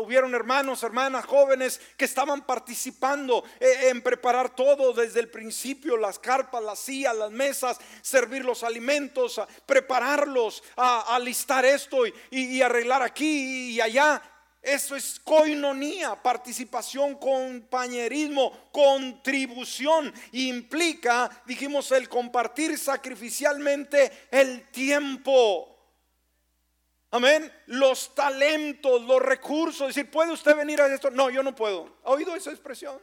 hubieron 0.00 0.34
hermanos, 0.34 0.82
hermanas, 0.82 1.24
jóvenes 1.24 1.80
que 1.96 2.04
estaban 2.04 2.44
participando 2.44 3.42
eh, 3.58 3.88
en 3.88 4.02
preparar 4.02 4.54
todo 4.54 4.92
desde 4.92 5.20
el 5.20 5.30
principio, 5.30 5.96
las 5.96 6.18
carpas, 6.18 6.62
las 6.62 6.78
sillas, 6.78 7.16
las 7.16 7.30
mesas, 7.30 7.78
servir 8.02 8.44
los 8.44 8.62
alimentos, 8.64 9.40
prepararlos, 9.64 10.62
a, 10.76 11.16
alistar 11.16 11.64
esto 11.64 12.02
y 12.30 12.60
arreglar 12.60 13.00
aquí 13.00 13.70
y 13.70 13.80
allá. 13.80 14.22
Eso 14.60 14.96
es 14.96 15.20
coinonía, 15.20 16.20
participación, 16.20 17.14
compañerismo, 17.16 18.70
contribución. 18.72 20.12
Implica, 20.32 21.30
dijimos, 21.46 21.90
el 21.92 22.08
compartir 22.08 22.76
sacrificialmente 22.76 24.28
el 24.30 24.68
tiempo. 24.70 25.76
Amén. 27.10 27.50
Los 27.66 28.14
talentos, 28.14 29.02
los 29.02 29.22
recursos. 29.22 29.88
Decir, 29.88 30.10
¿puede 30.10 30.32
usted 30.32 30.56
venir 30.56 30.80
a 30.80 30.92
esto? 30.92 31.10
No, 31.10 31.30
yo 31.30 31.42
no 31.42 31.54
puedo. 31.54 31.96
¿Ha 32.04 32.10
oído 32.10 32.34
esa 32.34 32.50
expresión? 32.50 33.00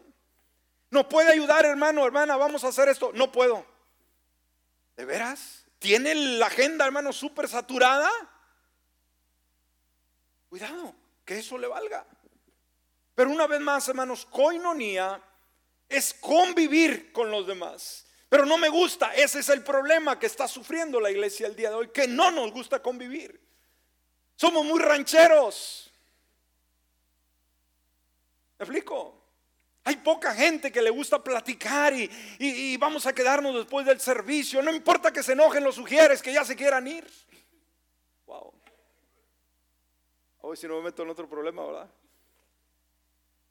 No 0.91 1.10
puede 1.10 1.32
ayudar, 1.32 1.66
hermano, 1.66 2.06
hermana, 2.06 2.36
vamos 2.38 2.64
a 2.64 2.68
hacer 2.68 2.89
esto. 2.89 3.12
No 3.14 3.32
puedo. 3.32 3.66
¿De 4.95 5.06
veras? 5.06 5.66
¿Tiene 5.80 6.16
la 6.16 6.47
agenda, 6.47 6.86
hermano, 6.86 7.12
súper 7.12 7.47
saturada? 7.47 8.10
Cuidado, 10.49 10.95
que 11.26 11.39
eso 11.39 11.57
le 11.57 11.67
valga. 11.67 12.05
Pero 13.15 13.32
una 13.32 13.47
vez 13.47 13.59
más, 13.59 13.88
hermanos, 13.89 14.26
coinonía 14.26 15.21
es 15.89 16.13
convivir 16.13 17.11
con 17.11 17.32
los 17.32 17.47
demás. 17.47 18.05
Pero 18.30 18.45
no 18.45 18.57
me 18.57 18.69
gusta, 18.69 19.13
ese 19.13 19.39
es 19.39 19.49
el 19.49 19.63
problema 19.63 20.19
que 20.19 20.26
está 20.26 20.47
sufriendo 20.47 20.99
la 20.99 21.11
iglesia 21.11 21.47
el 21.47 21.55
día 21.55 21.69
de 21.69 21.76
hoy, 21.76 21.89
que 21.89 22.07
no 22.07 22.32
nos 22.32 22.51
gusta 22.51 22.82
convivir. 22.82 23.39
Somos 24.36 24.65
muy 24.65 24.80
rancheros. 24.80 25.91
¿Me 28.59 28.63
explico? 28.63 29.21
Hay 29.84 29.97
poca 29.97 30.34
gente 30.34 30.71
que 30.71 30.82
le 30.82 30.89
gusta 30.89 31.23
platicar 31.23 31.93
y, 31.93 32.76
vamos 32.78 33.05
a 33.05 33.13
quedarnos 33.13 33.53
después 33.55 33.86
del 33.86 33.99
servicio. 33.99 34.61
No 34.61 34.73
importa 34.73 35.13
que 35.13 35.21
se 35.21 35.34
enojen 35.34 35.63
los 35.63 35.76
sugieres, 35.76 36.21
que 36.21 36.34
ya 36.34 36.43
se 36.43 36.55
quieran 36.55 36.88
ir. 36.88 37.07
Wow. 38.26 38.51
Hoy 40.47 40.55
si 40.55 40.67
no 40.67 40.75
me 40.75 40.83
meto 40.83 41.01
en 41.01 41.09
otro 41.09 41.27
problema, 41.27 41.65
¿verdad? 41.65 41.89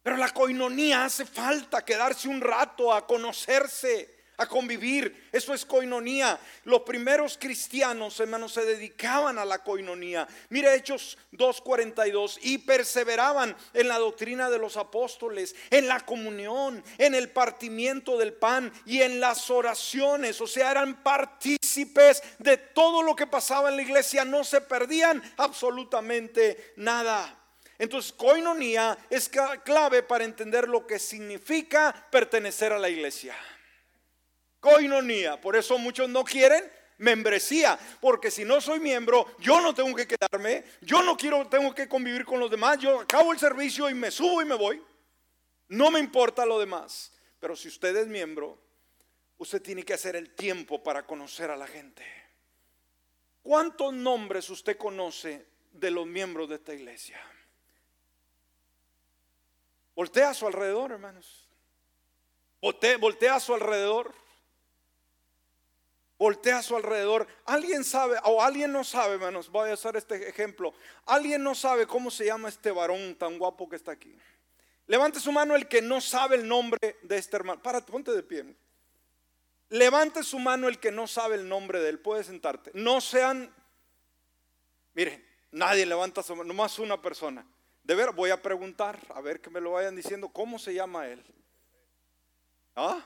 Pero 0.01 0.17
la 0.17 0.29
coinonía 0.29 1.05
hace 1.05 1.27
falta 1.27 1.85
quedarse 1.85 2.29
un 2.29 2.41
rato 2.41 2.93
a 2.93 3.05
conocerse 3.05 4.14
a 4.37 4.47
convivir. 4.47 5.29
Eso 5.33 5.55
es 5.55 5.65
coinonía. 5.65 6.39
Los 6.65 6.81
primeros 6.83 7.39
cristianos, 7.39 8.19
hermanos, 8.21 8.53
se 8.53 8.65
dedicaban 8.65 9.39
a 9.39 9.45
la 9.45 9.63
coinonía. 9.63 10.27
Mire 10.49 10.75
Hechos 10.75 11.19
2.42. 11.33 12.39
Y 12.43 12.59
perseveraban 12.59 13.57
en 13.73 13.89
la 13.89 13.99
doctrina 13.99 14.51
de 14.51 14.59
los 14.59 14.77
apóstoles, 14.77 15.55
en 15.71 15.89
la 15.89 16.01
comunión, 16.01 16.83
en 16.99 17.15
el 17.15 17.31
partimiento 17.31 18.19
del 18.19 18.33
pan 18.33 18.73
y 18.87 19.03
en 19.03 19.21
las 19.21 19.51
oraciones. 19.51 20.41
O 20.41 20.47
sea, 20.47 20.71
eran 20.71 21.03
partícipes 21.03 22.23
de 22.39 22.57
todo 22.57 23.03
lo 23.03 23.15
que 23.15 23.27
pasaba 23.27 23.69
en 23.69 23.77
la 23.77 23.83
iglesia. 23.83 24.25
No 24.25 24.45
se 24.45 24.61
perdían 24.61 25.23
absolutamente 25.37 26.73
nada. 26.77 27.41
Entonces, 27.79 28.13
coinonía 28.13 28.97
es 29.11 29.29
clave 29.65 30.03
para 30.03 30.25
entender 30.25 30.69
lo 30.69 30.87
que 30.87 30.99
significa 30.99 31.95
pertenecer 32.11 32.73
a 32.73 32.79
la 32.79 32.89
iglesia. 32.89 33.35
Coinonía. 34.65 35.39
Por 35.39 35.57
eso 35.57 35.77
muchos 35.77 36.09
no 36.09 36.25
quieren 36.25 36.65
membresía, 36.97 37.79
porque 38.01 38.31
si 38.31 38.45
no 38.45 38.61
soy 38.61 38.81
miembro, 38.81 39.37
yo 39.39 39.61
no 39.61 39.75
tengo 39.75 39.95
que 39.95 40.07
quedarme, 40.07 40.65
yo 40.81 41.03
no 41.03 41.17
quiero, 41.17 41.47
tengo 41.49 41.75
que 41.75 41.89
convivir 41.89 42.25
con 42.25 42.41
los 42.41 42.51
demás, 42.51 42.79
yo 42.79 43.01
acabo 43.01 43.33
el 43.33 43.39
servicio 43.39 43.91
y 43.91 43.95
me 43.95 44.11
subo 44.11 44.41
y 44.41 44.45
me 44.45 44.55
voy. 44.55 44.83
No 45.69 45.91
me 45.91 46.01
importa 46.01 46.47
lo 46.47 46.59
demás. 46.59 47.13
Pero 47.41 47.57
si 47.57 47.69
usted 47.69 47.95
es 47.97 48.07
miembro, 48.07 48.59
usted 49.37 49.61
tiene 49.61 49.83
que 49.83 49.93
hacer 49.93 50.17
el 50.17 50.31
tiempo 50.31 50.83
para 50.83 51.05
conocer 51.05 51.51
a 51.51 51.57
la 51.57 51.67
gente. 51.67 52.03
¿Cuántos 53.43 53.93
nombres 53.93 54.49
usted 54.49 54.79
conoce 54.79 55.45
de 55.73 55.91
los 55.91 56.07
miembros 56.07 56.49
de 56.49 56.55
esta 56.55 56.73
iglesia? 56.73 57.21
Voltea 59.95 60.31
a 60.31 60.35
su 60.35 60.47
alrededor, 60.47 60.93
hermanos. 60.93 61.47
Voltea, 62.63 63.35
a 63.35 63.41
su 63.41 63.53
alrededor. 63.53 64.15
Voltea 66.19 66.59
a 66.59 66.63
su 66.63 66.77
alrededor. 66.77 67.27
Alguien 67.45 67.85
sabe, 67.85 68.17
o 68.25 68.43
alguien 68.43 68.73
no 68.73 68.85
sabe, 68.85 69.15
hermanos, 69.15 69.51
voy 69.51 69.71
a 69.71 69.75
hacer 69.75 69.97
este 69.97 70.29
ejemplo. 70.29 70.73
Alguien 71.07 71.43
no 71.43 71.55
sabe 71.55 71.87
cómo 71.87 72.11
se 72.11 72.27
llama 72.27 72.49
este 72.49 72.71
varón 72.71 73.17
tan 73.17 73.39
guapo 73.39 73.69
que 73.69 73.77
está 73.77 73.93
aquí. 73.93 74.17
Levante 74.87 75.19
su 75.19 75.33
mano 75.33 75.57
el 75.57 75.67
que 75.67 75.83
no 75.83 76.01
sabe 76.01 76.37
el 76.37 76.47
nombre 76.47 76.99
de 77.03 77.17
este 77.17 77.37
hermano. 77.37 77.63
Para, 77.63 77.81
ponte 77.85 78.13
de 78.13 78.23
pie. 78.23 78.55
Levante 79.71 80.23
su 80.23 80.39
mano 80.39 80.69
el 80.69 80.79
que 80.79 80.93
no 80.93 81.07
sabe 81.07 81.37
el 81.37 81.49
nombre 81.49 81.81
de 81.81 81.89
él. 81.89 81.99
Puede 81.99 82.23
sentarte. 82.23 82.71
No 82.75 83.01
sean, 83.01 83.53
miren, 84.93 85.25
nadie 85.51 85.87
levanta 85.87 86.23
su 86.23 86.37
mano, 86.37 86.49
nomás 86.49 86.79
una 86.79 87.01
persona. 87.01 87.45
De 87.83 87.95
ver, 87.95 88.13
voy 88.13 88.31
a 88.31 88.41
preguntar, 88.41 88.99
a 89.15 89.21
ver 89.21 89.41
que 89.41 89.51
me 89.51 89.61
lo 89.61 89.73
vayan 89.73 89.97
diciendo, 89.97 90.29
¿cómo 90.29 90.59
se 90.59 90.73
llama 90.73 91.07
él? 91.09 91.23
¿Ah? 92.77 93.05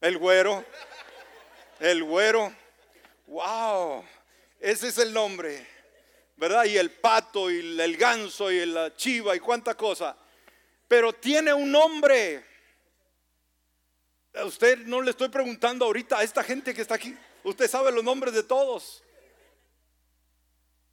El 0.00 0.18
güero. 0.18 0.64
El 1.80 2.02
güero. 2.04 2.52
Wow. 3.26 4.04
Ese 4.60 4.88
es 4.88 4.98
el 4.98 5.12
nombre. 5.12 5.66
¿Verdad? 6.36 6.64
Y 6.64 6.76
el 6.76 6.90
pato 6.90 7.50
y 7.50 7.80
el 7.80 7.96
ganso 7.96 8.50
y 8.50 8.64
la 8.66 8.94
chiva 8.94 9.34
y 9.34 9.40
cuánta 9.40 9.76
cosa. 9.76 10.16
Pero 10.86 11.12
tiene 11.12 11.52
un 11.52 11.70
nombre. 11.70 12.44
A 14.34 14.44
usted 14.44 14.78
no 14.86 15.00
le 15.02 15.10
estoy 15.10 15.28
preguntando 15.28 15.84
ahorita 15.84 16.18
a 16.18 16.22
esta 16.22 16.42
gente 16.42 16.74
que 16.74 16.82
está 16.82 16.94
aquí. 16.94 17.16
Usted 17.44 17.68
sabe 17.68 17.92
los 17.92 18.04
nombres 18.04 18.34
de 18.34 18.42
todos. 18.42 19.02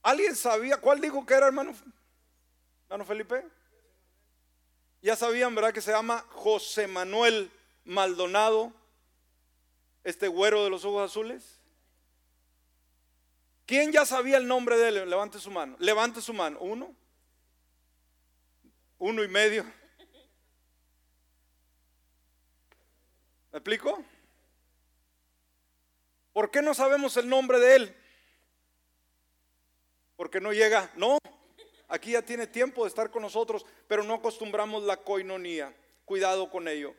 ¿Alguien 0.02 0.36
sabía 0.36 0.78
cuál 0.78 1.02
dijo 1.02 1.26
que 1.26 1.34
era 1.34 1.48
hermano? 1.48 1.76
Hermano 2.84 3.06
Felipe. 3.06 3.44
Ya 5.02 5.16
sabían, 5.16 5.54
¿verdad? 5.54 5.74
Que 5.74 5.82
se 5.82 5.92
llama 5.92 6.26
José 6.30 6.88
Manuel 6.88 7.52
Maldonado 7.84 8.74
este 10.06 10.30
güero 10.30 10.64
de 10.64 10.70
los 10.70 10.86
ojos 10.86 11.12
azules? 11.12 11.60
¿Quién 13.66 13.91
ya 13.91 14.06
sabía 14.06 14.38
el 14.38 14.47
nombre 14.47 14.78
de 14.78 14.88
él? 14.89 15.10
Levante 15.10 15.39
su 15.39 15.51
mano. 15.51 15.76
Levante 15.80 16.22
su 16.22 16.34
mano. 16.34 16.60
¿Uno? 16.60 16.95
¿Uno 18.99 19.24
y 19.24 19.28
medio? 19.28 19.66
¿Me 23.51 23.58
explico? 23.60 24.03
¿Por 26.32 26.51
qué 26.51 26.62
no 26.62 26.74
sabemos 26.74 27.18
el 27.18 27.28
nombre 27.28 27.60
de 27.60 27.76
él? 27.76 27.95
Porque 30.16 30.39
no 30.39 30.53
llega. 30.53 30.91
No, 30.95 31.18
aquí 31.88 32.12
ya 32.12 32.22
tiene 32.22 32.45
tiempo 32.45 32.84
de 32.84 32.89
estar 32.89 33.10
con 33.10 33.24
nosotros, 33.24 33.66
pero 33.88 34.03
no 34.03 34.14
acostumbramos 34.14 34.84
la 34.84 34.97
coinonía. 34.97 35.76
Cuidado 36.06 36.51
con 36.51 36.68
ello. 36.68 36.93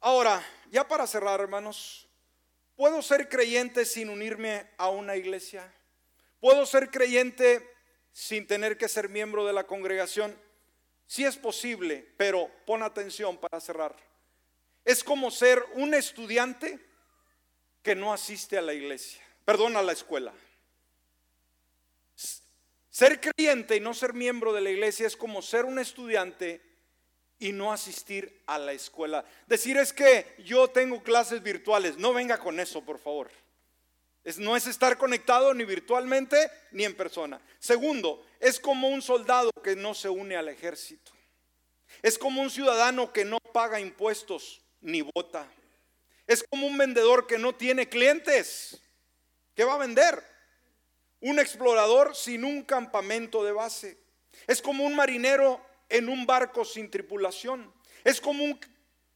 Ahora, 0.00 0.44
ya 0.70 0.88
para 0.88 1.06
cerrar, 1.06 1.40
hermanos, 1.40 2.03
¿Puedo 2.76 3.02
ser 3.02 3.28
creyente 3.28 3.84
sin 3.84 4.08
unirme 4.08 4.68
a 4.76 4.88
una 4.88 5.16
iglesia? 5.16 5.72
¿Puedo 6.40 6.66
ser 6.66 6.90
creyente 6.90 7.68
sin 8.12 8.46
tener 8.46 8.76
que 8.76 8.88
ser 8.88 9.08
miembro 9.08 9.46
de 9.46 9.52
la 9.52 9.64
congregación? 9.64 10.36
Sí 11.06 11.24
es 11.24 11.36
posible, 11.36 12.12
pero 12.16 12.50
pon 12.66 12.82
atención 12.82 13.38
para 13.38 13.60
cerrar. 13.60 13.94
Es 14.84 15.04
como 15.04 15.30
ser 15.30 15.64
un 15.74 15.94
estudiante 15.94 16.80
que 17.82 17.94
no 17.94 18.12
asiste 18.12 18.58
a 18.58 18.62
la 18.62 18.74
iglesia, 18.74 19.22
perdón, 19.44 19.76
a 19.76 19.82
la 19.82 19.92
escuela. 19.92 20.32
Ser 22.90 23.20
creyente 23.20 23.76
y 23.76 23.80
no 23.80 23.94
ser 23.94 24.14
miembro 24.14 24.52
de 24.52 24.60
la 24.60 24.70
iglesia 24.70 25.06
es 25.06 25.16
como 25.16 25.42
ser 25.42 25.64
un 25.64 25.78
estudiante 25.78 26.60
y 27.44 27.52
no 27.52 27.72
asistir 27.72 28.40
a 28.46 28.58
la 28.58 28.72
escuela. 28.72 29.22
Decir 29.46 29.76
es 29.76 29.92
que 29.92 30.34
yo 30.38 30.68
tengo 30.68 31.02
clases 31.02 31.42
virtuales. 31.42 31.98
No 31.98 32.14
venga 32.14 32.38
con 32.38 32.58
eso, 32.58 32.82
por 32.82 32.98
favor. 32.98 33.30
Es, 34.24 34.38
no 34.38 34.56
es 34.56 34.66
estar 34.66 34.96
conectado 34.96 35.52
ni 35.52 35.64
virtualmente 35.64 36.50
ni 36.72 36.84
en 36.84 36.96
persona. 36.96 37.38
Segundo, 37.58 38.24
es 38.40 38.58
como 38.58 38.88
un 38.88 39.02
soldado 39.02 39.50
que 39.62 39.76
no 39.76 39.92
se 39.92 40.08
une 40.08 40.36
al 40.36 40.48
ejército. 40.48 41.12
Es 42.00 42.18
como 42.18 42.40
un 42.40 42.48
ciudadano 42.48 43.12
que 43.12 43.26
no 43.26 43.36
paga 43.52 43.78
impuestos 43.78 44.62
ni 44.80 45.02
vota. 45.02 45.46
Es 46.26 46.42
como 46.48 46.66
un 46.66 46.78
vendedor 46.78 47.26
que 47.26 47.36
no 47.36 47.54
tiene 47.54 47.90
clientes. 47.90 48.80
¿Qué 49.54 49.64
va 49.64 49.74
a 49.74 49.78
vender? 49.78 50.24
Un 51.20 51.38
explorador 51.38 52.16
sin 52.16 52.42
un 52.42 52.62
campamento 52.62 53.44
de 53.44 53.52
base. 53.52 53.98
Es 54.46 54.62
como 54.62 54.84
un 54.84 54.96
marinero 54.96 55.60
en 55.88 56.08
un 56.08 56.26
barco 56.26 56.64
sin 56.64 56.90
tripulación. 56.90 57.72
Es 58.04 58.20
como 58.20 58.44
un 58.44 58.58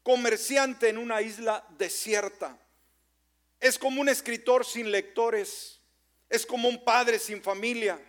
comerciante 0.03 0.89
en 0.89 0.99
una 0.99 1.21
isla 1.23 1.67
desierta. 1.77 2.59
Es 3.61 3.79
como 3.79 4.01
un 4.01 4.09
escritor 4.09 4.65
sin 4.65 4.91
lectores. 4.91 5.81
Es 6.29 6.47
como 6.47 6.69
un 6.69 6.85
padre 6.85 7.19
sin 7.19 7.43
familia. 7.43 8.01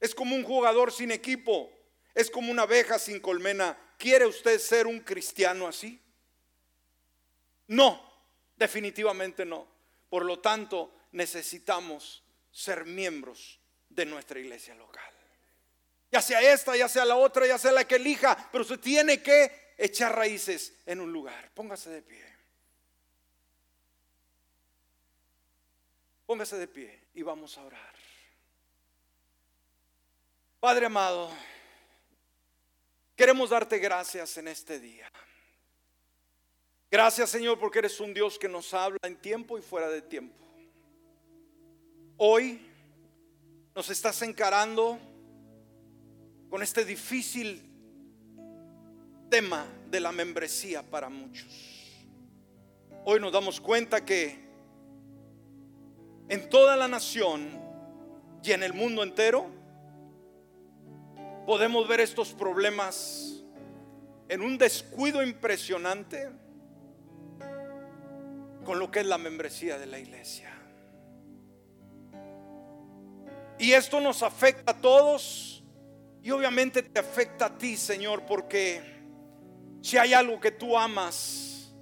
Es 0.00 0.14
como 0.14 0.34
un 0.34 0.44
jugador 0.44 0.92
sin 0.92 1.10
equipo. 1.10 1.70
Es 2.14 2.30
como 2.30 2.50
una 2.50 2.62
abeja 2.62 2.98
sin 2.98 3.20
colmena. 3.20 3.78
¿Quiere 3.98 4.26
usted 4.26 4.58
ser 4.58 4.86
un 4.86 5.00
cristiano 5.00 5.66
así? 5.66 6.00
No, 7.68 8.02
definitivamente 8.56 9.44
no. 9.44 9.66
Por 10.10 10.24
lo 10.24 10.40
tanto, 10.40 10.94
necesitamos 11.12 12.22
ser 12.50 12.84
miembros 12.84 13.60
de 13.88 14.04
nuestra 14.04 14.40
iglesia 14.40 14.74
local. 14.74 15.21
Ya 16.12 16.20
sea 16.20 16.42
esta, 16.42 16.76
ya 16.76 16.90
sea 16.90 17.06
la 17.06 17.16
otra, 17.16 17.46
ya 17.46 17.56
sea 17.56 17.72
la 17.72 17.86
que 17.86 17.96
elija, 17.96 18.36
pero 18.52 18.62
usted 18.62 18.78
tiene 18.78 19.22
que 19.22 19.72
echar 19.78 20.14
raíces 20.14 20.74
en 20.84 21.00
un 21.00 21.10
lugar. 21.10 21.50
Póngase 21.54 21.88
de 21.88 22.02
pie. 22.02 22.22
Póngase 26.26 26.58
de 26.58 26.68
pie 26.68 27.08
y 27.14 27.22
vamos 27.22 27.56
a 27.56 27.64
orar. 27.64 27.94
Padre 30.60 30.86
amado, 30.86 31.30
queremos 33.16 33.48
darte 33.48 33.78
gracias 33.78 34.36
en 34.36 34.48
este 34.48 34.78
día. 34.78 35.10
Gracias 36.90 37.30
Señor 37.30 37.58
porque 37.58 37.78
eres 37.78 37.98
un 38.00 38.12
Dios 38.12 38.38
que 38.38 38.50
nos 38.50 38.74
habla 38.74 38.98
en 39.02 39.16
tiempo 39.16 39.56
y 39.56 39.62
fuera 39.62 39.88
de 39.88 40.02
tiempo. 40.02 40.46
Hoy 42.18 42.70
nos 43.74 43.88
estás 43.88 44.20
encarando 44.20 45.00
con 46.52 46.62
este 46.62 46.84
difícil 46.84 47.62
tema 49.30 49.64
de 49.90 50.00
la 50.00 50.12
membresía 50.12 50.82
para 50.82 51.08
muchos. 51.08 51.48
Hoy 53.06 53.20
nos 53.20 53.32
damos 53.32 53.58
cuenta 53.58 54.04
que 54.04 54.38
en 56.28 56.50
toda 56.50 56.76
la 56.76 56.88
nación 56.88 57.58
y 58.44 58.52
en 58.52 58.62
el 58.64 58.74
mundo 58.74 59.02
entero 59.02 59.46
podemos 61.46 61.88
ver 61.88 62.00
estos 62.00 62.34
problemas 62.34 63.42
en 64.28 64.42
un 64.42 64.58
descuido 64.58 65.22
impresionante 65.22 66.28
con 68.62 68.78
lo 68.78 68.90
que 68.90 69.00
es 69.00 69.06
la 69.06 69.16
membresía 69.16 69.78
de 69.78 69.86
la 69.86 69.98
iglesia. 69.98 70.52
Y 73.58 73.72
esto 73.72 74.02
nos 74.02 74.22
afecta 74.22 74.72
a 74.72 74.80
todos 74.82 75.61
y 76.22 76.30
obviamente 76.30 76.82
te 76.82 77.00
afecta 77.00 77.46
a 77.46 77.58
ti, 77.58 77.76
Señor, 77.76 78.24
porque 78.26 78.80
si 79.80 79.98
hay 79.98 80.14
algo 80.14 80.38
que 80.38 80.52
tú 80.52 80.78
amas 80.78 81.72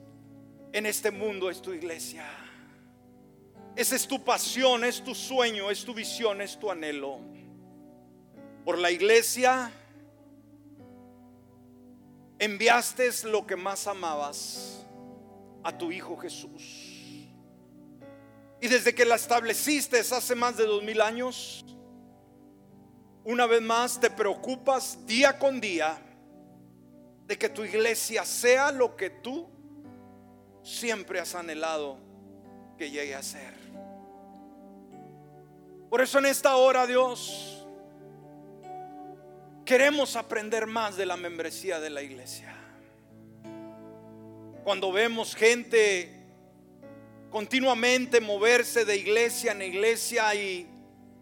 en 0.72 0.86
este 0.86 1.10
mundo 1.10 1.50
es 1.50 1.60
tu 1.60 1.72
iglesia. 1.72 2.24
Esa 3.76 3.96
es 3.96 4.08
tu 4.08 4.24
pasión, 4.24 4.84
es 4.84 5.02
tu 5.02 5.14
sueño, 5.14 5.70
es 5.70 5.84
tu 5.84 5.92
visión, 5.92 6.40
es 6.40 6.58
tu 6.58 6.70
anhelo. 6.70 7.20
Por 8.64 8.78
la 8.78 8.90
iglesia 8.90 9.70
enviaste 12.38 13.10
lo 13.24 13.46
que 13.46 13.56
más 13.56 13.86
amabas 13.86 14.86
a 15.62 15.76
tu 15.76 15.92
Hijo 15.92 16.16
Jesús. 16.16 17.28
Y 18.62 18.68
desde 18.68 18.94
que 18.94 19.04
la 19.04 19.16
estableciste 19.16 19.98
hace 19.98 20.34
más 20.34 20.56
de 20.56 20.64
dos 20.64 20.82
mil 20.82 21.00
años, 21.00 21.64
una 23.24 23.46
vez 23.46 23.60
más 23.60 24.00
te 24.00 24.10
preocupas 24.10 25.06
día 25.06 25.38
con 25.38 25.60
día 25.60 25.98
de 27.26 27.38
que 27.38 27.48
tu 27.48 27.64
iglesia 27.64 28.24
sea 28.24 28.72
lo 28.72 28.96
que 28.96 29.10
tú 29.10 29.48
siempre 30.62 31.20
has 31.20 31.34
anhelado 31.34 31.98
que 32.76 32.90
llegue 32.90 33.14
a 33.14 33.22
ser. 33.22 33.54
Por 35.88 36.00
eso 36.00 36.18
en 36.18 36.26
esta 36.26 36.56
hora, 36.56 36.86
Dios, 36.86 37.66
queremos 39.64 40.16
aprender 40.16 40.66
más 40.66 40.96
de 40.96 41.04
la 41.04 41.16
membresía 41.16 41.80
de 41.80 41.90
la 41.90 42.02
iglesia. 42.02 42.54
Cuando 44.64 44.92
vemos 44.92 45.34
gente 45.34 46.16
continuamente 47.30 48.20
moverse 48.20 48.84
de 48.84 48.96
iglesia 48.96 49.52
en 49.52 49.62
iglesia 49.62 50.34
y, 50.34 50.69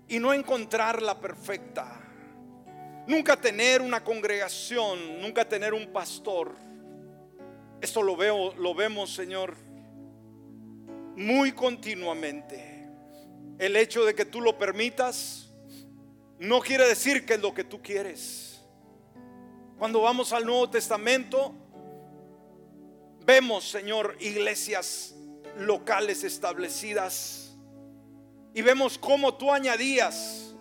y 0.08 0.18
no 0.18 0.32
encontrar 0.32 1.02
la 1.02 1.20
perfecta. 1.20 2.00
Nunca 3.06 3.40
tener 3.40 3.80
una 3.80 4.02
congregación, 4.02 5.20
nunca 5.20 5.48
tener 5.48 5.74
un 5.74 5.86
pastor. 5.92 6.54
Esto 7.80 8.02
lo 8.02 8.16
veo, 8.16 8.54
lo 8.54 8.74
vemos, 8.74 9.14
Señor, 9.14 9.54
muy 11.16 11.52
continuamente. 11.52 12.88
El 13.58 13.76
hecho 13.76 14.04
de 14.04 14.14
que 14.14 14.24
tú 14.24 14.40
lo 14.40 14.58
permitas 14.58 15.50
no 16.38 16.60
quiere 16.60 16.86
decir 16.86 17.26
que 17.26 17.34
es 17.34 17.40
lo 17.40 17.54
que 17.54 17.64
tú 17.64 17.82
quieres. 17.82 18.60
Cuando 19.78 20.00
vamos 20.00 20.32
al 20.32 20.44
Nuevo 20.44 20.68
Testamento, 20.70 21.54
vemos, 23.24 23.68
Señor, 23.68 24.16
iglesias 24.20 25.14
locales 25.56 26.24
establecidas 26.24 27.37
y 28.54 28.62
vemos 28.62 28.98
cómo 28.98 29.34
tú 29.34 29.52
añadías 29.52 30.54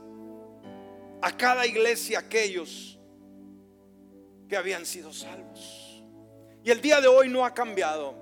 a 1.22 1.36
cada 1.36 1.66
iglesia 1.66 2.20
aquellos 2.20 3.00
que 4.48 4.56
habían 4.56 4.86
sido 4.86 5.12
salvos. 5.14 6.04
Y 6.64 6.72
el 6.72 6.82
día 6.82 7.02
de 7.02 7.08
hoy 7.08 7.30
no 7.30 7.46
ha 7.46 7.54
cambiado. 7.54 8.16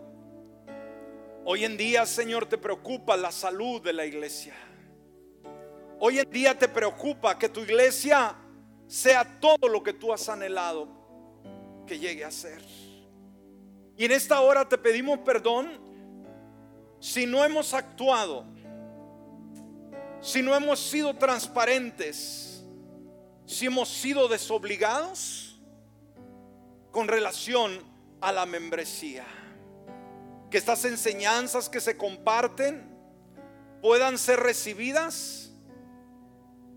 Hoy 1.44 1.66
en 1.66 1.78
día, 1.78 2.06
Señor, 2.06 2.48
te 2.48 2.58
preocupa 2.58 3.16
la 3.18 3.32
salud 3.32 3.82
de 3.82 3.94
la 3.94 4.06
iglesia. 4.06 4.56
Hoy 6.00 6.20
en 6.20 6.30
día 6.30 6.58
te 6.58 6.68
preocupa 6.68 7.38
que 7.38 7.50
tu 7.50 7.62
iglesia 7.62 8.36
sea 8.88 9.40
todo 9.40 9.68
lo 9.68 9.82
que 9.82 9.94
tú 9.94 10.14
has 10.14 10.28
anhelado 10.30 10.88
que 11.88 12.00
llegue 12.00 12.24
a 12.24 12.32
ser. 12.32 12.62
Y 13.98 14.06
en 14.06 14.12
esta 14.12 14.42
hora 14.42 14.68
te 14.68 14.78
pedimos 14.78 15.20
perdón 15.20 15.80
si 17.00 17.26
no 17.26 17.44
hemos 17.44 17.74
actuado, 17.74 18.46
si 20.26 20.42
no 20.42 20.56
hemos 20.56 20.80
sido 20.80 21.14
transparentes, 21.14 22.66
si 23.46 23.68
hemos 23.68 23.88
sido 23.88 24.28
desobligados 24.28 25.62
con 26.90 27.08
relación 27.08 27.80
a 28.22 28.32
la 28.32 28.48
membresía. 28.48 29.24
Que 30.50 30.58
estas 30.58 30.84
enseñanzas 30.86 31.70
que 31.70 31.80
se 31.80 31.96
comparten 31.96 32.92
puedan 33.84 34.18
ser 34.18 34.40
recibidas 34.40 35.52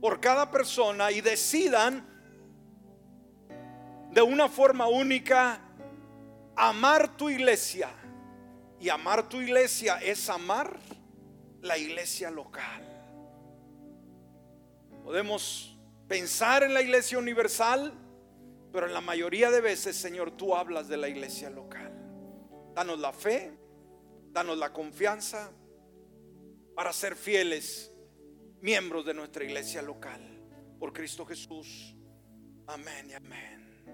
por 0.02 0.20
cada 0.20 0.50
persona 0.50 1.10
y 1.10 1.22
decidan 1.22 2.06
de 4.10 4.20
una 4.20 4.50
forma 4.50 4.88
única 4.88 5.58
amar 6.54 7.16
tu 7.16 7.30
iglesia. 7.30 7.88
Y 8.78 8.90
amar 8.90 9.26
tu 9.26 9.40
iglesia 9.40 9.96
es 10.02 10.28
amar 10.28 10.78
la 11.62 11.78
iglesia 11.78 12.30
local. 12.30 12.87
Podemos 15.08 15.74
pensar 16.06 16.62
en 16.62 16.74
la 16.74 16.82
iglesia 16.82 17.16
universal, 17.16 17.94
pero 18.70 18.86
en 18.86 18.92
la 18.92 19.00
mayoría 19.00 19.50
de 19.50 19.62
veces, 19.62 19.96
Señor, 19.96 20.32
tú 20.32 20.54
hablas 20.54 20.86
de 20.86 20.98
la 20.98 21.08
iglesia 21.08 21.48
local. 21.48 21.94
Danos 22.74 22.98
la 22.98 23.14
fe, 23.14 23.58
danos 24.32 24.58
la 24.58 24.70
confianza 24.70 25.50
para 26.74 26.92
ser 26.92 27.16
fieles 27.16 27.90
miembros 28.60 29.06
de 29.06 29.14
nuestra 29.14 29.44
iglesia 29.44 29.80
local. 29.80 30.20
Por 30.78 30.92
Cristo 30.92 31.24
Jesús. 31.24 31.96
Amén 32.66 33.08
y 33.08 33.14
amén. 33.14 33.86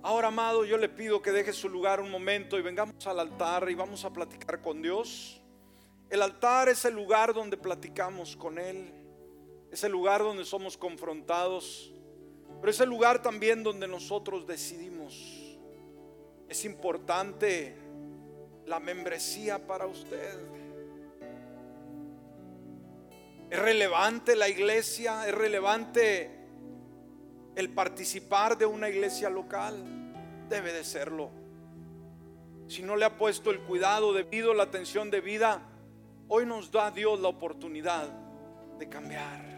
Ahora, 0.00 0.28
amado, 0.28 0.64
yo 0.64 0.76
le 0.76 0.88
pido 0.88 1.20
que 1.20 1.32
deje 1.32 1.52
su 1.52 1.68
lugar 1.68 1.98
un 1.98 2.08
momento 2.08 2.56
y 2.56 2.62
vengamos 2.62 3.04
al 3.04 3.18
altar 3.18 3.68
y 3.68 3.74
vamos 3.74 4.04
a 4.04 4.12
platicar 4.12 4.62
con 4.62 4.80
Dios. 4.80 5.42
El 6.08 6.22
altar 6.22 6.68
es 6.68 6.84
el 6.84 6.94
lugar 6.94 7.34
donde 7.34 7.56
platicamos 7.56 8.36
con 8.36 8.60
Él, 8.60 8.99
es 9.70 9.84
el 9.84 9.92
lugar 9.92 10.22
donde 10.22 10.44
somos 10.44 10.76
confrontados, 10.76 11.92
pero 12.60 12.70
es 12.70 12.80
el 12.80 12.88
lugar 12.88 13.22
también 13.22 13.62
donde 13.62 13.86
nosotros 13.86 14.46
decidimos. 14.46 15.58
Es 16.48 16.64
importante 16.64 17.76
la 18.66 18.80
membresía 18.80 19.64
para 19.66 19.86
usted. 19.86 20.38
Es 23.48 23.58
relevante 23.58 24.36
la 24.36 24.48
iglesia, 24.48 25.28
es 25.28 25.34
relevante 25.34 26.30
el 27.56 27.70
participar 27.70 28.56
de 28.56 28.66
una 28.66 28.88
iglesia 28.88 29.28
local 29.28 29.74
debe 30.48 30.72
de 30.72 30.84
serlo. 30.84 31.30
Si 32.68 32.82
no 32.82 32.96
le 32.96 33.04
ha 33.04 33.16
puesto 33.16 33.50
el 33.50 33.60
cuidado 33.60 34.12
debido, 34.12 34.54
la 34.54 34.64
atención 34.64 35.10
debida, 35.10 35.62
hoy 36.28 36.46
nos 36.46 36.70
da 36.70 36.90
Dios 36.90 37.18
la 37.20 37.28
oportunidad 37.28 38.08
de 38.78 38.88
cambiar. 38.88 39.49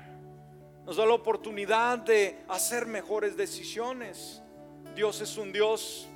Nos 0.86 0.96
da 0.96 1.06
la 1.06 1.14
oportunidad 1.14 1.98
de 1.98 2.42
hacer 2.48 2.86
mejores 2.86 3.36
decisiones. 3.36 4.42
Dios 4.94 5.20
es 5.20 5.36
un 5.36 5.52
Dios 5.52 6.08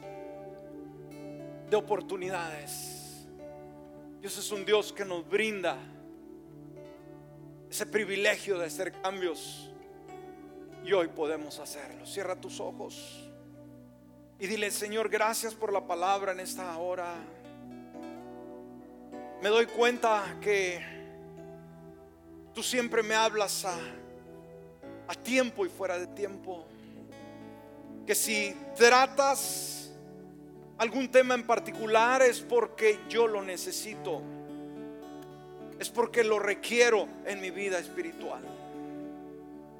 de 1.70 1.76
oportunidades. 1.76 3.26
Dios 4.20 4.36
es 4.38 4.50
un 4.50 4.64
Dios 4.64 4.92
que 4.92 5.04
nos 5.04 5.28
brinda 5.28 5.78
ese 7.70 7.86
privilegio 7.86 8.58
de 8.58 8.66
hacer 8.66 8.92
cambios 9.02 9.70
Y 10.84 10.92
hoy 10.92 11.08
podemos 11.08 11.58
hacerlo. 11.58 12.06
Cierra 12.06 12.36
tus 12.40 12.60
ojos 12.60 13.26
y 14.38 14.46
dile, 14.46 14.70
Señor, 14.70 15.08
gracias 15.08 15.54
por 15.54 15.72
la 15.72 15.86
palabra 15.86 16.32
en 16.32 16.40
esta 16.40 16.76
hora. 16.76 17.14
Me 19.42 19.48
doy 19.48 19.64
cuenta 19.66 20.36
que 20.42 20.78
tú 22.52 22.62
siempre 22.62 23.02
me 23.02 23.14
hablas 23.14 23.64
a, 23.64 23.78
a 25.08 25.14
tiempo 25.14 25.64
y 25.66 25.68
fuera 25.68 25.98
de 25.98 26.06
tiempo. 26.08 26.66
Que 28.06 28.14
si 28.14 28.54
tratas 28.76 29.90
algún 30.78 31.10
tema 31.10 31.34
en 31.34 31.46
particular 31.46 32.22
es 32.22 32.40
porque 32.40 33.00
yo 33.08 33.26
lo 33.26 33.42
necesito. 33.42 34.22
Es 35.78 35.90
porque 35.90 36.24
lo 36.24 36.38
requiero 36.38 37.08
en 37.24 37.40
mi 37.40 37.50
vida 37.50 37.78
espiritual. 37.78 38.42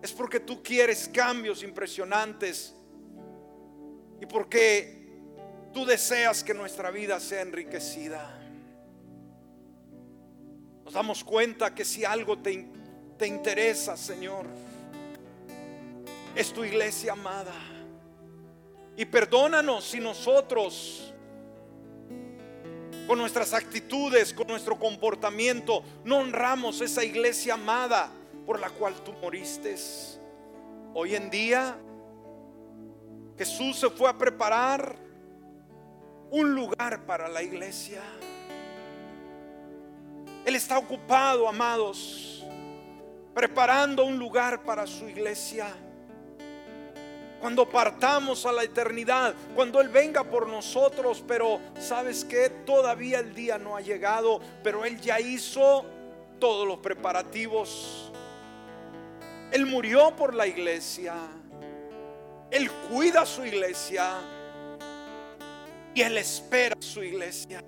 Es 0.02 0.12
porque 0.12 0.40
tú 0.40 0.62
quieres 0.62 1.08
cambios 1.12 1.62
impresionantes. 1.62 2.74
Y 4.20 4.26
porque 4.26 4.96
tú 5.72 5.84
deseas 5.84 6.42
que 6.42 6.54
nuestra 6.54 6.90
vida 6.90 7.20
sea 7.20 7.42
enriquecida. 7.42 8.32
Nos 10.84 10.94
damos 10.94 11.24
cuenta 11.24 11.74
que 11.74 11.84
si 11.84 12.04
algo 12.04 12.38
te, 12.38 12.66
te 13.18 13.26
interesa, 13.26 13.96
Señor, 13.96 14.46
es 16.36 16.52
tu 16.52 16.64
iglesia 16.64 17.12
amada. 17.12 17.54
Y 18.96 19.04
perdónanos 19.06 19.84
si 19.84 20.00
nosotros, 20.00 21.14
con 23.06 23.18
nuestras 23.18 23.54
actitudes, 23.54 24.34
con 24.34 24.46
nuestro 24.46 24.78
comportamiento, 24.78 25.82
no 26.04 26.18
honramos 26.18 26.80
esa 26.82 27.02
iglesia 27.02 27.54
amada 27.54 28.10
por 28.44 28.60
la 28.60 28.70
cual 28.70 28.94
tú 29.02 29.12
moriste. 29.14 29.76
Hoy 30.94 31.14
en 31.14 31.30
día 31.30 31.76
Jesús 33.38 33.78
se 33.78 33.90
fue 33.90 34.08
a 34.08 34.16
preparar 34.16 34.96
un 36.30 36.54
lugar 36.54 37.04
para 37.06 37.28
la 37.28 37.42
iglesia. 37.42 38.02
Él 40.44 40.54
está 40.54 40.78
ocupado, 40.78 41.48
amados, 41.48 42.44
preparando 43.34 44.04
un 44.04 44.18
lugar 44.18 44.62
para 44.62 44.86
su 44.86 45.08
iglesia. 45.08 45.66
Cuando 47.46 47.70
partamos 47.70 48.44
a 48.44 48.50
la 48.50 48.64
eternidad, 48.64 49.32
cuando 49.54 49.80
Él 49.80 49.88
venga 49.88 50.24
por 50.24 50.48
nosotros, 50.48 51.22
pero 51.28 51.60
sabes 51.78 52.24
que 52.24 52.50
todavía 52.50 53.20
el 53.20 53.36
día 53.36 53.56
no 53.56 53.76
ha 53.76 53.80
llegado, 53.80 54.40
pero 54.64 54.84
Él 54.84 55.00
ya 55.00 55.20
hizo 55.20 55.86
todos 56.40 56.66
los 56.66 56.78
preparativos. 56.78 58.10
Él 59.52 59.64
murió 59.64 60.16
por 60.16 60.34
la 60.34 60.48
iglesia. 60.48 61.14
Él 62.50 62.68
cuida 62.90 63.24
su 63.24 63.46
iglesia. 63.46 64.14
Y 65.94 66.02
Él 66.02 66.18
espera 66.18 66.74
su 66.80 67.00
iglesia. 67.00 67.62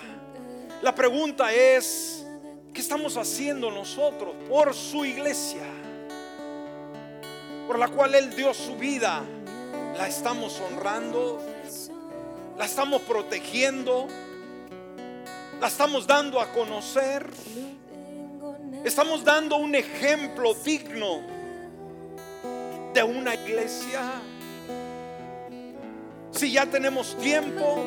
La 0.83 0.93
pregunta 0.93 1.53
es, 1.53 2.27
¿qué 2.75 2.81
estamos 2.81 3.17
haciendo 3.17 3.71
nosotros 3.71 4.35
por 4.49 4.75
su 4.75 5.05
iglesia? 5.05 5.63
Por 7.69 7.79
la 7.79 7.87
cual 7.87 8.17
Él 8.17 8.35
dio 8.35 8.53
su 8.53 8.75
vida. 8.75 9.23
¿La 9.99 10.07
estamos 10.07 10.61
honrando? 10.61 11.43
¿La 12.57 12.67
estamos 12.67 13.03
protegiendo? 13.03 14.07
¿La 15.61 15.67
estamos 15.67 16.07
dando 16.07 16.41
a 16.41 16.53
conocer? 16.53 17.29
Estamos 18.85 19.25
dando 19.25 19.57
un 19.57 19.75
ejemplo 19.75 20.55
digno 20.55 21.21
de 22.95 23.03
una 23.03 23.35
iglesia. 23.35 24.03
Si 26.31 26.53
ya 26.53 26.65
tenemos 26.67 27.19
tiempo 27.19 27.85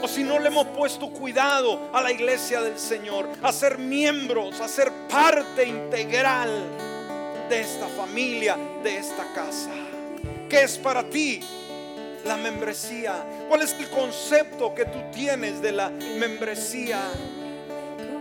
o 0.00 0.06
si 0.06 0.22
no 0.22 0.38
le 0.38 0.46
hemos 0.46 0.68
puesto 0.68 1.10
cuidado 1.10 1.90
a 1.92 2.00
la 2.00 2.12
iglesia 2.12 2.60
del 2.60 2.78
Señor, 2.78 3.28
a 3.42 3.52
ser 3.52 3.78
miembros, 3.78 4.60
a 4.60 4.68
ser 4.68 4.92
parte 5.10 5.66
integral 5.66 6.50
de 7.48 7.62
esta 7.62 7.88
familia, 7.88 8.56
de 8.84 8.96
esta 8.96 9.24
casa. 9.34 9.87
¿Qué 10.48 10.62
es 10.62 10.78
para 10.78 11.02
ti 11.04 11.40
la 12.24 12.38
membresía? 12.38 13.22
¿Cuál 13.48 13.60
es 13.62 13.74
el 13.78 13.88
concepto 13.90 14.74
que 14.74 14.86
tú 14.86 14.98
tienes 15.12 15.60
de 15.60 15.72
la 15.72 15.90
membresía? 15.90 17.00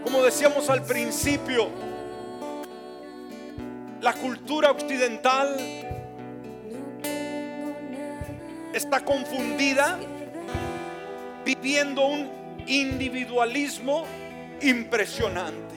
Como 0.04 0.22
decíamos 0.22 0.70
al 0.70 0.84
principio, 0.84 1.70
la 4.02 4.12
cultura 4.14 4.72
occidental 4.72 5.56
está 8.74 9.00
confundida 9.06 9.98
viviendo 11.46 12.08
un 12.08 12.30
individualismo 12.68 14.06
impresionante. 14.62 15.76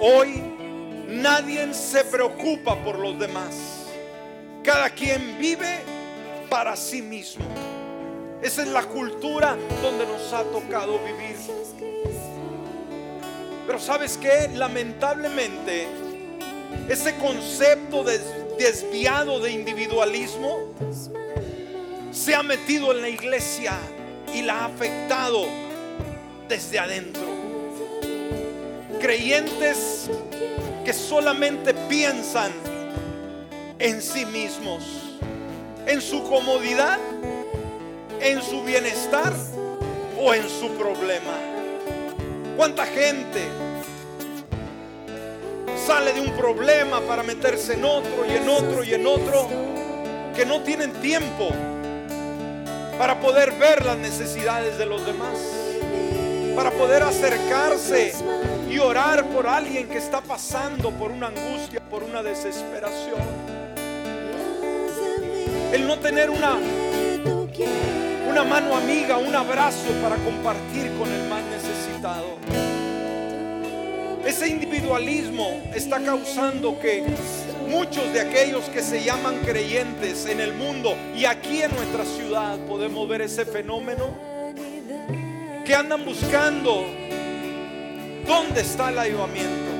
Hoy 0.00 0.42
nadie 1.08 1.72
se 1.72 2.04
preocupa 2.04 2.74
por 2.82 2.98
los 2.98 3.16
demás. 3.16 3.83
Cada 4.64 4.88
quien 4.88 5.36
vive 5.38 5.80
para 6.48 6.74
sí 6.74 7.02
mismo. 7.02 7.44
Esa 8.40 8.62
es 8.62 8.68
la 8.68 8.82
cultura 8.82 9.58
donde 9.82 10.06
nos 10.06 10.32
ha 10.32 10.42
tocado 10.44 10.98
vivir. 11.00 11.36
Pero 13.66 13.78
sabes 13.78 14.16
que 14.16 14.48
lamentablemente 14.54 15.86
ese 16.88 17.14
concepto 17.16 18.04
desviado 18.04 19.38
de 19.38 19.52
individualismo 19.52 20.70
se 22.10 22.34
ha 22.34 22.42
metido 22.42 22.92
en 22.92 23.02
la 23.02 23.10
iglesia 23.10 23.74
y 24.34 24.40
la 24.40 24.60
ha 24.60 24.64
afectado 24.66 25.46
desde 26.48 26.78
adentro. 26.78 27.26
Creyentes 28.98 30.08
que 30.86 30.92
solamente 30.94 31.74
piensan 31.74 32.50
en 33.84 34.00
sí 34.00 34.24
mismos, 34.24 34.82
en 35.86 36.00
su 36.00 36.22
comodidad, 36.22 36.98
en 38.18 38.40
su 38.40 38.64
bienestar 38.64 39.34
o 40.18 40.32
en 40.32 40.48
su 40.48 40.70
problema. 40.70 41.34
¿Cuánta 42.56 42.86
gente 42.86 43.42
sale 45.86 46.14
de 46.14 46.22
un 46.22 46.34
problema 46.34 47.02
para 47.02 47.22
meterse 47.22 47.74
en 47.74 47.84
otro 47.84 48.24
y 48.26 48.30
en 48.30 48.48
otro 48.48 48.84
y 48.84 48.94
en 48.94 49.06
otro 49.06 49.48
que 50.34 50.46
no 50.46 50.62
tienen 50.62 50.90
tiempo 51.02 51.50
para 52.98 53.20
poder 53.20 53.52
ver 53.52 53.84
las 53.84 53.98
necesidades 53.98 54.78
de 54.78 54.86
los 54.86 55.04
demás, 55.04 55.36
para 56.56 56.70
poder 56.70 57.02
acercarse 57.02 58.14
y 58.70 58.78
orar 58.78 59.26
por 59.26 59.46
alguien 59.46 59.90
que 59.90 59.98
está 59.98 60.22
pasando 60.22 60.90
por 60.90 61.10
una 61.10 61.26
angustia, 61.26 61.82
por 61.90 62.02
una 62.02 62.22
desesperación. 62.22 63.43
El 65.74 65.88
no 65.88 65.98
tener 65.98 66.30
una 66.30 66.56
una 68.30 68.44
mano 68.44 68.76
amiga, 68.76 69.18
un 69.18 69.34
abrazo 69.34 69.90
para 70.00 70.14
compartir 70.18 70.92
con 70.98 71.10
el 71.12 71.28
más 71.28 71.42
necesitado. 71.46 72.36
Ese 74.24 74.48
individualismo 74.48 75.62
está 75.74 75.98
causando 75.98 76.78
que 76.78 77.02
muchos 77.68 78.12
de 78.12 78.20
aquellos 78.20 78.64
que 78.66 78.82
se 78.82 79.02
llaman 79.02 79.40
creyentes 79.44 80.26
en 80.26 80.38
el 80.38 80.54
mundo 80.54 80.96
y 81.16 81.24
aquí 81.24 81.62
en 81.62 81.74
nuestra 81.74 82.04
ciudad 82.04 82.56
podemos 82.68 83.08
ver 83.08 83.22
ese 83.22 83.44
fenómeno 83.44 84.16
que 85.64 85.74
andan 85.74 86.04
buscando 86.04 86.86
dónde 88.28 88.60
está 88.60 88.90
el 88.90 88.98
ayudamiento, 89.00 89.72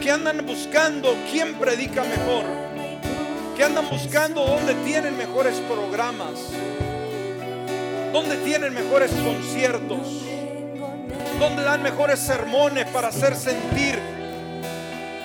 que 0.00 0.12
andan 0.12 0.46
buscando 0.46 1.12
quién 1.32 1.54
predica 1.54 2.04
mejor, 2.04 2.65
que 3.56 3.64
andan 3.64 3.88
buscando 3.88 4.44
dónde 4.44 4.74
tienen 4.84 5.16
mejores 5.16 5.54
programas, 5.60 6.50
dónde 8.12 8.36
tienen 8.38 8.74
mejores 8.74 9.10
conciertos, 9.12 10.22
dónde 11.38 11.62
dan 11.62 11.82
mejores 11.82 12.18
sermones 12.20 12.84
para 12.88 13.08
hacer 13.08 13.34
sentir 13.34 13.98